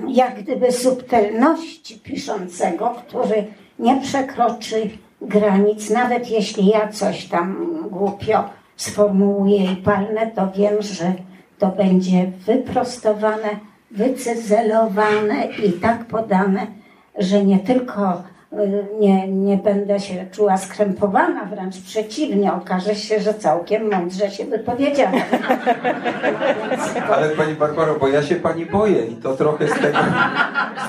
jak 0.07 0.43
gdyby 0.43 0.71
subtelności 0.71 1.99
piszącego, 1.99 2.95
który 3.07 3.47
nie 3.79 4.01
przekroczy 4.01 4.89
granic, 5.21 5.89
nawet 5.89 6.29
jeśli 6.29 6.67
ja 6.67 6.87
coś 6.87 7.25
tam 7.25 7.77
głupio 7.91 8.43
sformułuję 8.75 9.71
i 9.71 9.75
palnę, 9.75 10.31
to 10.35 10.51
wiem, 10.55 10.75
że 10.79 11.13
to 11.59 11.67
będzie 11.67 12.31
wyprostowane, 12.45 13.49
wycyzelowane 13.91 15.45
i 15.45 15.71
tak 15.71 16.05
podane, 16.05 16.67
że 17.17 17.43
nie 17.43 17.59
tylko 17.59 18.23
nie, 18.99 19.27
nie 19.27 19.57
będę 19.57 19.99
się 19.99 20.25
czuła 20.31 20.57
skrępowana, 20.57 21.45
wręcz 21.45 21.81
przeciwnie, 21.81 22.53
okaże 22.53 22.95
się, 22.95 23.19
że 23.19 23.33
całkiem 23.33 23.91
mądrze 23.91 24.31
się 24.31 24.45
wypowiedziałam. 24.45 25.21
Ale 27.15 27.29
pani 27.29 27.53
Barbaro, 27.53 27.95
bo 27.99 28.07
ja 28.07 28.23
się 28.23 28.35
pani 28.35 28.65
boję 28.65 29.05
i 29.05 29.15
to 29.15 29.35
trochę 29.35 29.67
z 29.67 29.73
tego, 29.73 29.97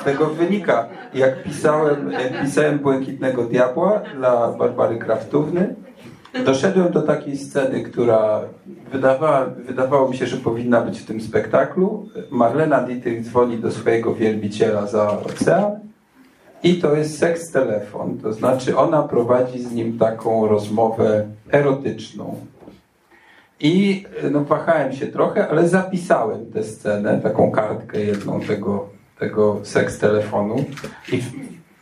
z 0.00 0.04
tego 0.04 0.26
wynika. 0.26 0.88
Jak 1.14 1.42
pisałem, 1.42 2.12
pisałem 2.42 2.78
Błękitnego 2.78 3.44
Diabła 3.44 4.02
dla 4.16 4.52
Barbary 4.52 4.98
Kraftówny, 4.98 5.74
doszedłem 6.44 6.92
do 6.92 7.02
takiej 7.02 7.36
sceny, 7.36 7.82
która 7.82 8.40
wydawała, 8.92 9.46
wydawało 9.46 10.08
mi 10.08 10.16
się, 10.16 10.26
że 10.26 10.36
powinna 10.36 10.80
być 10.80 11.00
w 11.00 11.06
tym 11.06 11.20
spektaklu. 11.20 12.08
Marlena 12.30 12.80
Dietrich 12.80 13.24
dzwoni 13.24 13.58
do 13.58 13.70
swojego 13.70 14.14
wielbiciela 14.14 14.86
za 14.86 15.10
ocean 15.10 15.89
i 16.62 16.74
to 16.74 16.96
jest 16.96 17.18
seks 17.18 17.50
telefon. 17.50 18.18
To 18.18 18.32
znaczy 18.32 18.76
ona 18.76 19.02
prowadzi 19.02 19.62
z 19.62 19.72
nim 19.72 19.98
taką 19.98 20.48
rozmowę 20.48 21.26
erotyczną. 21.52 22.36
I 23.60 24.04
no, 24.30 24.44
wahałem 24.44 24.92
się 24.92 25.06
trochę, 25.06 25.48
ale 25.48 25.68
zapisałem 25.68 26.46
tę 26.46 26.64
scenę, 26.64 27.20
taką 27.22 27.50
kartkę 27.50 28.00
jedną 28.00 28.40
tego, 28.40 28.88
tego 29.18 29.60
seks 29.62 29.98
telefonu. 29.98 30.64
I 31.12 31.22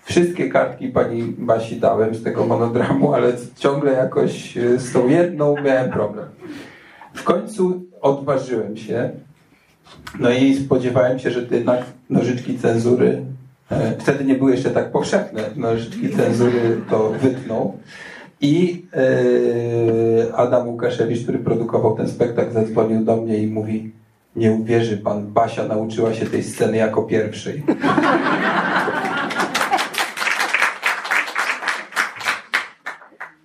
wszystkie 0.04 0.48
kartki 0.48 0.88
pani 0.88 1.22
Basi 1.22 1.80
dałem 1.80 2.14
z 2.14 2.22
tego 2.22 2.46
monodramu, 2.46 3.14
ale 3.14 3.32
ciągle 3.56 3.92
jakoś 3.92 4.56
y, 4.56 4.78
z 4.78 4.92
tą 4.92 5.08
jedną 5.08 5.54
miałem 5.62 5.90
problem. 5.90 6.28
W 7.14 7.24
końcu 7.24 7.82
odważyłem 8.00 8.76
się. 8.76 9.10
No 10.18 10.30
i 10.30 10.54
spodziewałem 10.54 11.18
się, 11.18 11.30
że 11.30 11.46
jednak 11.50 11.84
nożyczki 12.10 12.58
cenzury, 12.58 13.22
wtedy 13.98 14.24
nie 14.24 14.34
były 14.34 14.50
jeszcze 14.50 14.70
tak 14.70 14.92
powszechne, 14.92 15.42
nożyczki 15.56 16.16
cenzury 16.16 16.80
to 16.90 17.10
wytną. 17.10 17.78
I 18.40 18.86
e, 20.28 20.36
Adam 20.36 20.68
Łukaszewicz, 20.68 21.22
który 21.22 21.38
produkował 21.38 21.96
ten 21.96 22.08
spektakl, 22.08 22.52
zadzwonił 22.52 23.04
do 23.04 23.16
mnie 23.16 23.38
i 23.38 23.46
mówi 23.46 23.92
nie 24.36 24.52
uwierzy 24.52 24.96
pan, 24.96 25.26
Basia 25.26 25.64
nauczyła 25.64 26.14
się 26.14 26.26
tej 26.26 26.42
sceny 26.42 26.76
jako 26.76 27.02
pierwszej. 27.02 27.62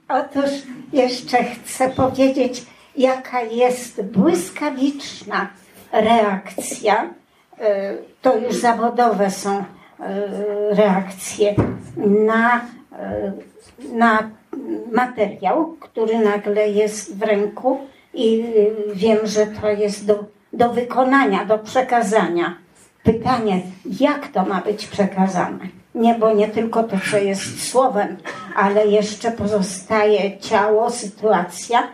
Otóż 0.09 0.51
jeszcze 0.93 1.37
chcę 1.43 1.89
powiedzieć, 1.89 2.65
jaka 2.97 3.41
jest 3.41 4.01
błyskawiczna 4.01 5.47
reakcja. 5.91 7.09
e, 7.59 7.93
To 8.21 8.37
już 8.37 8.55
zawodowe 8.55 9.31
są 9.31 9.63
e, 10.05 10.75
reakcje 10.75 11.55
na, 11.97 12.61
e, 12.99 13.31
na 13.93 14.29
materiał, 14.91 15.75
który 15.79 16.19
nagle 16.19 16.69
jest 16.69 17.17
w 17.17 17.21
ręku 17.21 17.77
i 18.13 18.41
e, 18.41 18.95
wiem, 18.95 19.17
że 19.23 19.47
to 19.47 19.69
jest 19.69 20.05
do, 20.05 20.25
do 20.53 20.69
wykonania, 20.69 21.45
do 21.45 21.59
przekazania. 21.59 22.57
Pytanie, 23.03 23.61
jak 23.99 24.27
to 24.27 24.45
ma 24.45 24.61
być 24.61 24.87
przekazane? 24.87 25.67
Nie, 25.95 26.15
bo 26.15 26.33
nie 26.33 26.47
tylko 26.47 26.83
to, 26.83 26.97
co 27.11 27.17
jest 27.17 27.69
słowem, 27.69 28.17
ale 28.55 28.87
jeszcze 28.87 29.31
pozostaje 29.31 30.39
ciało, 30.39 30.89
sytuacja 30.89 31.87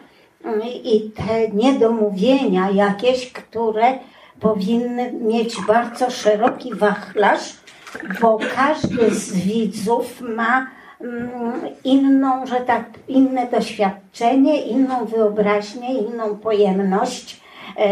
i 0.83 1.11
te 1.11 1.47
niedomówienia 1.47 2.69
jakieś, 2.71 3.33
które 3.33 3.99
powinny 4.39 5.11
mieć 5.11 5.55
bardzo 5.67 6.09
szeroki 6.11 6.75
wachlarz, 6.75 7.53
bo 8.21 8.39
każdy 8.55 9.15
z 9.15 9.35
widzów 9.35 10.21
ma 10.21 10.67
mm, 11.01 11.53
inną, 11.83 12.45
że 12.45 12.55
tak, 12.55 12.85
inne 13.07 13.47
doświadczenie, 13.47 14.61
inną 14.61 15.05
wyobraźnię, 15.05 15.93
inną 15.93 16.37
pojemność 16.37 17.41
e, 17.75 17.89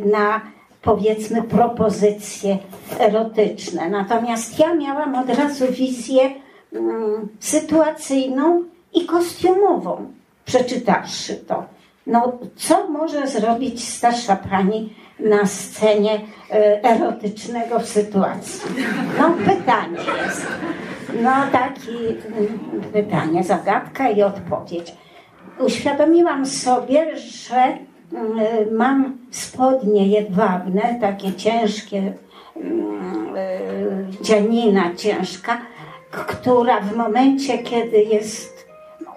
na 0.00 0.40
powiedzmy 0.82 1.42
propozycje 1.42 2.58
erotyczne. 2.98 3.88
Natomiast 3.88 4.58
ja 4.58 4.74
miałam 4.74 5.14
od 5.14 5.30
razu 5.30 5.72
wizję 5.72 6.30
mm, 6.72 7.28
sytuacyjną 7.40 8.64
i 8.94 9.06
kostiumową, 9.06 10.12
przeczytawszy 10.44 11.36
to. 11.36 11.64
No, 12.06 12.38
co 12.56 12.88
może 12.88 13.26
zrobić 13.28 13.88
starsza 13.88 14.36
pani 14.36 14.94
na 15.24 15.46
scenie 15.46 16.20
e, 16.50 16.84
erotycznego 16.84 17.78
w 17.78 17.86
sytuacji? 17.86 18.60
No, 19.18 19.30
pytanie 19.30 19.98
jest. 20.24 20.46
No, 21.22 21.30
taki 21.52 21.96
mm, 22.06 22.58
pytanie, 22.92 23.44
zagadka 23.44 24.10
i 24.10 24.22
odpowiedź. 24.22 24.94
Uświadomiłam 25.58 26.46
sobie, 26.46 27.18
że 27.18 27.56
mm, 28.12 28.38
mam 28.76 29.18
spodnie 29.30 30.06
jedwabne, 30.06 30.98
takie 31.00 31.32
ciężkie, 31.32 32.12
mm, 32.56 33.36
e, 33.36 34.22
dzianina 34.22 34.94
ciężka, 34.94 35.60
która 36.10 36.80
w 36.80 36.96
momencie, 36.96 37.58
kiedy 37.58 38.02
jest 38.02 38.59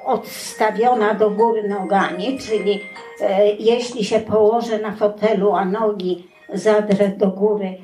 odstawiona 0.05 1.13
do 1.13 1.29
góry 1.29 1.67
nogami, 1.69 2.39
czyli 2.39 2.81
e, 3.21 3.47
jeśli 3.47 4.05
się 4.05 4.19
położę 4.19 4.79
na 4.79 4.91
fotelu, 4.91 5.53
a 5.53 5.65
nogi 5.65 6.27
zadrę 6.53 7.07
do 7.07 7.27
góry 7.27 7.77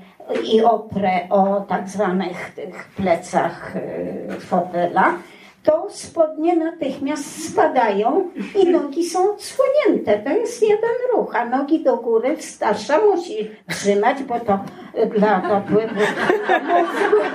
i 0.53 0.61
oprę 0.61 1.27
o 1.29 1.61
tak 1.61 1.89
zwanych 1.89 2.51
tych 2.55 2.89
plecach 2.95 3.75
e, 3.75 4.39
fotela, 4.39 5.13
to 5.63 5.87
spodnie 5.89 6.55
natychmiast 6.55 7.51
spadają 7.51 8.29
i 8.55 8.69
nogi 8.69 9.03
są 9.09 9.33
odsłonięte. 9.33 10.19
To 10.19 10.29
jest 10.29 10.61
jeden 10.61 10.89
ruch, 11.15 11.35
a 11.35 11.45
nogi 11.45 11.83
do 11.83 11.97
góry 11.97 12.35
starsza 12.39 12.99
musi 12.99 13.51
trzymać, 13.69 14.23
bo 14.23 14.39
to 14.39 14.59
dla 15.15 15.41
dopływu 15.49 15.95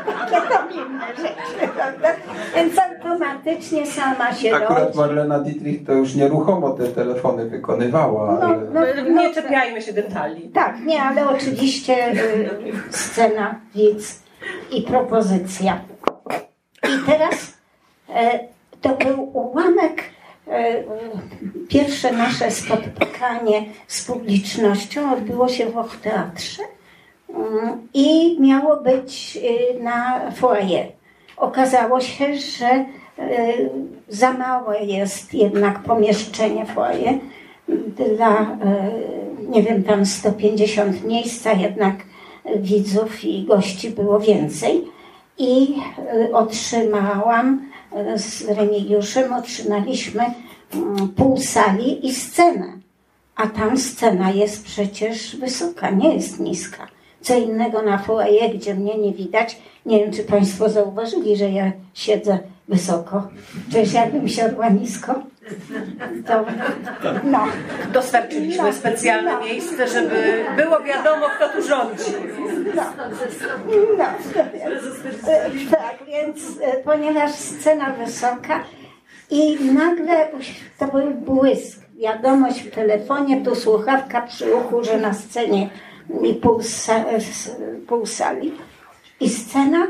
takie 0.07 0.49
tam 0.49 0.69
inne 0.73 1.07
rzeczy, 1.17 1.69
prawda? 1.77 2.09
Więc 2.57 2.75
automatycznie 2.79 3.87
sama 3.87 4.33
się 4.35 4.55
Akurat 4.55 4.85
rodzi. 4.87 4.99
Marlena 4.99 5.39
Dietrich 5.39 5.87
to 5.87 5.93
już 5.93 6.15
nieruchomo 6.15 6.71
te 6.71 6.87
telefony 6.87 7.47
wykonywała, 7.47 8.33
No, 8.41 8.47
ale... 8.47 8.57
no, 8.73 8.81
Nie 9.21 9.29
no, 9.29 9.35
czepiajmy 9.35 9.83
się 9.83 9.93
detali. 9.93 10.49
tak, 10.49 10.81
nie, 10.87 11.03
ale 11.03 11.29
oczywiście 11.29 12.13
y, 12.13 12.51
scena, 12.91 13.61
widz 13.75 14.23
i 14.71 14.83
propozycja. 14.83 15.81
I 16.85 17.07
teraz 17.07 17.54
to 18.85 18.97
był 18.97 19.31
ułamek, 19.33 20.05
e, 20.49 20.83
pierwsze 21.69 22.13
nasze 22.13 22.51
spotkanie 22.51 23.65
z 23.89 24.05
publicznością 24.05 25.13
odbyło 25.13 25.49
się 25.49 25.67
w 25.67 25.77
Och 25.77 25.97
Teatrze 25.97 26.63
mm, 27.29 27.89
i 27.95 28.37
miało 28.41 28.77
być 28.77 29.39
y, 29.77 29.83
na 29.83 30.31
foyer. 30.31 30.87
Okazało 31.37 32.01
się, 32.01 32.39
że 32.39 32.67
e, 32.67 32.87
za 34.09 34.33
małe 34.33 34.81
jest 34.81 35.35
jednak 35.35 35.83
pomieszczenie 35.83 36.67
foyer 36.67 37.15
dla, 38.17 38.41
e, 38.41 38.91
nie 39.49 39.63
wiem, 39.63 39.83
tam 39.83 40.07
150 40.07 41.05
miejsca, 41.05 41.53
jednak 41.53 41.95
widzów 42.57 43.25
i 43.25 43.45
gości 43.45 43.91
było 43.91 44.21
więcej. 44.21 44.85
I 45.39 45.75
e, 45.99 46.33
otrzymałam 46.33 47.61
e, 47.71 47.74
z 48.17 48.43
Remigiuszem, 48.49 49.33
otrzymaliśmy 49.33 50.23
mm, 50.75 51.09
pół 51.09 51.37
sali 51.37 52.07
i 52.07 52.15
scenę. 52.15 52.73
A 53.37 53.47
tam 53.47 53.79
scena 53.79 54.31
jest 54.31 54.65
przecież 54.65 55.37
wysoka, 55.37 55.91
nie 55.91 56.15
jest 56.15 56.41
niska. 56.41 56.89
Co 57.21 57.39
innego 57.39 57.83
na 57.83 57.99
foyer, 57.99 58.55
gdzie 58.55 58.75
mnie 58.75 58.99
nie 58.99 59.13
widać. 59.13 59.59
Nie 59.87 60.01
wiem, 60.01 60.13
czy 60.13 60.25
Państwo 60.25 60.69
zauważyli, 60.69 61.37
że 61.37 61.51
ja 61.51 61.73
siedzę 61.95 62.39
wysoko. 62.69 63.29
Przecież 63.69 63.93
jakbym 63.93 64.29
siadła 64.29 64.69
nisko, 64.69 65.23
to 66.27 66.45
no. 67.25 67.45
Dostarczyliśmy 67.93 68.63
No, 68.65 68.73
specjalne 68.73 69.33
no. 69.33 69.41
miejsce, 69.41 69.89
żeby 69.89 70.45
było 70.57 70.81
wiadomo, 70.81 71.27
kto 71.37 71.49
tu 71.49 71.63
rządzi. 71.69 72.13
No, 72.77 72.83
no, 73.99 74.05
e, 75.33 75.51
tak, 75.71 75.99
więc 76.07 76.39
e, 76.63 76.77
ponieważ 76.77 77.31
scena 77.33 77.91
wysoka 77.91 78.65
i 79.31 79.59
nagle 79.73 80.29
to 80.79 80.87
był 80.87 81.11
błysk, 81.11 81.79
wiadomość 81.99 82.61
w 82.63 82.71
telefonie, 82.71 83.43
tu 83.45 83.55
słuchawka 83.55 84.23
przy 84.23 84.55
uchu, 84.55 84.85
że 84.85 84.97
na 84.97 85.15
scenie 85.15 85.71
i 86.23 86.35
pół, 86.35 86.61
s- 86.61 86.91
pół 87.89 88.07
sali 88.07 88.53
i 89.21 89.31
scena 89.31 89.87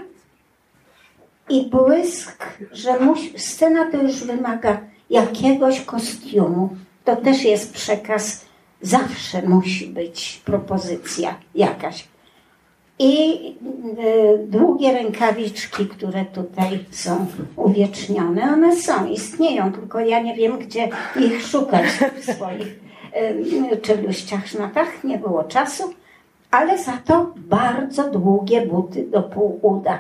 i 1.48 1.66
błysk, 1.70 2.58
że 2.72 3.00
musi, 3.00 3.38
scena 3.38 3.90
to 3.90 4.02
już 4.02 4.24
wymaga 4.24 4.80
jakiegoś 5.10 5.80
kostiumu. 5.80 6.68
To 7.04 7.16
też 7.16 7.44
jest 7.44 7.72
przekaz, 7.72 8.44
zawsze 8.82 9.42
musi 9.42 9.86
być 9.86 10.42
propozycja 10.44 11.34
jakaś. 11.54 12.08
I 12.98 13.34
y, 13.98 14.46
długie 14.46 14.92
rękawiczki, 14.92 15.86
które 15.86 16.24
tutaj 16.24 16.84
są 16.90 17.26
uwiecznione, 17.56 18.52
one 18.52 18.76
są, 18.76 19.06
istnieją, 19.06 19.72
tylko 19.72 20.00
ja 20.00 20.20
nie 20.20 20.34
wiem, 20.34 20.58
gdzie 20.58 20.88
ich 21.16 21.46
szukać 21.46 21.86
w 22.16 22.32
swoich 22.32 22.80
y, 23.72 23.76
czeluściach, 23.76 24.48
sznatach. 24.48 25.04
Nie 25.04 25.18
było 25.18 25.44
czasu, 25.44 25.94
ale 26.50 26.78
za 26.78 26.92
to 26.92 27.32
bardzo 27.36 28.10
długie 28.10 28.66
buty 28.66 29.06
do 29.06 29.22
pół 29.22 29.58
uda. 29.62 29.98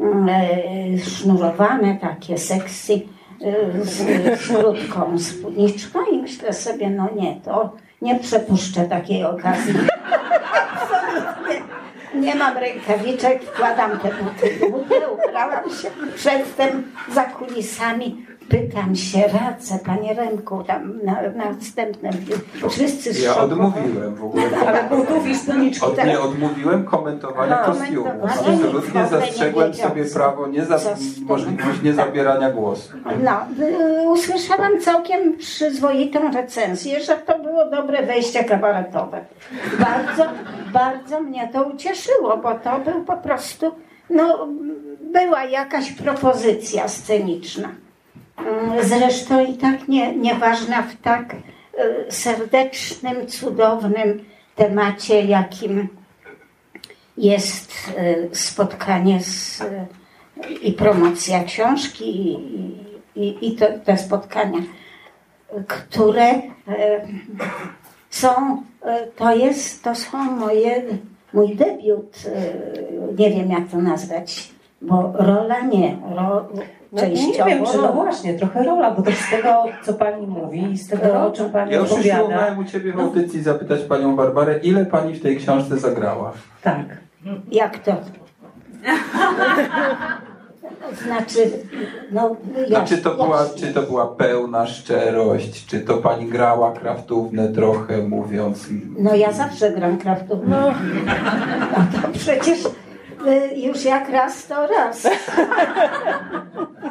Y, 0.00 1.00
sznurowane, 1.00 1.98
takie 2.00 2.38
seksy, 2.38 2.92
y, 2.92 3.84
z, 3.84 4.48
krótką 4.48 5.18
spódniczką 5.18 5.98
i 6.12 6.18
myślę 6.18 6.52
sobie, 6.52 6.90
no 6.90 7.08
nie, 7.16 7.40
to 7.44 7.72
nie 8.02 8.18
przepuszczę 8.18 8.84
takiej 8.84 9.24
okazji. 9.24 9.74
Absolutnie. 10.72 11.62
Nie 12.14 12.34
mam 12.34 12.58
rękawiczek, 12.58 13.42
wkładam 13.42 13.90
te 13.90 14.08
buty 14.08 14.70
buty, 14.70 14.94
ubrałam 15.28 15.70
się. 15.70 15.90
Przedtem 16.16 16.92
za 17.14 17.24
kulisami 17.24 18.26
pytam 18.50 18.96
się, 18.96 19.18
radzę, 19.20 19.78
panie 19.86 20.14
Remku, 20.14 20.64
tam 20.64 21.00
na, 21.04 21.22
na 21.22 21.52
następnym 21.52 22.12
dniu. 22.12 22.36
Wszyscy 22.70 23.22
Ja 23.22 23.36
odmówiłem 23.36 24.14
w 24.14 24.24
ogóle. 24.24 24.42
Ale 24.66 24.84
butów 24.84 25.26
i 25.26 25.34
spódniczki, 25.34 25.86
Od, 25.86 26.04
nie 26.04 26.20
odmówiłem 26.20 26.84
komentowania 26.84 27.60
A, 27.60 27.64
kostiumu. 27.64 28.10
Absolutnie 28.24 29.00
nie 29.00 29.08
zastrzegłem 29.08 29.74
sobie 29.74 30.04
prawo 30.04 30.46
nie 30.46 30.64
za, 30.64 30.78
możliwość 31.22 31.82
niezabierania 31.82 32.50
głosu. 32.50 32.92
No, 33.22 33.64
y, 33.66 34.08
usłyszałam 34.08 34.80
całkiem 34.80 35.38
przyzwoitą 35.38 36.32
recenzję, 36.32 37.00
że 37.00 37.16
to 37.16 37.38
było 37.38 37.70
dobre 37.70 38.06
wejście 38.06 38.44
kabaretowe. 38.44 39.24
Bardzo, 39.78 40.24
bardzo 40.72 41.20
mnie 41.20 41.48
to 41.52 41.62
ucieszyło, 41.62 42.36
bo 42.36 42.54
to 42.54 42.78
był 42.78 43.04
po 43.04 43.16
prostu, 43.16 43.72
no, 44.10 44.48
była 45.00 45.44
jakaś 45.44 45.92
propozycja 45.92 46.88
sceniczna. 46.88 47.68
Mm, 48.36 48.84
Zresztą 48.84 49.46
i 49.46 49.54
tak 49.54 49.88
nie, 49.88 50.16
nieważna 50.16 50.82
w 50.82 50.96
tak 50.96 51.34
y, 51.34 52.12
serdecznym, 52.12 53.26
cudownym 53.26 54.24
temacie, 54.56 55.22
jakim 55.22 55.88
jest 57.16 57.72
y, 57.98 58.28
spotkanie 58.32 59.20
z, 59.22 59.60
y, 59.60 59.86
i 60.62 60.72
promocja 60.72 61.44
książki 61.44 62.32
i, 62.32 62.38
i, 63.16 63.48
i 63.48 63.56
to, 63.56 63.66
te 63.84 63.98
spotkania, 63.98 64.58
które 65.66 66.42
są, 68.10 68.62
to 69.16 69.34
jest, 69.34 69.84
to 69.84 69.94
są 69.94 70.18
moje, 70.18 70.82
mój 71.32 71.56
debiut, 71.56 72.16
nie 73.18 73.30
wiem 73.30 73.50
jak 73.50 73.68
to 73.68 73.78
nazwać, 73.78 74.50
bo 74.82 75.12
rola 75.14 75.60
nie, 75.60 75.98
ro, 76.14 76.48
No, 76.92 77.02
nie 77.02 77.08
częściowo 77.16 77.50
wiem, 77.50 77.64
czy 77.66 77.76
no 77.78 77.92
właśnie, 77.92 78.34
trochę 78.34 78.62
rola, 78.64 78.90
bo 78.90 79.02
też 79.02 79.14
z 79.18 79.30
tego, 79.30 79.64
co 79.84 79.94
pani 79.94 80.26
mówi 80.26 80.72
i 80.72 80.78
z 80.78 80.88
tego, 80.88 81.26
o 81.26 81.30
czym 81.30 81.50
pani 81.50 81.72
Ja 81.72 81.78
już 81.78 81.92
opowiada. 81.92 82.22
usiłowałem 82.22 82.58
u 82.58 82.64
Ciebie 82.64 82.92
w 82.92 83.00
audycji 83.00 83.42
zapytać 83.42 83.80
Panią 83.80 84.16
Barbarę, 84.16 84.58
ile 84.58 84.86
Pani 84.86 85.14
w 85.14 85.22
tej 85.22 85.36
książce 85.36 85.78
zagrała? 85.78 86.32
Tak. 86.62 86.84
Jak 87.52 87.78
to? 87.78 87.96
Znaczy, 91.06 91.50
no, 92.12 92.36
No, 92.54 92.60
jak, 92.68 92.84
czy, 92.84 92.98
to 92.98 93.14
była, 93.14 93.42
jak- 93.42 93.54
czy 93.54 93.74
to 93.74 93.82
była 93.82 94.06
pełna 94.06 94.66
szczerość, 94.66 95.66
czy 95.66 95.80
to 95.80 95.96
Pani 95.96 96.26
grała 96.26 96.72
kraftówne 96.72 97.48
trochę 97.48 97.98
mówiąc... 97.98 98.66
No 98.98 99.14
ja 99.14 99.32
zawsze 99.32 99.70
gram 99.70 99.98
kraftówkę. 99.98 100.46
No. 100.48 100.74
to 102.02 102.08
przecież 102.18 102.58
już 103.56 103.84
jak 103.84 104.08
raz, 104.08 104.46
to 104.46 104.66
raz. 104.66 105.02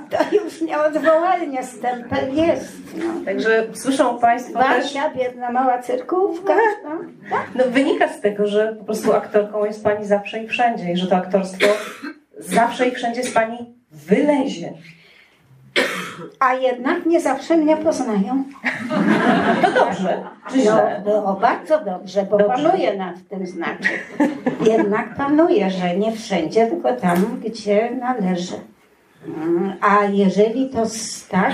to 0.09 0.35
już 0.35 0.61
nieodwołalnie 0.61 1.63
stempel 1.63 2.35
jest. 2.35 2.77
No. 2.97 3.25
Także 3.25 3.67
słyszą 3.73 4.19
państwo 4.19 4.59
też, 4.59 4.83
Basia, 4.83 5.09
biedna 5.09 5.51
mała 5.51 5.81
cyrkówka. 5.81 6.53
No. 6.83 6.89
no, 7.55 7.63
wynika 7.67 8.07
z 8.07 8.21
tego, 8.21 8.47
że 8.47 8.75
po 8.79 8.85
prostu 8.85 9.13
aktorką 9.13 9.65
jest 9.65 9.83
pani 9.83 10.05
zawsze 10.05 10.43
i 10.43 10.47
wszędzie 10.47 10.91
i 10.91 10.97
że 10.97 11.07
to 11.07 11.15
aktorstwo 11.15 11.67
zawsze 12.37 12.87
i 12.87 12.91
wszędzie 12.91 13.23
z 13.23 13.31
pani 13.31 13.75
wylezie. 13.91 14.73
A 16.39 16.53
jednak 16.53 17.05
nie 17.05 17.21
zawsze 17.21 17.57
mnie 17.57 17.77
poznają. 17.77 18.43
To 19.61 19.71
dobrze, 19.71 20.23
No, 20.65 20.81
było 21.03 21.33
bardzo 21.33 21.85
dobrze, 21.85 22.23
bo 22.31 22.37
Dobrze. 22.37 22.53
panuję 22.63 22.97
nad 22.97 23.15
tym 23.29 23.47
znaczy. 23.47 23.89
Jednak 24.65 25.15
panuję, 25.15 25.69
że 25.71 25.95
nie 25.97 26.11
wszędzie, 26.11 26.67
tylko 26.67 26.93
tam, 26.93 27.39
gdzie 27.45 27.91
należy. 27.91 28.55
Mm, 29.27 29.73
A 29.81 30.03
jeżeli 30.05 30.69
to 30.69 30.83
tak, 31.29 31.53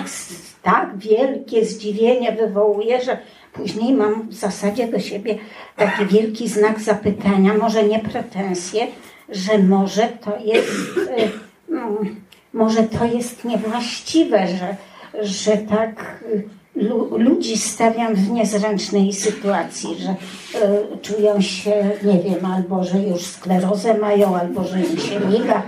tak 0.63 0.97
wielkie 0.97 1.65
zdziwienie 1.65 2.31
wywołuje, 2.31 3.01
że 3.01 3.17
później 3.53 3.93
mam 3.93 4.21
w 4.29 4.33
zasadzie 4.33 4.87
do 4.87 4.99
siebie 4.99 5.35
taki 5.75 6.05
wielki 6.05 6.47
znak 6.47 6.79
zapytania, 6.79 7.53
może 7.53 7.83
nie 7.83 7.99
pretensje, 7.99 8.87
że 9.29 9.57
może 9.57 10.01
to 10.07 10.37
jest, 10.43 10.97
y, 10.97 11.71
mm, 11.73 12.15
może 12.55 12.83
to 12.83 13.05
jest 13.05 13.45
niewłaściwe, 13.45 14.47
że, 14.47 14.75
że 15.21 15.57
tak 15.57 16.23
y, 16.35 16.43
lu, 16.75 17.17
ludzi 17.17 17.57
stawiam 17.57 18.15
w 18.15 18.31
niezręcznej 18.31 19.13
sytuacji, 19.13 19.95
że 19.95 20.09
y, 20.11 20.97
czują 21.01 21.41
się, 21.41 21.71
nie 22.03 22.19
wiem, 22.19 22.45
albo 22.45 22.83
że 22.83 22.99
już 22.99 23.21
sklerozę 23.21 23.97
mają, 23.97 24.35
albo 24.35 24.63
że 24.63 24.79
im 24.79 24.97
się 24.97 25.19
miga. 25.19 25.63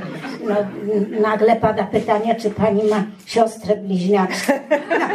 No, 0.48 0.56
nagle 1.22 1.56
pada 1.56 1.84
pytanie, 1.84 2.36
czy 2.36 2.50
pani 2.50 2.84
ma 2.84 3.04
siostrę 3.26 3.76
bliźniaczkę. 3.76 4.60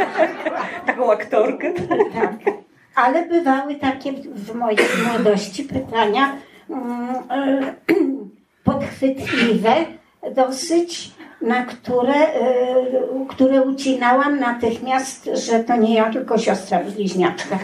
Taką 0.87 1.13
aktorkę. 1.13 1.73
Tak. 2.15 2.55
Ale 2.95 3.27
bywały 3.27 3.75
takie 3.75 4.13
w 4.13 4.55
mojej 4.55 4.79
młodości 5.09 5.65
pytania 5.65 6.37
mm, 6.71 7.15
e, 7.31 7.75
podchwytliwe 8.65 9.75
dosyć, 10.35 11.13
na 11.43 11.67
które, 11.67 12.15
e, 12.15 12.87
które 13.29 13.63
ucinałam 13.63 14.41
natychmiast, 14.41 15.31
że 15.35 15.65
to 15.65 15.77
nie 15.77 15.95
ja, 15.95 16.13
tylko 16.13 16.39
siostra 16.39 16.81
bliźniaczka. 16.85 17.59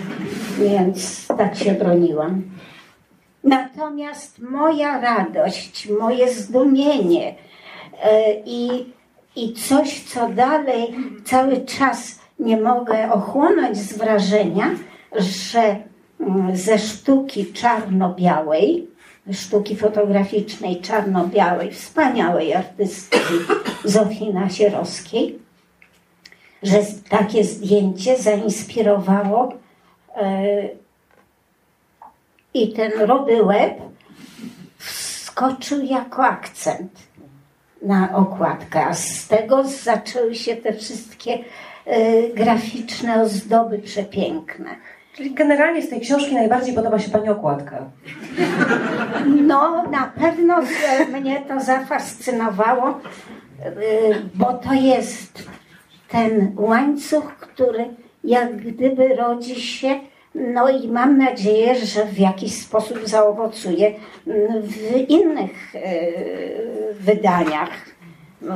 Więc 0.59 1.27
tak 1.27 1.57
się 1.57 1.73
broniłam. 1.73 2.43
Natomiast 3.45 4.39
moja 4.39 5.01
radość, 5.01 5.89
moje 6.01 6.33
zdumienie 6.33 7.35
e, 8.03 8.35
i, 8.47 8.93
i 9.37 9.53
coś, 9.53 10.03
co 10.05 10.29
dalej 10.29 10.95
cały 11.25 11.61
czas 11.61 12.19
nie 12.39 12.61
mogę 12.61 13.13
ochłonąć 13.13 13.77
z 13.77 13.99
wrażenia, 13.99 14.71
że 15.17 15.77
mm, 16.21 16.57
ze 16.57 16.79
sztuki 16.79 17.53
czarno-białej, 17.53 18.89
sztuki 19.33 19.77
fotograficznej 19.77 20.81
czarno-białej, 20.81 21.73
wspaniałej 21.73 22.55
artystki 22.55 23.19
Zofii 23.85 24.35
Nasierowskiej, 24.35 25.39
że 26.63 26.79
takie 27.09 27.45
zdjęcie 27.45 28.19
zainspirowało 28.19 29.53
e, 30.17 30.69
i 32.55 32.73
ten 32.73 32.93
rudy 32.93 33.43
łeb 33.43 33.75
wskoczył 34.79 35.85
jako 35.85 36.25
akcent 36.25 36.93
na 37.83 38.17
okładkę, 38.17 38.87
a 38.87 38.95
z 38.95 39.29
tego 39.29 39.65
zaczęły 39.65 40.35
się 40.35 40.57
te 40.57 40.73
wszystkie 40.73 41.39
e, 41.85 42.29
graficzne 42.29 43.23
ozdoby 43.23 43.79
przepiękne. 43.79 44.77
Czyli 45.19 45.31
generalnie 45.31 45.83
z 45.83 45.89
tej 45.89 46.01
książki 46.01 46.35
najbardziej 46.35 46.75
podoba 46.75 46.99
się 46.99 47.11
Pani 47.11 47.29
okładka. 47.29 47.85
No, 49.27 49.83
na 49.91 50.13
pewno 50.21 50.63
mnie 51.21 51.41
to 51.49 51.61
zafascynowało, 51.61 52.89
e, 52.89 53.73
bo 54.35 54.53
to 54.53 54.73
jest 54.73 55.49
ten 56.09 56.53
łańcuch, 56.57 57.37
który 57.37 57.85
jak 58.25 58.57
gdyby 58.57 59.09
rodzi 59.09 59.61
się, 59.61 60.01
no 60.35 60.69
i 60.69 60.89
mam 60.89 61.19
nadzieję, 61.19 61.75
że 61.75 62.05
w 62.05 62.19
jakiś 62.19 62.63
sposób 62.63 62.99
zaowocuje 63.05 63.95
mm, 64.27 64.63
w 64.63 65.11
innych 65.11 65.75
e, 65.75 65.81
wydaniach. 66.93 67.71
No, 68.43 68.55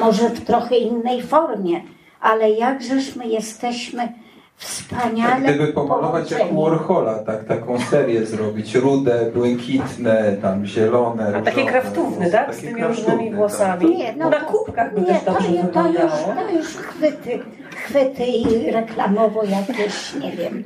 Może 0.00 0.28
w 0.28 0.44
trochę 0.44 0.76
innej 0.76 1.22
formie, 1.22 1.80
ale 2.20 2.50
jakżeż 2.50 3.16
my 3.16 3.26
jesteśmy 3.26 4.25
wspaniale 4.56 5.46
Tak 5.46 5.54
gdyby 5.54 5.72
pomalować 5.72 6.30
jak 6.30 6.52
u 6.52 6.62
Warhola, 6.64 7.14
tak, 7.18 7.44
taką 7.44 7.80
serię 7.80 8.26
zrobić, 8.26 8.74
rude, 8.74 9.30
błękitne, 9.34 10.36
tam 10.42 10.66
zielone, 10.66 11.26
A 11.28 11.42
takie 11.42 11.60
różowe, 11.60 11.80
kraftówny, 11.80 12.30
tak? 12.30 12.54
Z 12.54 12.58
tymi 12.60 12.74
kraftówne, 12.74 13.10
różnymi 13.12 13.30
tak. 13.30 13.38
włosami. 13.38 13.96
Nie, 13.96 14.16
no 14.16 14.30
na 14.30 14.40
to- 14.40 14.46
kubkach 14.46 14.94
by 14.94 15.00
Nie, 15.00 15.06
też 15.06 15.22
to, 15.24 15.32
dobrze 15.32 15.48
to, 15.48 15.54
już, 15.54 15.62
wyglądało. 15.66 16.34
to 16.48 16.50
już 16.56 16.66
chwyty, 16.66 17.38
chwyty 17.76 18.24
i 18.24 18.70
reklamowo 18.70 19.42
jakieś, 19.44 20.14
nie 20.14 20.32
wiem. 20.32 20.64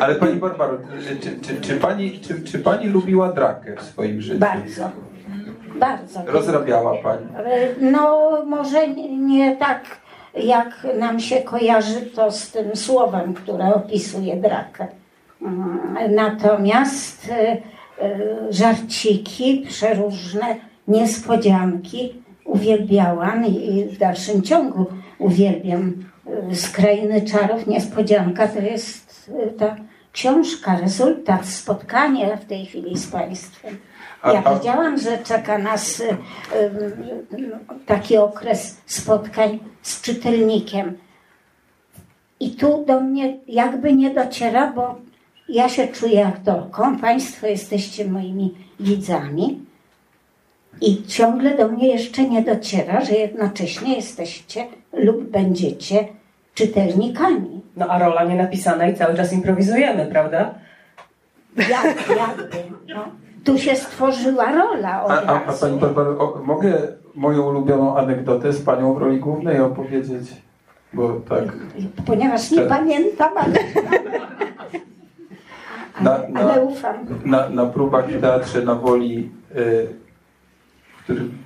Ale 0.00 0.14
Pani 0.14 0.36
Barbaro, 0.36 0.78
czy, 1.20 1.30
czy, 1.40 1.60
czy, 1.60 1.76
pani, 1.76 2.20
czy, 2.20 2.42
czy 2.42 2.58
Pani 2.58 2.86
lubiła 2.88 3.32
drakę 3.32 3.76
w 3.76 3.82
swoim 3.82 4.20
życiu? 4.20 4.38
Bardzo, 4.38 4.90
bardzo. 5.74 6.20
Rozrabiała 6.26 6.94
Pani? 7.02 7.26
No, 7.80 8.30
może 8.46 8.88
nie, 8.88 9.16
nie 9.16 9.56
tak, 9.56 9.80
jak 10.34 10.86
nam 10.98 11.20
się 11.20 11.36
kojarzy 11.36 12.00
to 12.00 12.32
z 12.32 12.50
tym 12.50 12.76
słowem, 12.76 13.34
które 13.34 13.74
opisuje 13.74 14.36
drakę. 14.36 14.86
Mm, 15.42 16.14
Natomiast 16.14 17.28
y, 17.28 17.32
y, 18.04 18.52
żarciki, 18.52 19.66
przeróżne 19.68 20.56
niespodzianki 20.88 22.22
uwielbiałam 22.44 23.46
i 23.46 23.84
w 23.84 23.98
dalszym 23.98 24.42
ciągu 24.42 24.86
uwielbiam. 25.18 25.94
Y, 26.50 26.54
Z 26.54 26.70
Krainy 26.70 27.22
Czarów 27.22 27.66
niespodzianka 27.66 28.48
to 28.48 28.60
jest 28.60 29.30
ta 29.58 29.76
książka, 30.12 30.78
rezultat, 30.80 31.46
spotkanie 31.46 32.36
w 32.36 32.44
tej 32.44 32.66
chwili 32.66 32.98
z 32.98 33.06
Państwem. 33.06 33.76
A- 34.22 34.32
Ja 34.32 34.42
wiedziałam, 34.42 34.98
że 34.98 35.18
czeka 35.18 35.58
nas 35.58 36.00
y, 36.00 36.04
y, 36.54 37.58
taki 37.86 38.16
okres 38.16 38.80
spotkań 38.86 39.58
z 39.82 40.00
czytelnikiem. 40.02 40.98
I 42.40 42.50
tu 42.50 42.84
do 42.86 43.00
mnie 43.00 43.36
jakby 43.48 43.92
nie 43.92 44.10
dociera, 44.10 44.72
bo 44.72 44.94
ja 45.48 45.68
się 45.68 45.88
czuję 45.88 46.26
aktorką, 46.26 46.98
Państwo 46.98 47.46
jesteście 47.46 48.04
moimi 48.08 48.54
widzami 48.80 49.60
i 50.80 51.06
ciągle 51.06 51.56
do 51.56 51.68
mnie 51.68 51.88
jeszcze 51.88 52.24
nie 52.28 52.42
dociera, 52.42 53.00
że 53.04 53.12
jednocześnie 53.14 53.96
jesteście 53.96 54.66
lub 54.92 55.30
będziecie 55.30 56.04
czytelnikami. 56.54 57.60
No 57.76 57.86
a 57.86 57.98
rola 57.98 58.24
nie 58.24 58.34
napisana 58.34 58.88
i 58.88 58.94
cały 58.96 59.14
czas 59.16 59.32
improwizujemy, 59.32 60.06
prawda? 60.06 60.54
Jak, 61.56 62.08
jakby, 62.08 62.56
no. 62.94 63.04
Tu 63.44 63.58
się 63.58 63.76
stworzyła 63.76 64.52
rola 64.52 65.04
od 65.04 65.10
A, 65.10 65.22
a, 65.22 65.44
a. 65.46 65.52
Pani 65.52 65.80
Barbaro, 65.80 66.10
o, 66.18 66.40
mogę 66.44 66.72
moją 67.14 67.42
ulubioną 67.48 67.96
anegdotę 67.96 68.52
z 68.52 68.62
Panią 68.62 68.94
w 68.94 68.98
roli 68.98 69.18
głównej 69.20 69.60
opowiedzieć? 69.60 70.28
Bo 70.92 71.20
tak... 71.28 71.44
Ponieważ 72.06 72.50
nie 72.50 72.62
pamiętam, 72.62 73.30
ale, 73.36 73.58
Na, 76.00 76.18
na, 76.28 76.40
ale 76.40 76.62
ufam. 76.62 76.96
na, 77.24 77.48
na 77.48 77.66
próbach 77.66 78.08
w 78.08 78.20
teatrze 78.20 78.62
na 78.62 78.74
Woli, 78.74 79.30
y, 79.56 79.86
w 80.98 81.02
którym 81.04 81.38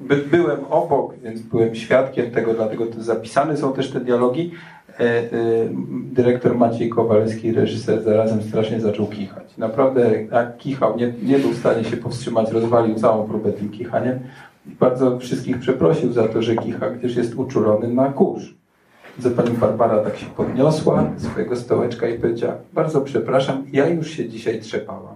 by, 0.00 0.16
byłem 0.16 0.64
obok, 0.70 1.14
więc 1.18 1.40
byłem 1.40 1.74
świadkiem 1.74 2.30
tego, 2.30 2.54
dlatego 2.54 2.86
to 2.86 3.02
zapisane 3.02 3.56
są 3.56 3.72
też 3.72 3.90
te 3.90 4.00
dialogi. 4.00 4.52
E, 5.00 5.22
y, 5.32 5.68
dyrektor 6.12 6.56
Maciej 6.56 6.90
Kowalski, 6.90 7.52
reżyser, 7.52 8.02
zarazem 8.02 8.42
strasznie 8.42 8.80
zaczął 8.80 9.06
kichać. 9.06 9.56
Naprawdę, 9.58 10.22
jak 10.32 10.56
kichał, 10.56 10.96
nie, 10.96 11.12
nie 11.22 11.38
był 11.38 11.50
w 11.50 11.58
stanie 11.58 11.84
się 11.84 11.96
powstrzymać, 11.96 12.50
rozwalił 12.50 12.94
całą 12.94 13.28
próbę 13.28 13.52
tym 13.52 13.68
kichaniem. 13.68 14.18
Bardzo 14.66 15.18
wszystkich 15.18 15.58
przeprosił 15.58 16.12
za 16.12 16.28
to, 16.28 16.42
że 16.42 16.56
kicha, 16.56 16.90
gdyż 16.90 17.16
jest 17.16 17.34
uczulony 17.34 17.88
na 17.88 18.08
kurz. 18.08 18.54
Że 19.18 19.30
pani 19.30 19.50
Barbara 19.50 19.98
tak 19.98 20.16
się 20.16 20.26
podniosła 20.26 21.10
z 21.16 21.22
swojego 21.22 21.56
stołeczka 21.56 22.08
i 22.08 22.18
powiedziała, 22.18 22.54
bardzo 22.72 23.00
przepraszam, 23.00 23.64
ja 23.72 23.88
już 23.88 24.10
się 24.10 24.28
dzisiaj 24.28 24.60
trzepałam. 24.60 25.14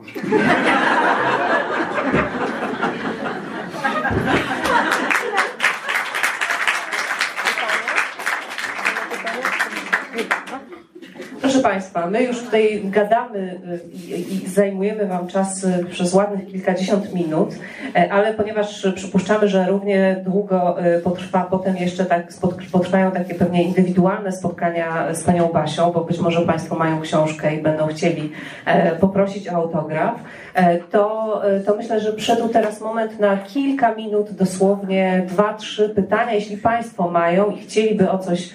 Proszę 11.61 11.74
Państwa, 11.74 12.06
my 12.06 12.22
już 12.22 12.42
tutaj 12.42 12.82
gadamy 12.84 13.38
y, 13.38 13.88
i, 14.08 14.48
zajmujemy 14.48 15.06
Wam 15.06 15.26
czas 15.26 15.64
y, 15.64 15.84
przez 15.90 16.14
ładnych 16.14 16.46
kilkadziesiąt 16.46 17.14
minut, 17.14 17.54
e, 17.96 18.12
ale 18.12 18.34
ponieważ 18.34 18.86
przypuszczamy, 18.94 19.48
że 19.48 19.66
równie 19.66 20.16
długo 20.24 20.86
y, 20.96 21.00
potrwa 21.00 21.46
potem 21.50 21.76
jeszcze 21.76 22.04
tak, 22.04 22.26
potrwają 22.72 23.11
takie 23.11 23.34
pewnie 23.34 23.62
indywidualne 23.62 24.32
spotkania 24.32 25.14
z 25.14 25.24
Panią 25.24 25.48
Basią, 25.48 25.92
bo 25.92 26.00
być 26.00 26.18
może 26.18 26.40
Państwo 26.40 26.74
mają 26.76 27.00
książkę 27.00 27.54
i 27.54 27.62
będą 27.62 27.86
chcieli 27.86 28.32
e, 28.66 28.96
poprosić 28.96 29.48
o 29.48 29.52
autograf, 29.52 30.14
e, 30.54 30.78
to, 30.78 31.42
to 31.66 31.76
myślę, 31.76 32.00
że 32.00 32.12
przyszedł 32.12 32.48
teraz 32.48 32.80
moment 32.80 33.20
na 33.20 33.36
kilka 33.36 33.94
minut, 33.94 34.32
dosłownie 34.32 35.22
dwa, 35.28 35.54
trzy 35.54 35.88
pytania, 35.88 36.32
jeśli 36.32 36.56
Państwo 36.56 37.11
mają 37.11 37.50
i 37.50 37.58
chcieliby 37.58 38.11
o 38.11 38.18
coś 38.18 38.50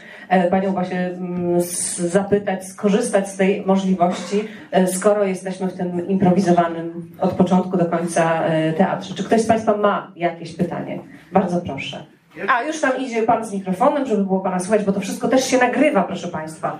Panią 0.51 0.71
właśnie 0.71 1.07
mm, 1.07 1.61
zapytać, 1.97 2.67
skorzystać 2.67 3.29
z 3.29 3.37
tej 3.37 3.65
możliwości, 3.65 4.47
e, 4.71 4.87
skoro 4.87 5.23
jesteśmy 5.23 5.67
w 5.67 5.73
tym 5.73 6.07
improwizowanym 6.07 7.11
od 7.19 7.31
początku 7.31 7.77
do 7.77 7.85
końca 7.85 8.43
e, 8.43 8.73
teatrze. 8.73 9.15
Czy 9.15 9.23
ktoś 9.23 9.41
z 9.41 9.47
Państwa 9.47 9.77
ma 9.77 10.11
jakieś 10.15 10.55
pytanie? 10.55 10.99
Bardzo 11.31 11.61
proszę. 11.61 12.05
A, 12.47 12.63
już 12.63 12.81
tam 12.81 12.91
idzie 12.99 13.23
Pan 13.23 13.45
z 13.45 13.53
mikrofonem, 13.53 14.05
żeby 14.05 14.23
było 14.23 14.39
Pana 14.39 14.59
słychać, 14.59 14.85
bo 14.85 14.91
to 14.91 14.99
wszystko 14.99 15.27
też 15.27 15.47
się 15.47 15.57
nagrywa, 15.57 16.03
proszę 16.03 16.27
Państwa. 16.27 16.79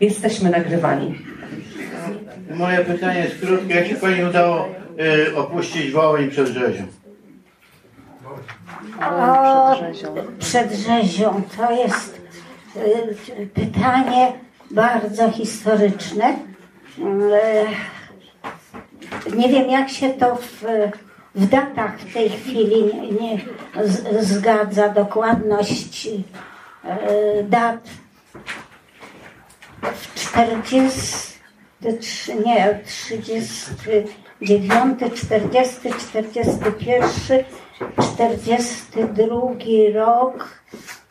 Jesteśmy 0.00 0.50
nagrywani. 0.50 1.18
Moje 2.50 2.78
pytanie 2.78 3.20
jest 3.20 3.40
krótkie. 3.40 3.74
Jak 3.74 3.86
się 3.86 3.94
Pani 3.94 4.24
udało 4.24 4.68
y, 5.30 5.36
opuścić 5.36 5.90
Wołyń 5.92 6.30
przed 6.30 6.48
rzezią? 6.48 6.84
O, 9.10 9.76
przed 10.38 10.72
rzezią 10.72 11.42
to 11.56 11.70
jest 11.70 12.23
pytanie 13.54 14.32
bardzo 14.70 15.30
historyczne. 15.30 16.36
Y, 16.98 17.02
Nie 19.36 19.48
wiem, 19.48 19.70
jak 19.70 19.88
się 19.88 20.10
to 20.10 20.36
w, 20.36 20.64
w 21.34 21.48
datach 21.48 21.98
w 21.98 22.14
tej 22.14 22.30
chwili 22.30 22.84
nie, 22.84 23.12
nie 23.12 23.38
z, 23.84 24.26
zgadza, 24.26 24.88
dokładność 24.88 26.06
y, 26.06 26.22
dat. 27.44 27.80
W 29.82 30.14
40, 30.14 31.34
nie, 32.46 32.80
39, 32.84 35.00
40, 35.14 35.76
41, 35.98 37.44
42 38.00 39.36
rok 39.94 40.48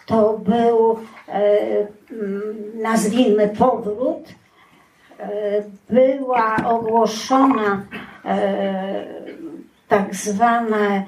to 0.06 0.38
był, 0.38 0.92
e, 0.92 0.96
nazwijmy, 2.76 3.50
powrót. 3.50 4.30
E, 5.20 5.64
była 5.90 6.56
ogłoszona 6.66 7.86
e, 8.26 9.06
tak 9.88 10.16
zwane 10.16 11.04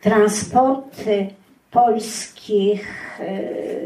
transporty 0.00 1.26
polskich, 1.70 2.86
e, 3.20 3.40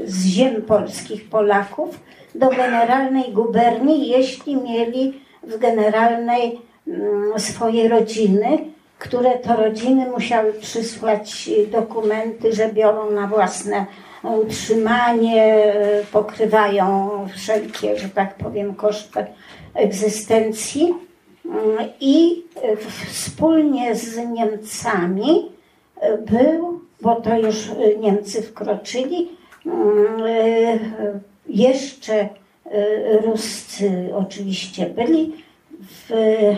z 0.05 0.25
ziem 0.25 0.63
polskich 0.63 1.29
Polaków 1.29 2.01
do 2.35 2.49
generalnej 2.49 3.33
guberni, 3.33 4.09
jeśli 4.09 4.57
mieli 4.57 5.21
w 5.43 5.59
generalnej 5.59 6.61
mm, 6.89 7.41
swoje 7.41 7.89
rodziny, 7.89 8.59
które 8.99 9.31
to 9.39 9.57
rodziny 9.57 10.11
musiały 10.11 10.53
przysłać 10.53 11.51
dokumenty, 11.71 12.53
że 12.53 12.73
biorą 12.73 13.11
na 13.11 13.27
własne 13.27 13.87
utrzymanie, 14.23 15.45
e, 15.45 16.05
pokrywają 16.13 17.11
wszelkie, 17.35 17.99
że 17.99 18.09
tak 18.09 18.35
powiem, 18.35 18.75
koszty 18.75 19.27
egzystencji. 19.75 20.95
Mm, 21.45 21.89
I 22.01 22.45
e, 22.63 22.77
wspólnie 23.07 23.97
z 23.97 24.17
Niemcami 24.17 25.51
e, 26.01 26.19
był, 26.19 26.81
bo 27.01 27.21
to 27.21 27.39
już 27.39 27.69
e, 27.69 27.97
Niemcy 27.99 28.43
wkroczyli, 28.43 29.29
mm, 29.67 30.23
e, 30.27 30.79
jeszcze 31.49 32.29
E, 32.73 33.19
Ruscy 33.19 34.11
oczywiście 34.15 34.87
byli. 34.87 35.33
W, 35.81 36.13
e, 36.13 36.57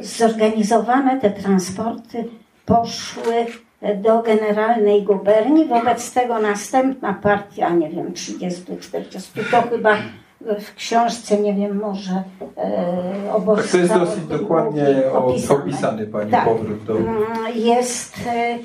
zorganizowane 0.00 1.20
te 1.20 1.30
transporty 1.30 2.24
poszły 2.66 3.46
do 3.94 4.22
Generalnej 4.22 5.02
Guberni. 5.02 5.64
Wobec 5.64 6.12
tego 6.12 6.38
następna 6.38 7.14
partia, 7.14 7.70
nie 7.70 7.90
wiem, 7.90 8.12
30-40, 8.12 9.50
to 9.50 9.62
chyba 9.62 9.96
w 10.60 10.74
książce, 10.74 11.38
nie 11.40 11.54
wiem, 11.54 11.76
może 11.80 12.22
e, 12.56 13.32
obok 13.32 13.62
Tak, 13.62 13.70
to 13.70 13.78
jest 13.78 13.94
dosyć 13.94 14.24
dokładnie 14.24 14.86
opisane. 15.12 15.60
opisany 15.60 16.06
Pani 16.06 16.30
Tak. 16.30 16.44
powrót 16.44 16.84
do... 16.84 16.96
Mm, 16.96 17.16
Jest 17.54 18.14
e, 18.26 18.58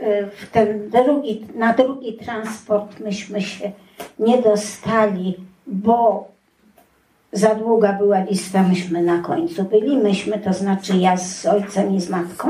e, 0.00 0.26
w 0.26 0.50
ten 0.50 0.90
drugi, 0.90 1.46
na 1.54 1.72
drugi 1.72 2.12
transport 2.16 3.00
myśmy 3.00 3.42
się 3.42 3.72
nie 4.18 4.42
dostali, 4.42 5.36
bo 5.66 6.28
za 7.32 7.54
długa 7.54 7.92
była 7.92 8.20
lista, 8.20 8.62
myśmy 8.62 9.02
na 9.02 9.18
końcu 9.18 9.64
byli, 9.64 9.96
myśmy, 9.98 10.38
to 10.38 10.52
znaczy 10.52 10.96
ja 10.96 11.16
z 11.16 11.46
ojcem 11.46 11.94
i 11.94 12.00
z 12.00 12.10
matką. 12.10 12.48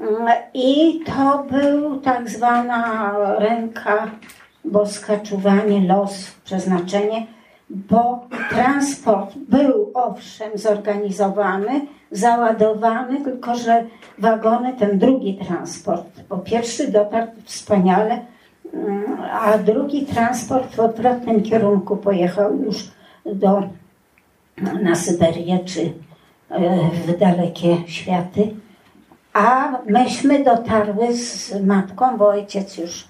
Mm, 0.00 0.28
I 0.54 1.00
to 1.06 1.46
był 1.50 2.00
tak 2.00 2.30
zwana 2.30 3.12
ręka 3.38 4.10
boska, 4.64 5.18
czuwanie, 5.18 5.88
los, 5.88 6.30
przeznaczenie, 6.44 7.26
bo 7.70 8.26
transport 8.50 9.34
był 9.38 9.90
owszem 9.94 10.50
zorganizowany, 10.54 11.86
załadowany, 12.10 13.20
tylko 13.20 13.54
że 13.54 13.84
wagony, 14.18 14.72
ten 14.72 14.98
drugi 14.98 15.34
transport, 15.34 16.06
bo 16.28 16.38
pierwszy 16.38 16.92
dotarł 16.92 17.26
wspaniale, 17.44 18.20
mm, 18.74 19.04
a 19.32 19.58
drugi 19.58 20.06
transport 20.06 20.74
w 20.74 20.80
odwrotnym 20.80 21.42
kierunku 21.42 21.96
pojechał 21.96 22.56
już 22.56 22.90
do, 23.24 23.62
na 24.82 24.94
Syberię 24.94 25.58
czy 25.58 25.92
e, 26.50 26.90
w 26.90 27.18
dalekie 27.18 27.76
światy. 27.86 28.50
A 29.36 29.78
myśmy 29.86 30.44
dotarły 30.44 31.16
z 31.16 31.64
matką, 31.64 32.16
bo 32.16 32.28
ojciec 32.28 32.78
już 32.78 33.08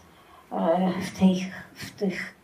e, 0.52 0.56
w, 1.02 1.18
tej, 1.18 1.50
w, 1.74 1.90
tych, 1.90 2.34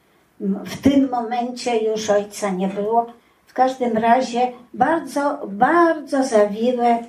w 0.41 0.80
tym 0.83 1.11
momencie 1.11 1.78
już 1.78 2.11
ojca 2.11 2.51
nie 2.51 2.68
było. 2.68 3.07
W 3.47 3.53
każdym 3.53 3.97
razie 3.97 4.53
bardzo, 4.74 5.39
bardzo 5.49 6.24
zawiłe, 6.24 6.87
e, 6.87 7.03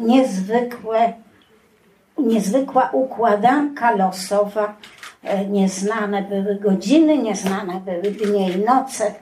niezwykłe, 0.00 1.12
niezwykła 2.18 2.90
układanka 2.92 3.90
losowa. 3.90 4.76
E, 5.24 5.46
Nieznane 5.46 6.22
były 6.22 6.54
godziny, 6.54 7.18
nieznane 7.18 7.80
były 7.80 8.14
dnie 8.14 8.50
i 8.50 8.58
noce. 8.64 9.14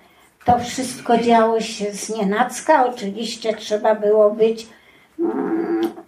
To 0.44 0.59
wszystko 0.59 1.18
działo 1.18 1.61
się 1.61 1.92
z 1.92 2.16
nienacka. 2.16 2.86
Oczywiście 2.86 3.54
trzeba 3.54 3.94
było 3.94 4.30
być 4.30 4.66
mm, 5.20 6.05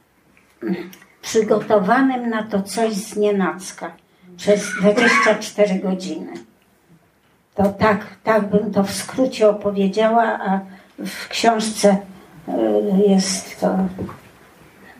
przygotowanym 1.22 2.30
na 2.30 2.42
to 2.42 2.62
coś 2.62 2.92
z 2.92 3.16
nienacka 3.16 3.92
przez 4.36 4.72
24 4.80 5.74
godziny. 5.74 6.32
To 7.54 7.68
tak, 7.68 8.06
tak 8.24 8.50
bym 8.50 8.72
to 8.72 8.84
w 8.84 8.92
skrócie 8.92 9.48
opowiedziała, 9.48 10.22
a 10.24 10.60
w 11.06 11.28
książce 11.28 11.96
y, 12.48 12.52
jest 13.08 13.60
to 13.60 13.78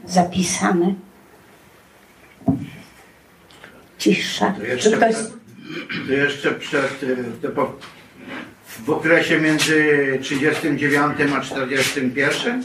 zapisane. 0.05 0.95
Cisza. 3.99 4.53
To 4.53 4.61
Czy 4.61 4.67
jeszcze, 4.67 4.97
ktoś... 4.97 5.15
to 6.07 6.13
jeszcze 6.13 6.53
przed, 6.53 7.03
y, 7.03 7.25
to 7.43 7.49
po, 7.49 7.73
w 8.87 8.91
okresie 8.91 9.41
między 9.41 10.19
39 10.23 11.17
a 11.37 11.41
41 11.41 12.63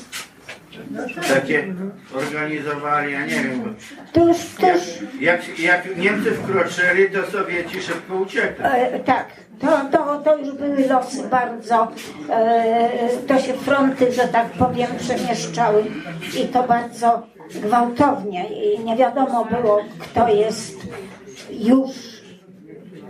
takie 1.34 1.74
organizowali, 2.16 3.14
ja 3.14 3.26
nie 3.26 3.36
wiem, 3.36 3.76
jak, 4.66 4.80
jak, 5.20 5.60
jak 5.60 5.98
Niemcy 5.98 6.32
wkroczyli, 6.32 7.10
to 7.10 7.32
Sowieci 7.32 7.82
szybko 7.82 8.16
uciekli. 8.16 8.66
E, 8.66 9.00
tak, 9.00 9.28
to, 9.60 9.68
to, 9.92 10.20
to 10.20 10.38
już 10.38 10.52
były 10.56 10.88
losy 10.88 11.24
bardzo, 11.30 11.92
e, 12.30 12.90
to 13.28 13.40
się 13.40 13.54
fronty, 13.54 14.12
że 14.12 14.28
tak 14.28 14.50
powiem, 14.50 14.88
przemieszczały 15.00 15.84
i 16.44 16.48
to 16.48 16.64
bardzo 16.64 17.28
gwałtownie 17.50 18.50
i 18.50 18.80
nie 18.80 18.96
wiadomo 18.98 19.46
było, 19.46 19.82
kto 20.00 20.28
jest 20.28 20.78
już 21.50 22.13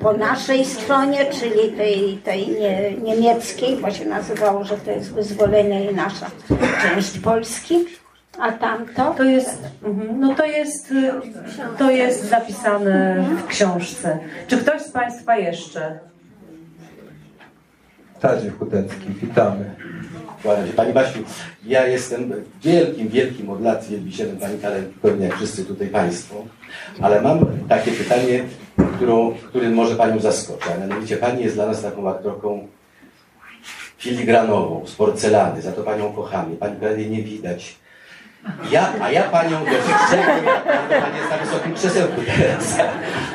po 0.04 0.14
naszej 0.14 0.66
stronie, 0.66 1.26
czyli 1.26 1.78
tej, 1.78 2.18
tej 2.18 2.48
nie, 2.48 2.92
niemieckiej, 2.92 3.78
bo 3.78 3.92
się 3.92 4.06
nazywało, 4.06 4.64
że 4.64 4.78
to 4.78 4.92
jest 4.92 5.14
wyzwolenie 5.14 5.92
i 5.92 5.96
nasza 5.96 6.32
część 6.82 7.20
Polski, 7.20 7.76
a 8.40 8.52
tamto 8.52 9.14
To 9.18 9.24
jest, 9.24 9.64
mhm, 9.84 10.20
no 10.20 10.36
to 10.36 10.46
jest, 10.46 10.92
y, 10.92 11.12
to 11.78 11.92
jest 11.92 12.30
zapisane 12.30 13.26
w 13.44 13.48
książce. 13.48 14.20
Czy 14.48 14.58
ktoś 14.58 14.82
z 14.82 14.92
Państwa 14.92 15.38
jeszcze? 15.38 16.00
Tadzie 18.20 18.50
Chudecki, 18.50 19.10
witamy. 19.22 19.66
Pani 20.76 20.94
Basiu, 20.94 21.20
ja 21.66 21.88
jestem 21.88 22.34
wielkim, 22.64 23.08
wielkim 23.08 23.50
od 23.50 23.62
lat 23.62 23.86
wielbicielem 23.86 24.38
Pani 24.38 24.60
Kalenki, 24.60 24.94
pewnie 25.02 25.26
jak 25.26 25.36
wszyscy 25.36 25.66
tutaj 25.66 25.88
Państwo, 25.88 26.36
ale 27.02 27.22
mam 27.22 27.46
takie 27.70 27.92
pytanie, 27.92 28.44
którą, 28.96 29.34
którym 29.48 29.74
może 29.74 29.96
Panią 29.96 30.20
zaskoczy, 30.20 30.70
a 30.74 30.78
mianowicie 30.78 31.18
Pani 31.18 31.44
jest 31.44 31.56
dla 31.56 31.68
nas 31.68 31.82
taką 31.82 32.10
aktorką 32.10 32.68
filigranową, 33.98 34.88
z 34.88 34.96
porcelany, 34.96 35.62
za 35.62 35.72
to 35.72 35.84
Panią 35.84 36.14
kochamy, 36.14 36.56
Pani 36.56 36.76
prawie 36.76 37.10
nie 37.10 37.24
widać. 37.24 37.76
Ja, 38.72 38.94
a 39.02 39.12
ja 39.12 39.24
Panią 39.24 39.66
ja 40.90 41.02
Pani 41.02 41.18
jest 41.18 41.30
na 41.30 41.38
wysokim 41.38 41.74
krzesełku 41.74 42.22
teraz, 42.38 42.78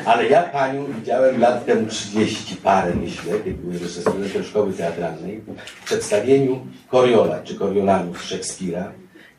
ale 0.05 0.29
ja 0.29 0.43
Panią 0.43 0.85
widziałem 0.85 1.41
lat 1.41 1.67
temu 1.67 1.87
30 1.87 2.57
parę, 2.57 2.93
myślę, 2.95 3.33
kiedy 3.45 3.51
byłem 3.51 3.83
jeszcze 3.83 4.01
studentem 4.01 4.45
szkoły 4.45 4.73
teatralnej, 4.73 5.41
w 5.81 5.85
przedstawieniu 5.85 6.67
Koriola, 6.89 7.43
czy 7.45 7.55
Koriolanów 7.55 8.23
Szekspira, 8.23 8.93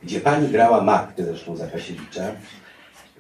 gdzie 0.04 0.20
Pani 0.20 0.48
grała 0.48 0.82
matkę 0.82 1.24
zresztą 1.24 1.56
Zakasiewicza, 1.56 2.24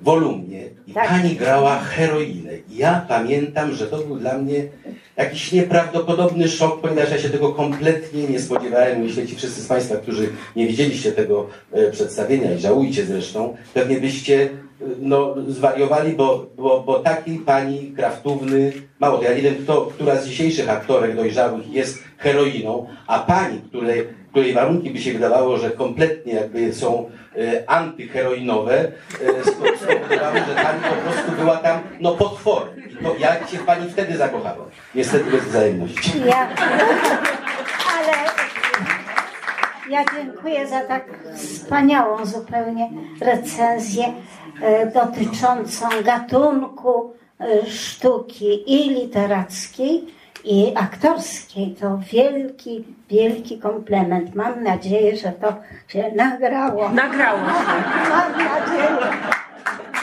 wolumnie 0.01 0.69
i 0.87 0.93
Tak. 0.93 1.07
Pani 1.07 1.35
grała 1.35 1.79
heroinę. 1.79 2.51
I 2.69 2.77
ja 2.77 3.05
pamiętam, 3.07 3.73
że 3.73 3.87
to 3.87 3.97
był 3.97 4.15
dla 4.15 4.37
mnie 4.37 4.63
jakiś 5.17 5.51
nieprawdopodobny 5.51 6.47
szok, 6.47 6.81
ponieważ 6.81 7.11
ja 7.11 7.17
się 7.17 7.29
tego 7.29 7.49
kompletnie 7.49 8.27
nie 8.27 8.39
spodziewałem. 8.39 9.01
Myślę, 9.01 9.27
ci 9.27 9.35
wszyscy 9.35 9.61
z 9.61 9.67
Państwa, 9.67 9.95
którzy 9.95 10.29
nie 10.55 10.67
widzieliście 10.67 11.11
tego 11.11 11.47
e, 11.71 11.91
przedstawienia 11.91 12.53
i 12.53 12.59
żałujcie 12.59 13.05
zresztą, 13.05 13.57
pewnie 13.73 13.99
byście 13.99 14.43
e, 14.43 14.49
no, 14.99 15.35
zwariowali, 15.47 16.13
bo, 16.13 16.45
bo, 16.57 16.83
bo 16.85 16.99
taki 16.99 17.35
pani 17.35 17.93
kraftówny, 17.95 18.71
mało 18.99 19.17
to, 19.17 19.23
ja 19.23 19.33
nie 19.33 19.41
wiem, 19.41 19.55
kto, 19.63 19.81
która 19.81 20.21
z 20.21 20.27
dzisiejszych 20.27 20.69
aktorek 20.69 21.15
dojrzałych 21.15 21.73
jest 21.73 22.03
heroiną, 22.17 22.87
a 23.07 23.19
pani, 23.19 23.61
której, 23.61 24.07
której 24.31 24.53
warunki 24.53 24.89
by 24.89 24.99
się 24.99 25.13
wydawało, 25.13 25.57
że 25.57 25.71
kompletnie 25.71 26.33
jakby 26.33 26.73
są 26.73 27.09
antyheroinowe, 27.67 28.77
e, 28.79 29.41
spo- 29.43 29.77
spowodowały, 29.77 30.37
że 30.39 30.63
pani 30.63 30.79
po 30.81 31.09
prostu 31.11 31.31
była 31.31 31.57
tam 31.57 31.79
no 31.99 32.11
potworem. 32.11 32.69
I 33.01 33.03
To 33.03 33.15
ja 33.19 33.47
się 33.47 33.57
w 33.57 33.65
pani 33.65 33.89
wtedy 33.91 34.17
zakochałem. 34.17 34.65
Niestety 34.95 35.31
bez 35.31 35.43
wzajemności. 35.43 36.11
Ja, 36.25 36.47
ale 37.95 38.13
ja 39.89 40.05
dziękuję 40.15 40.67
za 40.67 40.79
tak 40.81 41.05
wspaniałą 41.35 42.25
zupełnie 42.25 42.89
recenzję 43.21 44.13
e, 44.61 44.85
dotyczącą 44.91 45.87
gatunku 46.03 47.13
e, 47.39 47.65
sztuki 47.69 48.73
i 48.73 48.89
literackiej, 48.89 50.05
i 50.43 50.73
aktorskiej. 50.75 51.75
To 51.81 51.99
wielki, 52.11 52.85
wielki 53.09 53.59
komplement. 53.59 54.35
Mam 54.35 54.63
nadzieję, 54.63 55.17
że 55.17 55.31
to 55.31 55.53
się 55.87 56.11
nagrało. 56.15 56.89
Nagrało 56.89 57.39
się. 57.39 58.09
Mam 58.09 58.31
nadzieję. 58.31 59.11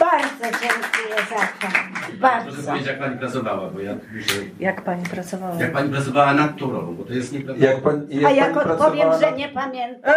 Bardzo 0.01 0.59
dziękuję 0.61 1.17
za 1.31 1.37
to. 1.37 1.73
Proszę 2.01 2.17
Bardzo. 2.21 2.63
powiedzieć, 2.63 2.89
jak 2.89 2.99
pani 2.99 3.19
pracowała, 3.19 3.71
bo 3.71 3.81
ja 3.81 3.95
muszę... 4.17 4.35
Jak 4.61 4.83
Pani 4.85 5.03
pracowała? 5.05 5.55
Jak 5.55 5.73
pani 5.73 5.91
pracowała 5.91 6.35
nad 6.35 6.57
tą 6.59 6.73
rolą, 6.73 6.95
bo 6.95 7.05
to 7.05 7.13
jest 7.13 7.33
nieprawda. 7.33 7.67
Jak 7.67 7.83
pan, 7.83 8.07
jak 8.11 8.25
A 8.25 8.31
jak 8.31 8.55
pani 8.55 8.71
odpowiem, 8.71 9.09
pracowała 9.09 9.19
że 9.19 9.33
nie 9.33 9.49
pamiętam. 9.49 10.13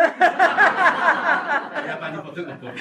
Ja 1.88 1.98
pani 1.98 2.18
potem 2.26 2.46
opowiem. 2.46 2.76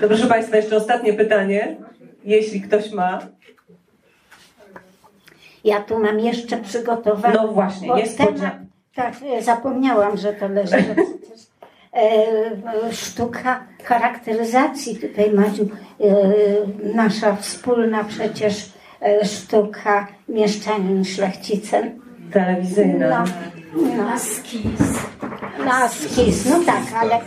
No, 0.00 0.08
proszę 0.08 0.26
Państwa, 0.26 0.56
jeszcze 0.56 0.76
ostatnie 0.76 1.12
pytanie, 1.12 1.76
jeśli 2.24 2.60
ktoś 2.60 2.92
ma. 2.92 3.18
Ja 5.64 5.80
tu 5.80 5.98
mam 5.98 6.20
jeszcze 6.20 6.56
przygotowane. 6.56 7.34
No 7.34 7.48
właśnie, 7.48 7.88
jest 7.98 8.18
temat, 8.18 8.32
podzia- 8.34 8.58
Tak, 8.94 9.14
zapomniałam, 9.40 10.16
że 10.16 10.32
to 10.32 10.48
leży. 10.48 10.76
Że 10.78 10.94
przecież, 10.94 11.46
e, 11.92 12.92
sztuka 12.92 13.60
charakteryzacji 13.84 14.96
tutaj, 14.96 15.32
Madziu, 15.32 15.62
e, 15.62 16.06
nasza 16.94 17.36
wspólna 17.36 18.04
przecież 18.04 18.72
e, 19.02 19.24
sztuka 19.24 20.06
Mieszczanin 20.28 21.04
Szlachcicem. 21.04 22.00
Telewizyjna. 22.32 23.24
No, 23.76 23.82
no. 23.96 24.04
Na 25.64 25.88
skiz, 25.88 26.46
no 26.50 26.60
tak, 26.66 26.82
ale 27.02 27.20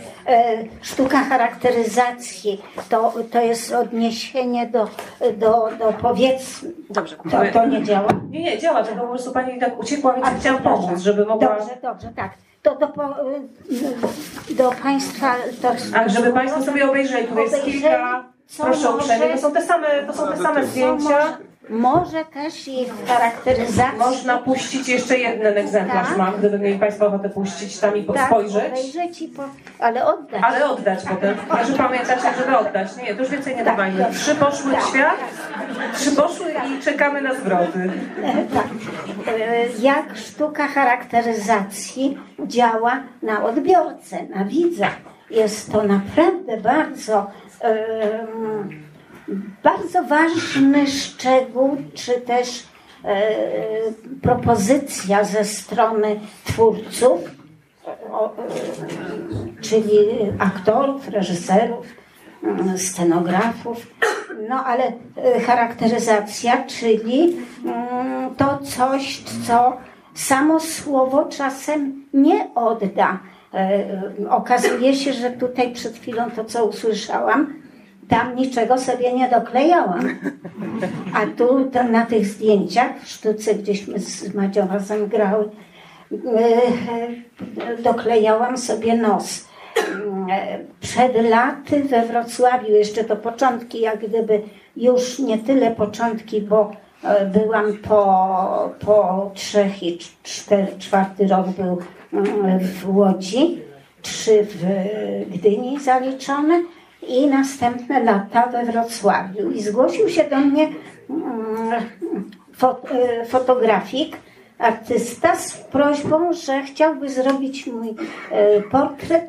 sztuka 0.82 1.18
charakteryzacji 1.18 2.62
to, 2.88 3.14
to 3.30 3.40
jest 3.40 3.72
odniesienie 3.72 4.66
do, 4.66 4.88
do, 5.36 5.68
do 5.78 5.92
powiedzmy. 6.02 6.70
Dobrze. 6.90 7.16
To, 7.16 7.38
to 7.52 7.66
nie 7.66 7.82
działa? 7.82 8.08
Nie, 8.30 8.42
nie, 8.42 8.58
działa, 8.58 8.84
tylko 8.84 9.00
po 9.00 9.08
prostu 9.08 9.32
pani 9.32 9.60
tak 9.60 9.80
uciekła, 9.80 10.12
więc 10.12 10.26
chciałam 10.40 10.62
pomóc, 10.62 11.00
żeby 11.00 11.26
mogła... 11.26 11.48
Dobrze, 11.48 11.76
dobrze, 11.82 12.08
tak. 12.16 12.30
To 12.62 12.74
do, 12.74 12.88
po, 12.88 13.14
do 14.50 14.70
Państwa... 14.82 15.34
To, 15.62 15.72
A 15.94 16.08
żeby 16.08 16.32
Państwo 16.32 16.62
sobie 16.62 16.88
obejrzeli, 16.90 17.28
tu 17.28 17.38
jest 17.38 17.64
kilka, 17.64 18.24
proszę 18.58 18.90
uprzejmie, 18.90 19.28
to 19.28 19.38
są 19.38 19.52
te 19.52 19.62
same, 19.62 19.86
to 20.06 20.12
są 20.12 20.28
te 20.28 20.36
same 20.36 20.66
zdjęcia. 20.66 21.38
Może, 21.68 22.24
też 22.24 22.68
i 22.68 22.86
w 22.86 23.08
charakteryzacji... 23.08 23.98
Można 23.98 24.38
puścić 24.38 24.88
jeszcze 24.88 25.18
jeden 25.18 25.58
egzemplarz 25.58 26.08
Tak. 26.08 26.18
mam, 26.18 26.34
gdyby 26.38 26.58
mieli 26.58 26.78
Państwo 26.78 27.06
ochotę 27.06 27.28
puścić 27.28 27.78
tam 27.78 27.96
i 27.96 28.02
po- 28.02 28.12
tak, 28.12 28.26
spojrzeć. 28.26 28.64
obejrzeć 28.72 29.22
i 29.22 29.28
po, 29.28 29.42
ale 29.78 30.06
oddać. 30.06 30.42
Ale 30.44 30.70
oddać 30.70 31.04
potem. 31.08 31.34
Proszę 31.48 31.72
pamiętać, 31.72 32.18
żeby 32.38 32.58
oddać. 32.58 32.96
Nie, 32.96 33.14
to 33.14 33.20
już 33.20 33.30
więcej 33.30 33.56
nie 33.56 33.64
Tak, 33.64 33.72
dawajmy. 33.74 34.06
Trzy 34.14 34.34
poszły 34.34 34.70
w 34.70 34.74
Tak, 34.74 34.84
świat, 34.84 35.16
trzy 35.94 36.10
poszły 36.16 36.46
i 36.52 36.82
czekamy 36.82 37.22
na 37.22 37.34
zwroty. 37.34 37.90
Tak. 38.54 38.66
E, 39.28 39.66
Jak 39.80 40.16
sztuka 40.16 40.66
charakteryzacji 40.68 42.18
działa 42.46 43.00
na 43.22 43.44
odbiorcę, 43.44 44.22
na 44.34 44.44
widza. 44.44 44.86
Jest 45.30 45.72
to 45.72 45.82
naprawdę 45.82 46.56
bardzo, 46.56 47.30
bardzo 49.62 50.02
ważny 50.04 50.86
szczegół, 50.86 51.76
czy 51.94 52.12
też 52.12 52.64
e, 53.04 53.32
propozycja 54.22 55.24
ze 55.24 55.44
strony 55.44 56.20
twórców, 56.44 57.20
o, 58.12 58.26
e, 58.26 58.36
czyli 59.60 59.98
aktorów, 60.38 61.08
reżyserów, 61.08 61.86
mm, 62.42 62.78
scenografów. 62.78 63.86
No 64.48 64.64
ale 64.64 64.92
e, 65.16 65.40
charakteryzacja, 65.40 66.64
czyli 66.64 67.36
mm, 67.64 68.34
to 68.34 68.58
coś, 68.58 69.22
co 69.46 69.76
samo 70.14 70.60
słowo 70.60 71.24
czasem 71.24 72.04
nie 72.12 72.54
odda. 72.54 73.18
E, 73.54 74.02
Okazuje 74.30 74.94
się, 74.94 75.12
że 75.12 75.30
tutaj 75.30 75.72
przed 75.72 75.96
chwilą 75.96 76.30
to, 76.30 76.44
co 76.44 76.64
usłyszałam, 76.64 77.65
tam 78.08 78.36
niczego 78.36 78.78
sobie 78.78 79.12
nie 79.12 79.28
doklejałam. 79.28 80.18
A 81.14 81.26
tu 81.38 81.70
to 81.72 81.82
na 81.82 82.06
tych 82.06 82.26
zdjęciach, 82.26 83.02
w 83.02 83.08
sztuce 83.08 83.54
gdzieśmy 83.54 83.98
z 83.98 84.34
Madzią 84.34 84.68
razem 84.68 85.06
grały, 85.08 85.48
e, 86.12 87.82
doklejałam 87.82 88.58
sobie 88.58 88.96
nos. 88.96 89.48
Przed 90.80 91.30
laty 91.30 91.84
we 91.84 92.06
Wrocławiu, 92.06 92.72
jeszcze 92.72 93.04
to 93.04 93.16
początki, 93.16 93.80
jak 93.80 94.08
gdyby 94.08 94.42
już 94.76 95.18
nie 95.18 95.38
tyle 95.38 95.70
początki, 95.70 96.40
bo 96.40 96.72
e, 97.04 97.26
byłam 97.26 97.76
po, 97.76 98.74
po 98.80 99.30
trzech 99.34 99.82
i 99.82 99.98
cz- 99.98 100.12
cztery, 100.22 100.66
czwarty 100.78 101.26
rok 101.28 101.48
był 101.48 101.78
mm, 102.12 102.58
w 102.58 102.96
Łodzi, 102.96 103.62
trzy 104.02 104.46
w 104.50 104.64
Gdyni 105.30 105.80
zaliczone 105.80 106.62
i 107.08 107.26
następne 107.26 108.04
lata 108.04 108.46
we 108.46 108.64
Wrocławiu. 108.64 109.50
I 109.50 109.62
zgłosił 109.62 110.08
się 110.08 110.24
do 110.24 110.36
mnie 110.36 110.68
mm, 111.10 111.82
fo, 112.52 112.80
e, 112.90 113.26
fotografik, 113.26 114.16
artysta 114.58 115.36
z 115.36 115.54
prośbą, 115.54 116.32
że 116.32 116.62
chciałby 116.62 117.08
zrobić 117.08 117.66
mój 117.66 117.94
e, 118.30 118.62
portret, 118.62 119.24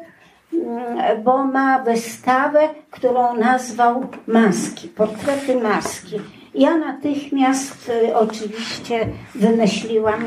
mm, 0.53 1.23
bo 1.23 1.43
ma 1.43 1.79
wystawę, 1.79 2.69
którą 2.91 3.35
nazwał 3.35 4.07
Maski, 4.27 4.87
portrety 4.87 5.55
maski. 5.55 6.19
Ja 6.55 6.77
natychmiast 6.77 7.91
e, 8.03 8.17
oczywiście 8.17 9.07
wymyśliłam, 9.35 10.25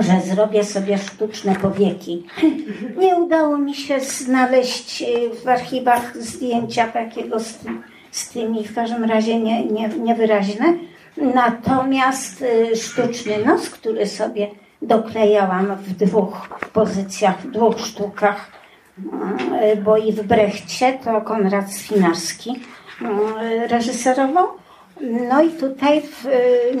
że 0.00 0.20
zrobię 0.20 0.64
sobie 0.64 0.98
sztuczne 0.98 1.54
powieki. 1.54 2.26
Nie 2.98 3.16
udało 3.16 3.58
mi 3.58 3.74
się 3.74 4.00
znaleźć 4.00 5.02
e, 5.02 5.06
w 5.44 5.48
archiwach 5.48 6.16
zdjęcia 6.16 6.86
takiego 6.86 7.40
z, 7.40 7.58
z 8.10 8.28
tymi, 8.28 8.64
w 8.64 8.74
każdym 8.74 9.04
razie 9.04 9.40
nie, 9.40 9.64
nie, 9.64 9.88
niewyraźne. 9.88 10.74
Natomiast 11.16 12.42
e, 12.42 12.76
sztuczny 12.76 13.44
nos, 13.44 13.70
który 13.70 14.06
sobie 14.06 14.50
doklejałam 14.82 15.76
w 15.76 15.92
dwóch 15.92 16.48
pozycjach, 16.72 17.40
w 17.40 17.50
dwóch 17.50 17.80
sztukach, 17.80 18.52
e, 19.60 19.76
bo 19.76 19.96
i 19.96 20.12
w 20.12 20.22
Brechcie 20.22 20.98
to 21.04 21.20
Konrad 21.20 21.72
Swinarski 21.72 22.60
reżyserował. 23.68 24.46
No 25.28 25.42
i 25.42 25.50
tutaj 25.50 26.02
w 26.02 26.26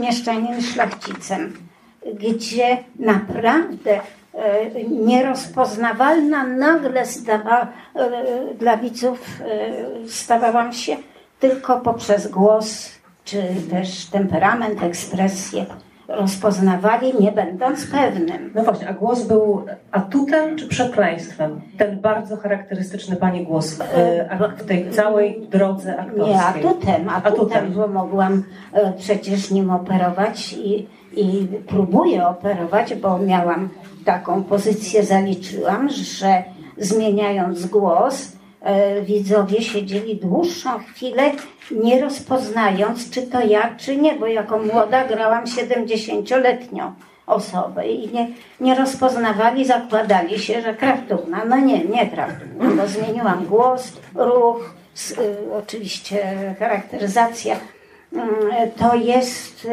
Mieszczanin 0.00 0.62
Szlachcicem 0.62 1.65
gdzie 2.14 2.76
naprawdę 2.98 4.00
e, 4.34 4.84
nierozpoznawalna 4.90 6.44
nagle 6.44 7.06
zdawa, 7.06 7.68
e, 7.94 8.54
dla 8.54 8.76
widzów 8.76 9.40
e, 9.40 10.08
stawałam 10.08 10.72
się 10.72 10.96
tylko 11.40 11.80
poprzez 11.80 12.28
głos, 12.28 12.90
czy 13.24 13.42
też 13.70 14.06
temperament, 14.06 14.82
ekspresję 14.82 15.66
rozpoznawali, 16.08 17.12
nie 17.20 17.32
będąc 17.32 17.86
pewnym. 17.86 18.50
No 18.54 18.62
właśnie, 18.62 18.88
a 18.88 18.92
głos 18.92 19.22
był 19.22 19.64
atutem 19.92 20.56
czy 20.56 20.68
przekleństwem? 20.68 21.60
Ten 21.78 22.00
bardzo 22.00 22.36
charakterystyczny 22.36 23.16
pani 23.16 23.44
głos 23.44 23.78
w, 24.58 24.64
tej 24.64 24.90
całej 24.90 25.46
drodze 25.50 25.96
aktorskiej. 25.96 26.34
Nie, 26.34 26.42
atutem, 26.42 27.08
atutem, 27.08 27.12
Atutem. 27.14 27.72
bo 27.72 27.88
mogłam 27.88 28.42
przecież 28.98 29.50
nim 29.50 29.70
operować 29.70 30.52
i, 30.52 30.86
i 31.16 31.46
próbuję 31.66 32.26
operować, 32.26 32.94
bo 32.94 33.18
miałam 33.18 33.68
taką 34.04 34.44
pozycję, 34.44 35.02
zaliczyłam, 35.02 35.88
że 35.90 36.42
zmieniając 36.78 37.66
głos, 37.66 38.32
e, 38.60 39.02
widzowie 39.02 39.62
siedzieli 39.62 40.16
dłuższą 40.16 40.78
chwilę, 40.78 41.22
nie 41.70 42.00
rozpoznając, 42.00 43.10
czy 43.10 43.22
to 43.22 43.40
ja, 43.40 43.74
czy 43.76 43.96
nie, 43.96 44.14
bo 44.14 44.26
jako 44.26 44.58
młoda 44.58 45.04
grałam 45.04 45.44
70-letnią 45.44 46.92
osobę 47.26 47.88
i 47.88 48.12
nie, 48.12 48.28
nie 48.60 48.74
rozpoznawali, 48.74 49.64
zakładali 49.64 50.38
się, 50.38 50.62
że 50.62 50.74
kraftówna. 50.74 51.44
No 51.44 51.56
nie, 51.56 51.84
nie 51.84 52.06
kraftówna, 52.06 52.70
bo 52.82 52.88
zmieniłam 52.88 53.46
głos, 53.46 53.92
ruch, 54.14 54.74
y, 55.18 55.52
oczywiście 55.52 56.54
charakteryzacja. 56.58 57.56
Mm, 58.12 58.30
To 58.78 58.94
jest, 58.94 59.68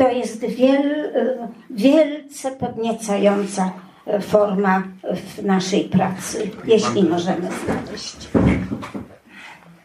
to 0.00 0.10
jest 0.10 0.44
wiel, 0.44 1.12
wielce 1.70 2.50
podniecająca 2.50 3.72
y, 4.08 4.20
forma 4.20 4.82
w 5.14 5.44
naszej 5.44 5.84
pracy, 5.84 6.50
jeśli 6.64 7.02
możemy 7.02 7.48
znaleźć. 7.64 8.28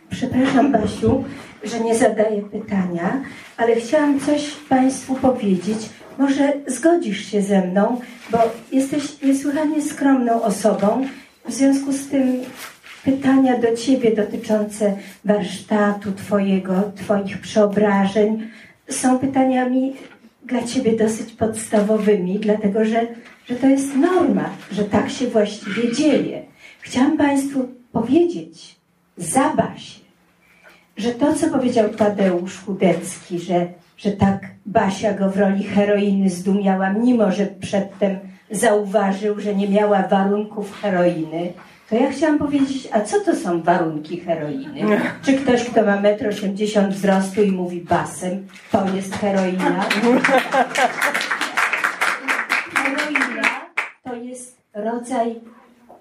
Przepraszam, 0.09 0.71
Basiu, 0.71 1.23
że 1.63 1.79
nie 1.79 1.95
zadaję 1.95 2.41
pytania, 2.41 3.21
ale 3.57 3.75
chciałam 3.75 4.19
coś 4.19 4.51
Państwu 4.69 5.15
powiedzieć. 5.15 5.77
Może 6.17 6.53
zgodzisz 6.67 7.25
się 7.25 7.41
ze 7.41 7.61
mną, 7.61 8.01
bo 8.31 8.37
jesteś 8.71 9.21
niesłychanie 9.21 9.81
skromną 9.81 10.41
osobą. 10.41 11.07
W 11.47 11.53
związku 11.53 11.91
z 11.91 12.07
tym 12.07 12.41
pytania 13.03 13.57
do 13.57 13.77
Ciebie 13.77 14.15
dotyczące 14.15 14.95
warsztatu 15.25 16.11
Twojego, 16.11 16.91
Twoich 16.95 17.41
przeobrażeń 17.41 18.49
są 18.89 19.19
pytaniami 19.19 19.95
dla 20.45 20.63
Ciebie 20.63 20.95
dosyć 20.95 21.31
podstawowymi, 21.31 22.39
dlatego 22.39 22.85
że, 22.85 23.07
że 23.49 23.55
to 23.55 23.67
jest 23.67 23.95
norma, 23.95 24.49
że 24.71 24.83
tak 24.83 25.09
się 25.09 25.27
właściwie 25.27 25.93
dzieje. 25.93 26.41
Chciałam 26.81 27.17
Państwu 27.17 27.67
powiedzieć, 27.91 28.75
za 29.17 29.53
Basię, 29.53 29.99
że 30.97 31.11
to, 31.11 31.33
co 31.33 31.49
powiedział 31.49 31.89
Tadeusz 31.89 32.59
Chudecki, 32.59 33.39
że, 33.39 33.67
że 33.97 34.11
tak 34.11 34.39
Basia 34.65 35.13
go 35.13 35.29
w 35.29 35.37
roli 35.37 35.63
heroiny 35.63 36.29
zdumiała, 36.29 36.89
mimo 36.93 37.31
że 37.31 37.45
przedtem 37.45 38.19
zauważył, 38.51 39.39
że 39.39 39.55
nie 39.55 39.69
miała 39.69 40.07
warunków 40.07 40.81
heroiny, 40.81 41.53
to 41.89 41.95
ja 41.95 42.11
chciałam 42.11 42.37
powiedzieć, 42.37 42.87
a 42.91 43.01
co 43.01 43.19
to 43.19 43.35
są 43.35 43.61
warunki 43.61 44.19
heroiny? 44.19 45.01
Czy 45.25 45.33
ktoś, 45.33 45.63
kto 45.63 45.85
ma 45.85 46.01
1,80 46.01 46.79
m 46.79 46.91
wzrostu 46.91 47.43
i 47.43 47.51
mówi 47.51 47.81
basem, 47.81 48.47
to 48.71 48.95
jest 48.95 49.15
heroina? 49.15 49.85
Heroina 52.73 53.43
to 54.03 54.15
jest 54.15 54.57
rodzaj 54.73 55.35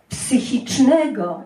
psychicznego 0.08 1.42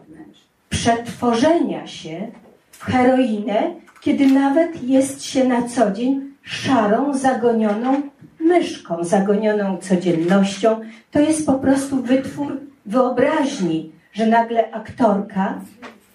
przetworzenia 0.69 1.87
się 1.87 2.29
w 2.71 2.85
heroinę, 2.85 3.75
kiedy 4.01 4.27
nawet 4.27 4.83
jest 4.83 5.25
się 5.25 5.45
na 5.45 5.69
co 5.69 5.91
dzień 5.91 6.21
szarą, 6.43 7.15
zagonioną 7.15 8.03
myszką, 8.41 9.05
zagonioną 9.05 9.79
codziennością. 9.79 10.81
To 11.11 11.21
jest 11.21 11.47
po 11.47 11.55
prostu 11.55 12.03
wytwór 12.03 12.61
wyobraźni, 12.87 13.93
że 14.13 14.27
nagle 14.27 14.71
aktorka 14.71 15.61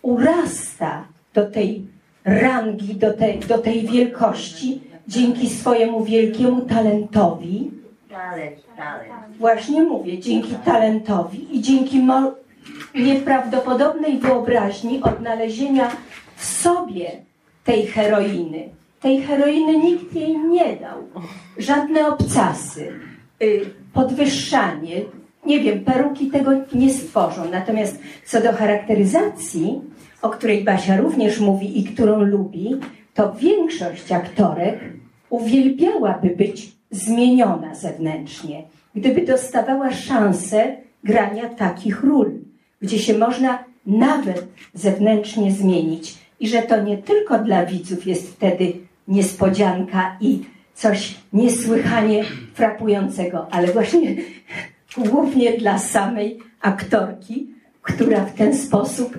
urasta 0.02 1.03
do 1.34 1.52
tej 1.52 1.86
rangi, 2.26 2.95
do 2.95 3.14
tej, 3.14 3.40
do 3.40 3.57
tej 3.57 3.88
wielkości 3.88 4.82
dzięki 5.07 5.49
swojemu 5.49 6.03
wielkiemu 6.03 6.61
talentowi. 6.61 7.72
Właśnie 9.40 9.84
mówię, 9.84 10.20
dzięki 10.20 10.56
talentowi 10.65 11.57
i 11.57 11.61
dzięki 11.61 12.02
nieprawdopodobnej 12.95 14.20
wyobraźni 14.20 15.03
odnalezienia 15.03 15.91
w 16.36 16.45
sobie 16.45 17.11
tej 17.64 17.88
heroiny. 17.88 18.70
Tej 19.02 19.22
heroiny 19.22 19.78
nikt 19.78 20.15
jej 20.15 20.38
nie 20.38 20.76
dał. 20.76 21.03
Żadne 21.57 22.07
obcasy, 22.07 22.94
y, 23.41 23.65
podwyższanie, 23.94 25.02
nie 25.45 25.60
wiem, 25.60 25.80
peruki 25.80 26.32
tego 26.32 26.52
nie 26.74 26.94
stworzą. 26.94 27.52
Natomiast 27.52 27.99
co 28.26 28.41
do 28.41 28.53
charakteryzacji, 28.53 29.82
o 30.22 30.30
której 30.30 30.64
Basia 30.64 30.98
również 30.98 31.40
mówi 31.40 31.80
i 31.80 31.84
którą 31.84 32.22
lubi, 32.22 32.76
to 33.14 33.34
większość 33.34 34.11
aktorek 34.11 34.80
uwielbiałaby 35.30 36.30
być 36.30 36.72
zmieniona 36.91 37.76
zewnętrznie, 37.76 38.64
gdyby 38.95 39.22
dostawała 39.22 39.91
szansę 39.91 40.78
grania 41.03 41.49
takich 41.49 42.03
ról, 42.03 42.32
gdzie 42.82 42.99
się 42.99 43.18
można 43.18 43.64
nawet 43.86 44.48
zewnętrznie 44.74 45.52
zmienić 45.52 46.18
i 46.40 46.48
że 46.48 46.61
to 46.61 46.82
nie 46.82 46.98
tylko 46.98 47.40
dla 47.40 47.65
widzów 47.65 48.07
jest 48.07 48.34
wtedy 48.34 48.74
niespodzianka 49.07 50.18
i 50.22 50.40
coś 50.74 51.15
niesłychanie 51.34 52.24
frapującego, 52.53 53.48
ale 53.52 53.68
właśnie 53.68 54.15
głównie 54.98 55.57
dla 55.57 55.78
samej 55.78 56.40
aktorki, 56.61 57.48
która 57.82 58.26
w 58.26 58.34
ten 58.34 58.57
sposób 58.57 59.18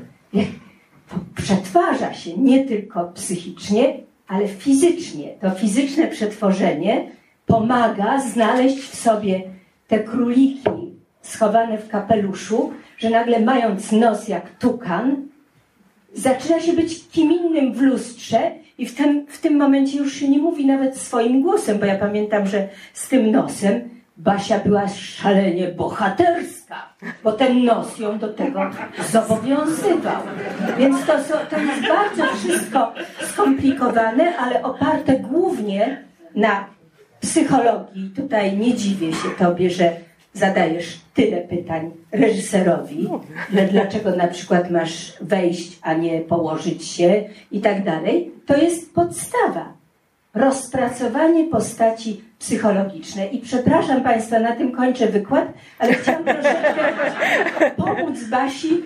przetwarza 1.36 2.14
się 2.14 2.38
nie 2.38 2.64
tylko 2.64 3.04
psychicznie, 3.04 3.98
ale 4.28 4.48
fizycznie. 4.48 5.34
To 5.40 5.50
fizyczne 5.50 6.06
przetworzenie 6.06 7.10
pomaga 7.46 8.20
znaleźć 8.20 8.78
w 8.78 8.96
sobie 8.96 9.42
te 9.88 9.98
króliki 9.98 10.70
schowane 11.22 11.78
w 11.78 11.88
kapeluszu, 11.88 12.72
że 12.98 13.10
nagle 13.10 13.40
mając 13.40 13.92
nos 13.92 14.28
jak 14.28 14.58
tukan, 14.58 15.28
zaczyna 16.14 16.60
się 16.60 16.72
być 16.72 17.08
kim 17.08 17.32
innym 17.32 17.74
w 17.74 17.82
lustrze 17.82 18.50
i 18.78 18.86
w 18.86 18.94
tym, 18.94 19.26
w 19.28 19.40
tym 19.40 19.56
momencie 19.56 19.98
już 19.98 20.14
się 20.14 20.28
nie 20.28 20.38
mówi 20.38 20.66
nawet 20.66 20.96
swoim 20.96 21.42
głosem, 21.42 21.78
bo 21.78 21.86
ja 21.86 21.98
pamiętam, 21.98 22.46
że 22.46 22.68
z 22.92 23.08
tym 23.08 23.30
nosem 23.30 23.88
Basia 24.16 24.58
była 24.58 24.88
szalenie 24.88 25.68
bohaterska, 25.68 26.94
bo 27.24 27.32
ten 27.32 27.64
nos 27.64 27.98
ją 27.98 28.18
do 28.18 28.32
tego 28.32 28.60
zobowiązywał. 29.10 30.22
Więc 30.78 31.06
to, 31.06 31.12
to 31.50 31.58
jest 31.58 31.88
bardzo 31.88 32.36
wszystko 32.36 32.92
skomplikowane, 33.20 34.36
ale 34.36 34.62
oparte 34.62 35.18
głównie 35.18 36.04
na 36.34 36.66
psychologii. 37.20 38.10
Tutaj 38.16 38.56
nie 38.56 38.74
dziwię 38.74 39.12
się 39.12 39.28
Tobie, 39.38 39.70
że 39.70 39.92
zadajesz 40.32 41.00
tyle 41.14 41.36
pytań 41.36 41.90
reżyserowi, 42.12 43.08
że 43.54 43.66
dlaczego 43.66 44.16
na 44.16 44.26
przykład 44.26 44.70
masz 44.70 45.12
wejść, 45.20 45.78
a 45.82 45.94
nie 45.94 46.20
położyć 46.20 46.88
się 46.88 47.24
i 47.50 47.60
tak 47.60 47.84
dalej. 47.84 48.32
To 48.46 48.56
jest 48.56 48.94
podstawa. 48.94 49.72
Rozpracowanie 50.34 51.44
postaci 51.44 52.24
psychologiczne. 52.44 53.26
I 53.26 53.38
przepraszam 53.38 54.02
Państwa, 54.02 54.38
na 54.38 54.52
tym 54.52 54.72
kończę 54.72 55.06
wykład, 55.06 55.52
ale 55.78 55.94
chciałam 55.94 56.24
troszeczkę 56.24 57.70
pomóc 57.76 58.24
Basi 58.30 58.82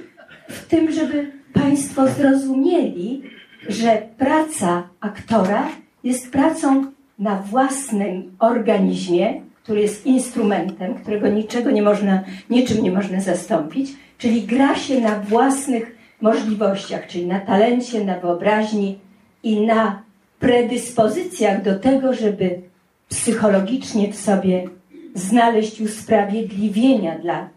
w 0.49 0.67
tym, 0.67 0.93
żeby 0.93 1.33
Państwo 1.53 2.09
zrozumieli, 2.09 3.23
że 3.69 4.03
praca 4.19 4.89
aktora 5.01 5.69
jest 6.05 6.33
pracą 6.33 6.85
na 7.19 7.35
własnym 7.37 8.37
organizmie, 8.39 9.41
który 9.63 9.81
jest 9.81 10.07
instrumentem, 10.07 10.95
którego 10.95 11.29
niczego 11.29 11.71
nie 11.71 11.83
można, 11.83 12.23
niczym 12.51 12.83
nie 12.83 12.93
można 12.93 13.21
zastąpić, 13.21 13.91
czyli 14.19 14.43
gra 14.43 14.75
się 14.77 15.01
na 15.01 15.21
własnych 15.21 15.97
możliwościach, 16.21 17.07
czyli 17.07 17.27
na 17.27 17.41
talencie, 17.41 18.05
na 18.05 18.19
wyobraźni 18.19 18.99
i 19.43 19.61
na 19.61 20.03
predyspozycjach 20.39 21.63
do 21.63 21.79
tego, 21.79 22.15
żeby 22.15 22.68
psychologicznie 23.09 24.13
w 24.13 24.17
sobie 24.17 24.69
znaleźć 25.15 25.81
usprawiedliwienia 25.81 27.19
dla 27.19 27.49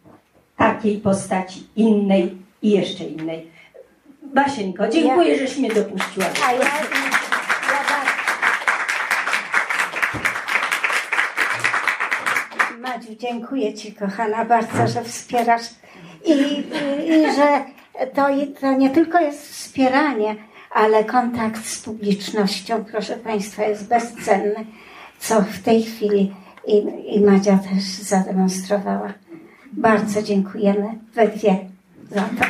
takiej 0.58 0.98
postaci 0.98 1.68
innej 1.76 2.38
i 2.62 2.72
jeszcze 2.72 3.04
innej. 3.04 3.48
Basieńko, 4.34 4.88
dziękuję, 4.88 5.38
żeś 5.38 5.58
mnie 5.58 5.70
dopuściła. 5.70 6.26
A 6.48 6.54
ja, 6.54 6.60
ja 6.60 7.22
Madziu, 12.80 13.16
dziękuję 13.20 13.74
Ci, 13.74 13.94
kochana, 13.94 14.46
bardzo, 14.46 14.88
że 14.88 15.04
wspierasz 15.04 15.70
i, 16.26 16.32
i, 16.32 16.64
i 17.10 17.36
że 17.36 17.64
to, 18.16 18.26
to 18.62 18.74
nie 18.74 18.90
tylko 18.90 19.20
jest 19.20 19.52
wspieranie, 19.52 20.36
ale 20.72 21.04
kontakt 21.04 21.66
z 21.66 21.82
publicznością, 21.82 22.86
proszę 22.92 23.18
Państwa, 23.18 23.64
jest 23.64 23.88
bezcenny, 23.88 24.66
co 25.22 25.42
w 25.42 25.60
tej 25.60 25.84
chwili 25.84 26.36
i, 26.68 26.84
i 27.16 27.22
Madzia 27.22 27.58
też 27.58 27.84
zademonstrowała. 27.84 29.14
Bardzo 29.74 30.22
dziękujemy 30.22 30.88
we 31.14 31.28
dwie 31.28 31.58
za 32.12 32.22
to. 32.22 32.46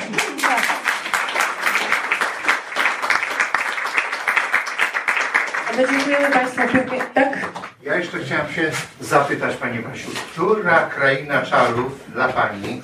My 5.77 5.87
dziękujemy 5.91 6.31
Państwu 6.31 6.61
pięknie. 6.73 6.99
Tak? 7.13 7.51
Ja 7.83 7.95
jeszcze 7.95 8.19
chciałem 8.19 8.53
się 8.53 8.71
zapytać 9.01 9.55
Pani 9.55 9.79
Basiu, 9.79 10.09
która 10.31 10.79
kraina 10.85 11.41
czarów 11.41 12.11
dla 12.13 12.27
Pani 12.27 12.81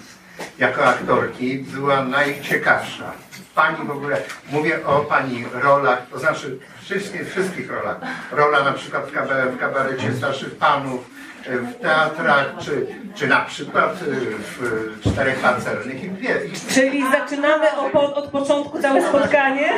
jako 0.59 0.85
aktorki 0.85 1.57
była 1.57 2.03
najciekawsza? 2.03 3.26
Pani 3.57 3.87
w 3.87 3.91
ogóle, 3.91 4.17
mówię 4.51 4.85
o 4.85 4.99
Pani 4.99 5.45
rolach, 5.53 6.01
to 6.11 6.19
znaczy 6.19 6.59
wszystkich, 6.81 7.29
wszystkich 7.31 7.71
rolach. 7.71 7.97
Rola 8.31 8.63
na 8.63 8.71
przykład 8.73 9.05
w, 9.05 9.13
kabarecie, 9.13 9.51
w 9.51 9.59
kabarecie 9.59 10.13
starszych 10.13 10.55
panów, 10.55 11.09
w 11.45 11.81
teatrach, 11.81 12.45
czy, 12.59 12.87
czy 13.15 13.27
na 13.27 13.41
przykład 13.41 13.95
w 14.39 14.61
Czterech 15.01 15.39
Pancernych 15.39 16.03
i 16.03 16.09
dwie. 16.09 16.35
Czyli 16.69 17.11
zaczynamy 17.11 17.65
o, 17.93 18.15
od 18.15 18.27
początku 18.29 18.79
całe 18.81 19.01
spotkanie. 19.09 19.69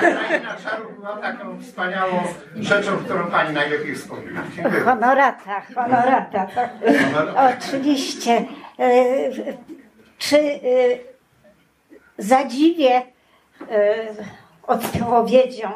Kraina 0.00 0.56
czarów 0.64 0.96
była 0.96 1.16
taką 1.16 1.60
wspaniałą 1.60 2.22
rzeczą, 2.56 2.96
którą 2.96 3.26
Pani 3.26 3.54
najlepiej 3.54 3.94
wspomina. 3.96 4.40
Dziękuję. 4.56 4.80
Honorata, 4.80 5.62
honorata. 5.74 6.46
Oczywiście. 7.36 8.44
E, 8.78 9.04
Czy 10.18 10.38
e, 10.38 11.11
zadziwię 12.22 13.02
e, 13.70 13.94
odpowiedzią, 14.66 15.68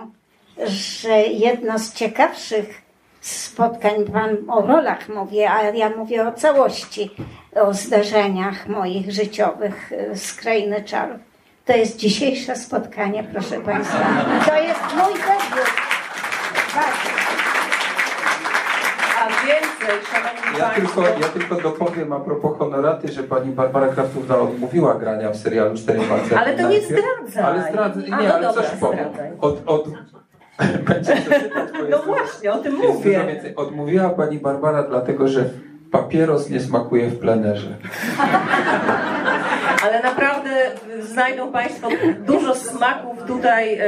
że 0.67 1.23
jedno 1.23 1.79
z 1.79 1.95
ciekawszych 1.95 2.83
spotkań, 3.21 4.05
Pan 4.13 4.37
o 4.49 4.67
rolach 4.67 5.09
mówię, 5.09 5.51
a 5.51 5.63
ja 5.63 5.91
mówię 5.91 6.29
o 6.29 6.33
całości, 6.33 7.11
o 7.55 7.75
zdarzeniach 7.75 8.69
moich 8.69 9.13
życiowych 9.13 9.93
z 10.15 10.33
Krainy 10.33 10.85
Czarów. 10.85 11.21
To 11.65 11.73
jest 11.73 11.97
dzisiejsze 11.97 12.57
spotkanie, 12.57 13.25
proszę 13.33 13.61
Państwa. 13.61 14.25
To 14.47 14.63
jest 14.63 14.81
mój 14.81 15.15
debiut. 15.15 15.97
Więcej, 16.75 17.26
szanowni 19.87 20.59
Ja 20.59 20.65
Państwo. 20.69 21.03
tylko, 21.03 21.21
ja 21.21 21.29
tylko 21.29 21.55
dopowiem 21.57 22.13
a 22.13 22.21
propos 22.21 22.59
honoraty, 22.59 23.09
że 23.13 23.23
pani 23.23 23.53
Barbara 23.53 23.89
Kraftówna 23.89 24.39
odmówiła 24.39 24.95
grania 24.95 25.31
w 25.31 25.37
serialu 25.37 25.77
Cztery 25.77 26.01
Pancerne. 26.01 26.41
Ale 26.47 26.57
to 26.57 26.69
nie 26.69 26.81
zdradzaj. 26.81 27.45
Ale 27.45 27.63
zdradzę, 27.71 28.01
A, 28.13 28.21
nie, 28.21 28.29
no 28.29 28.35
ale 28.35 28.47
dobra, 28.47 28.63
coś 28.63 28.71
powiem. 28.81 29.09
Od, 29.41 29.63
od, 29.67 29.89
będzie 30.89 31.17
to 31.17 31.23
czytać, 31.23 31.69
bo 31.73 31.79
No 31.83 31.89
jest- 31.89 32.05
właśnie, 32.05 32.53
o 32.53 32.59
tym 32.59 32.75
mówię. 32.75 33.25
Odmówiła 33.57 34.11
pani 34.11 34.39
Barbara 34.39 34.83
dlatego, 34.83 35.29
że 35.29 35.45
papieros 35.91 36.51
nie 36.51 36.61
smakuje 36.61 37.09
w 37.09 37.19
plenerze. 37.19 37.77
Ale 39.85 40.03
naprawdę 40.03 40.36
znajdą 41.01 41.53
Państwo 41.53 41.89
dużo 42.27 42.55
smaków 42.55 43.23
tutaj 43.27 43.75
e, 43.75 43.81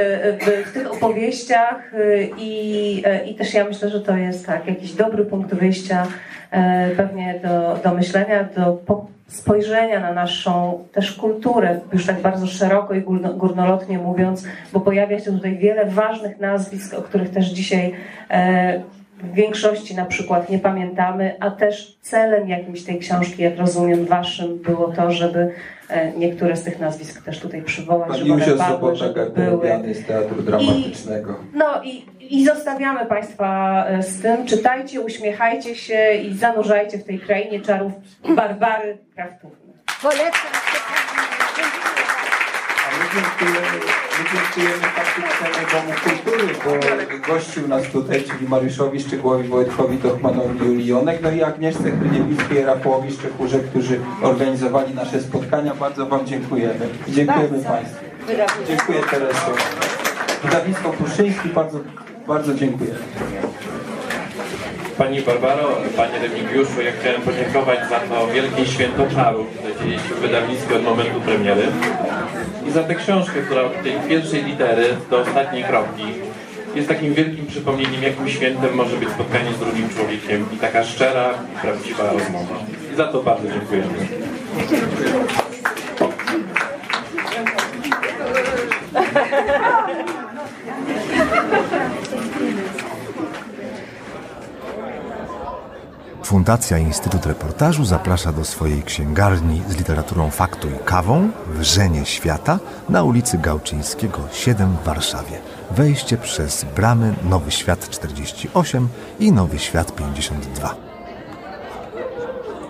w, 0.65 0.71
tych 0.73 0.91
opowieściach 0.91 1.93
e, 1.93 2.23
i, 2.37 3.03
e, 3.05 3.25
i 3.25 3.35
też 3.35 3.53
ja 3.53 3.63
myślę, 3.65 3.89
że 3.89 4.01
to 4.01 4.17
jest 4.17 4.45
tak, 4.45 4.67
jakiś 4.67 4.93
dobry 4.93 5.25
punkt 5.25 5.53
wyjścia 5.53 6.07
e, 6.51 6.89
pewnie 6.89 7.39
do, 7.43 7.79
do 7.83 7.95
myślenia, 7.95 8.47
do 8.55 8.73
po- 8.73 9.07
spojrzenia 9.27 9.99
na 9.99 10.13
naszą 10.13 10.83
też 10.91 11.11
kulturę, 11.11 11.79
już 11.93 12.05
tak 12.05 12.21
bardzo 12.21 12.47
szeroko 12.47 12.93
i 12.93 13.01
górno- 13.01 13.37
górnolotnie 13.37 13.97
mówiąc, 13.97 14.45
bo 14.73 14.79
pojawia 14.79 15.19
się 15.19 15.31
tutaj 15.31 15.57
wiele 15.57 15.85
ważnych 15.85 16.39
nazwisk, 16.39 16.93
o 16.93 17.01
których 17.01 17.29
też 17.29 17.45
dzisiaj 17.45 17.93
e, 18.29 18.81
w 19.23 19.33
większości 19.33 19.95
na 19.95 20.05
przykład 20.05 20.49
nie 20.49 20.59
pamiętamy, 20.59 21.35
a 21.39 21.51
też 21.51 21.97
celem 22.01 22.49
jakimś 22.49 22.83
tej 22.83 22.99
książki, 22.99 23.43
jak 23.43 23.57
rozumiem, 23.57 24.05
waszym 24.05 24.57
było 24.57 24.87
to, 24.87 25.11
żeby 25.11 25.53
e, 25.89 26.11
niektóre 26.11 26.55
z 26.55 26.63
tych 26.63 26.79
nazwisk 26.79 27.25
też 27.25 27.39
tutaj 27.39 27.61
przywołać, 27.61 28.09
Pan 28.09 28.17
żeby 28.17 28.33
one 28.33 28.45
padły, 28.45 28.95
żeby 28.95 29.29
były. 29.29 29.93
Z 29.93 30.05
Teatru 30.05 30.41
Dramatycznego. 30.41 31.35
No 31.53 31.83
i, 31.83 32.05
i 32.29 32.45
zostawiamy 32.45 33.05
Państwa 33.05 33.85
e, 33.87 34.03
z 34.03 34.21
tym. 34.21 34.45
Czytajcie, 34.45 35.01
uśmiechajcie 35.01 35.75
się 35.75 36.13
i 36.13 36.33
zanurzajcie 36.33 36.97
w 36.97 37.03
tej 37.03 37.19
krainie 37.19 37.61
czarów 37.61 37.91
Barbary 38.35 38.97
Kraftówny. 39.15 39.73
Polecam 40.01 40.31
się 40.31 40.79
Pani. 40.89 41.19
A 42.87 42.91
my 42.91 42.97
dziękujemy, 43.13 43.77
my 44.17 44.23
dziękujemy 44.33 44.83
faktycznemu 44.83 45.67
Domu 45.71 45.93
Kultury, 46.03 46.53
bo 46.65 47.33
gościł 47.33 47.67
nas 47.67 47.83
tutaj, 47.83 48.23
czyli 48.23 48.47
Mariuszowi 48.47 48.99
Szczygłowi, 48.99 49.47
Wojtkowi 49.47 49.97
Dochmanowi, 49.97 50.59
Julii 50.59 50.87
Jonek, 50.87 51.21
no 51.21 51.31
i 51.31 51.43
Agnieszce 51.43 51.91
Chryniewickiej 51.91 52.57
i 52.57 52.61
Rafałowi 52.61 53.11
Szczechurze, 53.11 53.59
którzy 53.59 53.99
organizowali 54.21 54.93
nasze 54.93 55.21
spotkania. 55.21 55.75
Bardzo 55.75 56.05
Wam 56.05 56.25
dziękujemy. 56.25 56.89
I 57.07 57.11
dziękujemy 57.11 57.49
Bardzo. 57.49 57.69
Państwu. 57.69 58.05
Dziękuję 58.67 58.99
Teresie. 59.11 59.51
Wydawnictwo 60.43 60.89
Pruszyński, 60.89 61.49
bardzo, 61.49 61.79
bardzo 62.27 62.53
dziękuję. 62.53 62.91
Pani 64.97 65.21
Barbaro, 65.21 65.77
Panie 65.97 66.19
Remigiuszu, 66.19 66.81
ja 66.81 66.91
chciałem 66.99 67.21
podziękować 67.21 67.79
za 67.89 67.99
to 67.99 68.27
wielkie 68.27 68.65
święto 68.65 69.07
czarów, 69.15 69.47
które 69.47 69.75
dzieje 69.75 69.99
się 69.99 70.15
w 70.15 70.19
wydawnictwie 70.19 70.75
od 70.75 70.83
momentu 70.83 71.21
premiery 71.21 71.63
i 72.69 72.71
za 72.71 72.83
tę 72.83 72.95
książkę, 72.95 73.41
która 73.41 73.61
od 73.61 73.83
tej 73.83 73.93
pierwszej 74.09 74.43
litery 74.43 74.97
do 75.09 75.19
ostatniej 75.19 75.63
kropki 75.63 76.03
jest 76.75 76.87
takim 76.87 77.13
wielkim 77.13 77.47
przypomnieniem, 77.47 78.03
jakim 78.03 78.29
świętem 78.29 78.75
może 78.75 78.97
być 78.97 79.09
spotkanie 79.09 79.53
z 79.53 79.59
drugim 79.59 79.89
człowiekiem 79.89 80.45
i 80.53 80.57
taka 80.57 80.83
szczera, 80.83 81.29
prawdziwa 81.61 82.13
rozmowa. 82.13 82.55
I 82.93 82.95
za 82.95 83.07
to 83.07 83.23
bardzo 83.23 83.47
dziękujemy. 83.51 84.07
Fundacja 96.29 96.77
Instytut 96.77 97.25
Reportażu 97.25 97.85
zaprasza 97.85 98.31
do 98.31 98.45
swojej 98.45 98.83
księgarni 98.83 99.61
z 99.69 99.77
literaturą 99.77 100.29
faktu 100.29 100.67
i 100.67 100.85
kawą 100.85 101.29
Wrzenie 101.47 102.05
Świata 102.05 102.59
na 102.89 103.03
ulicy 103.03 103.37
Gałczyńskiego 103.37 104.19
7 104.33 104.77
w 104.81 104.85
Warszawie. 104.85 105.39
Wejście 105.71 106.17
przez 106.17 106.65
bramy 106.75 107.13
Nowy 107.29 107.51
Świat 107.51 107.89
48 107.89 108.87
i 109.19 109.31
Nowy 109.31 109.59
Świat 109.59 109.95
52. 109.95 110.75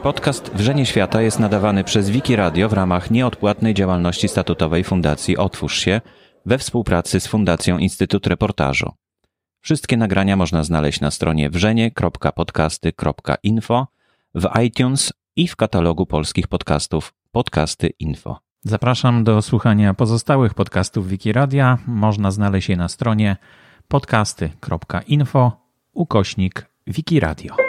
Podcast 0.04 0.52
Wrzenie 0.54 0.86
Świata 0.86 1.22
jest 1.22 1.40
nadawany 1.40 1.84
przez 1.84 2.10
Wiki 2.10 2.36
Radio 2.36 2.70
w 2.70 2.74
ramach 2.74 3.12
nieodpłatnej 3.12 3.74
działalności 3.74 4.28
statutowej 4.28 4.84
Fundacji 4.84 5.38
Otwórz 5.38 5.80
się 5.80 6.02
we 6.46 6.58
współpracy 6.58 7.20
z 7.20 7.28
Fundacją 7.28 7.78
Instytut 7.78 8.28
Reportażu. 8.28 8.99
Wszystkie 9.62 9.98
nagrania 9.98 10.36
można 10.36 10.64
znaleźć 10.64 11.02
na 11.02 11.12
stronie 11.12 11.50
wrzenie.podcasty.info, 11.50 13.88
w 14.36 14.50
iTunes 14.64 15.14
i 15.36 15.48
w 15.48 15.56
katalogu 15.56 16.06
polskich 16.06 16.48
podcastów 16.48 17.14
Podcasty 17.32 17.90
Info. 18.00 18.40
Zapraszam 18.64 19.24
do 19.24 19.42
słuchania 19.42 19.94
pozostałych 19.94 20.54
podcastów 20.54 21.08
Wikiradia. 21.08 21.78
Można 21.88 22.32
znaleźć 22.32 22.70
je 22.70 22.78
na 22.78 22.88
stronie 22.88 23.38
podcasty.info 23.88 25.52
ukośnik 25.94 26.66
Wikiradio. 26.88 27.69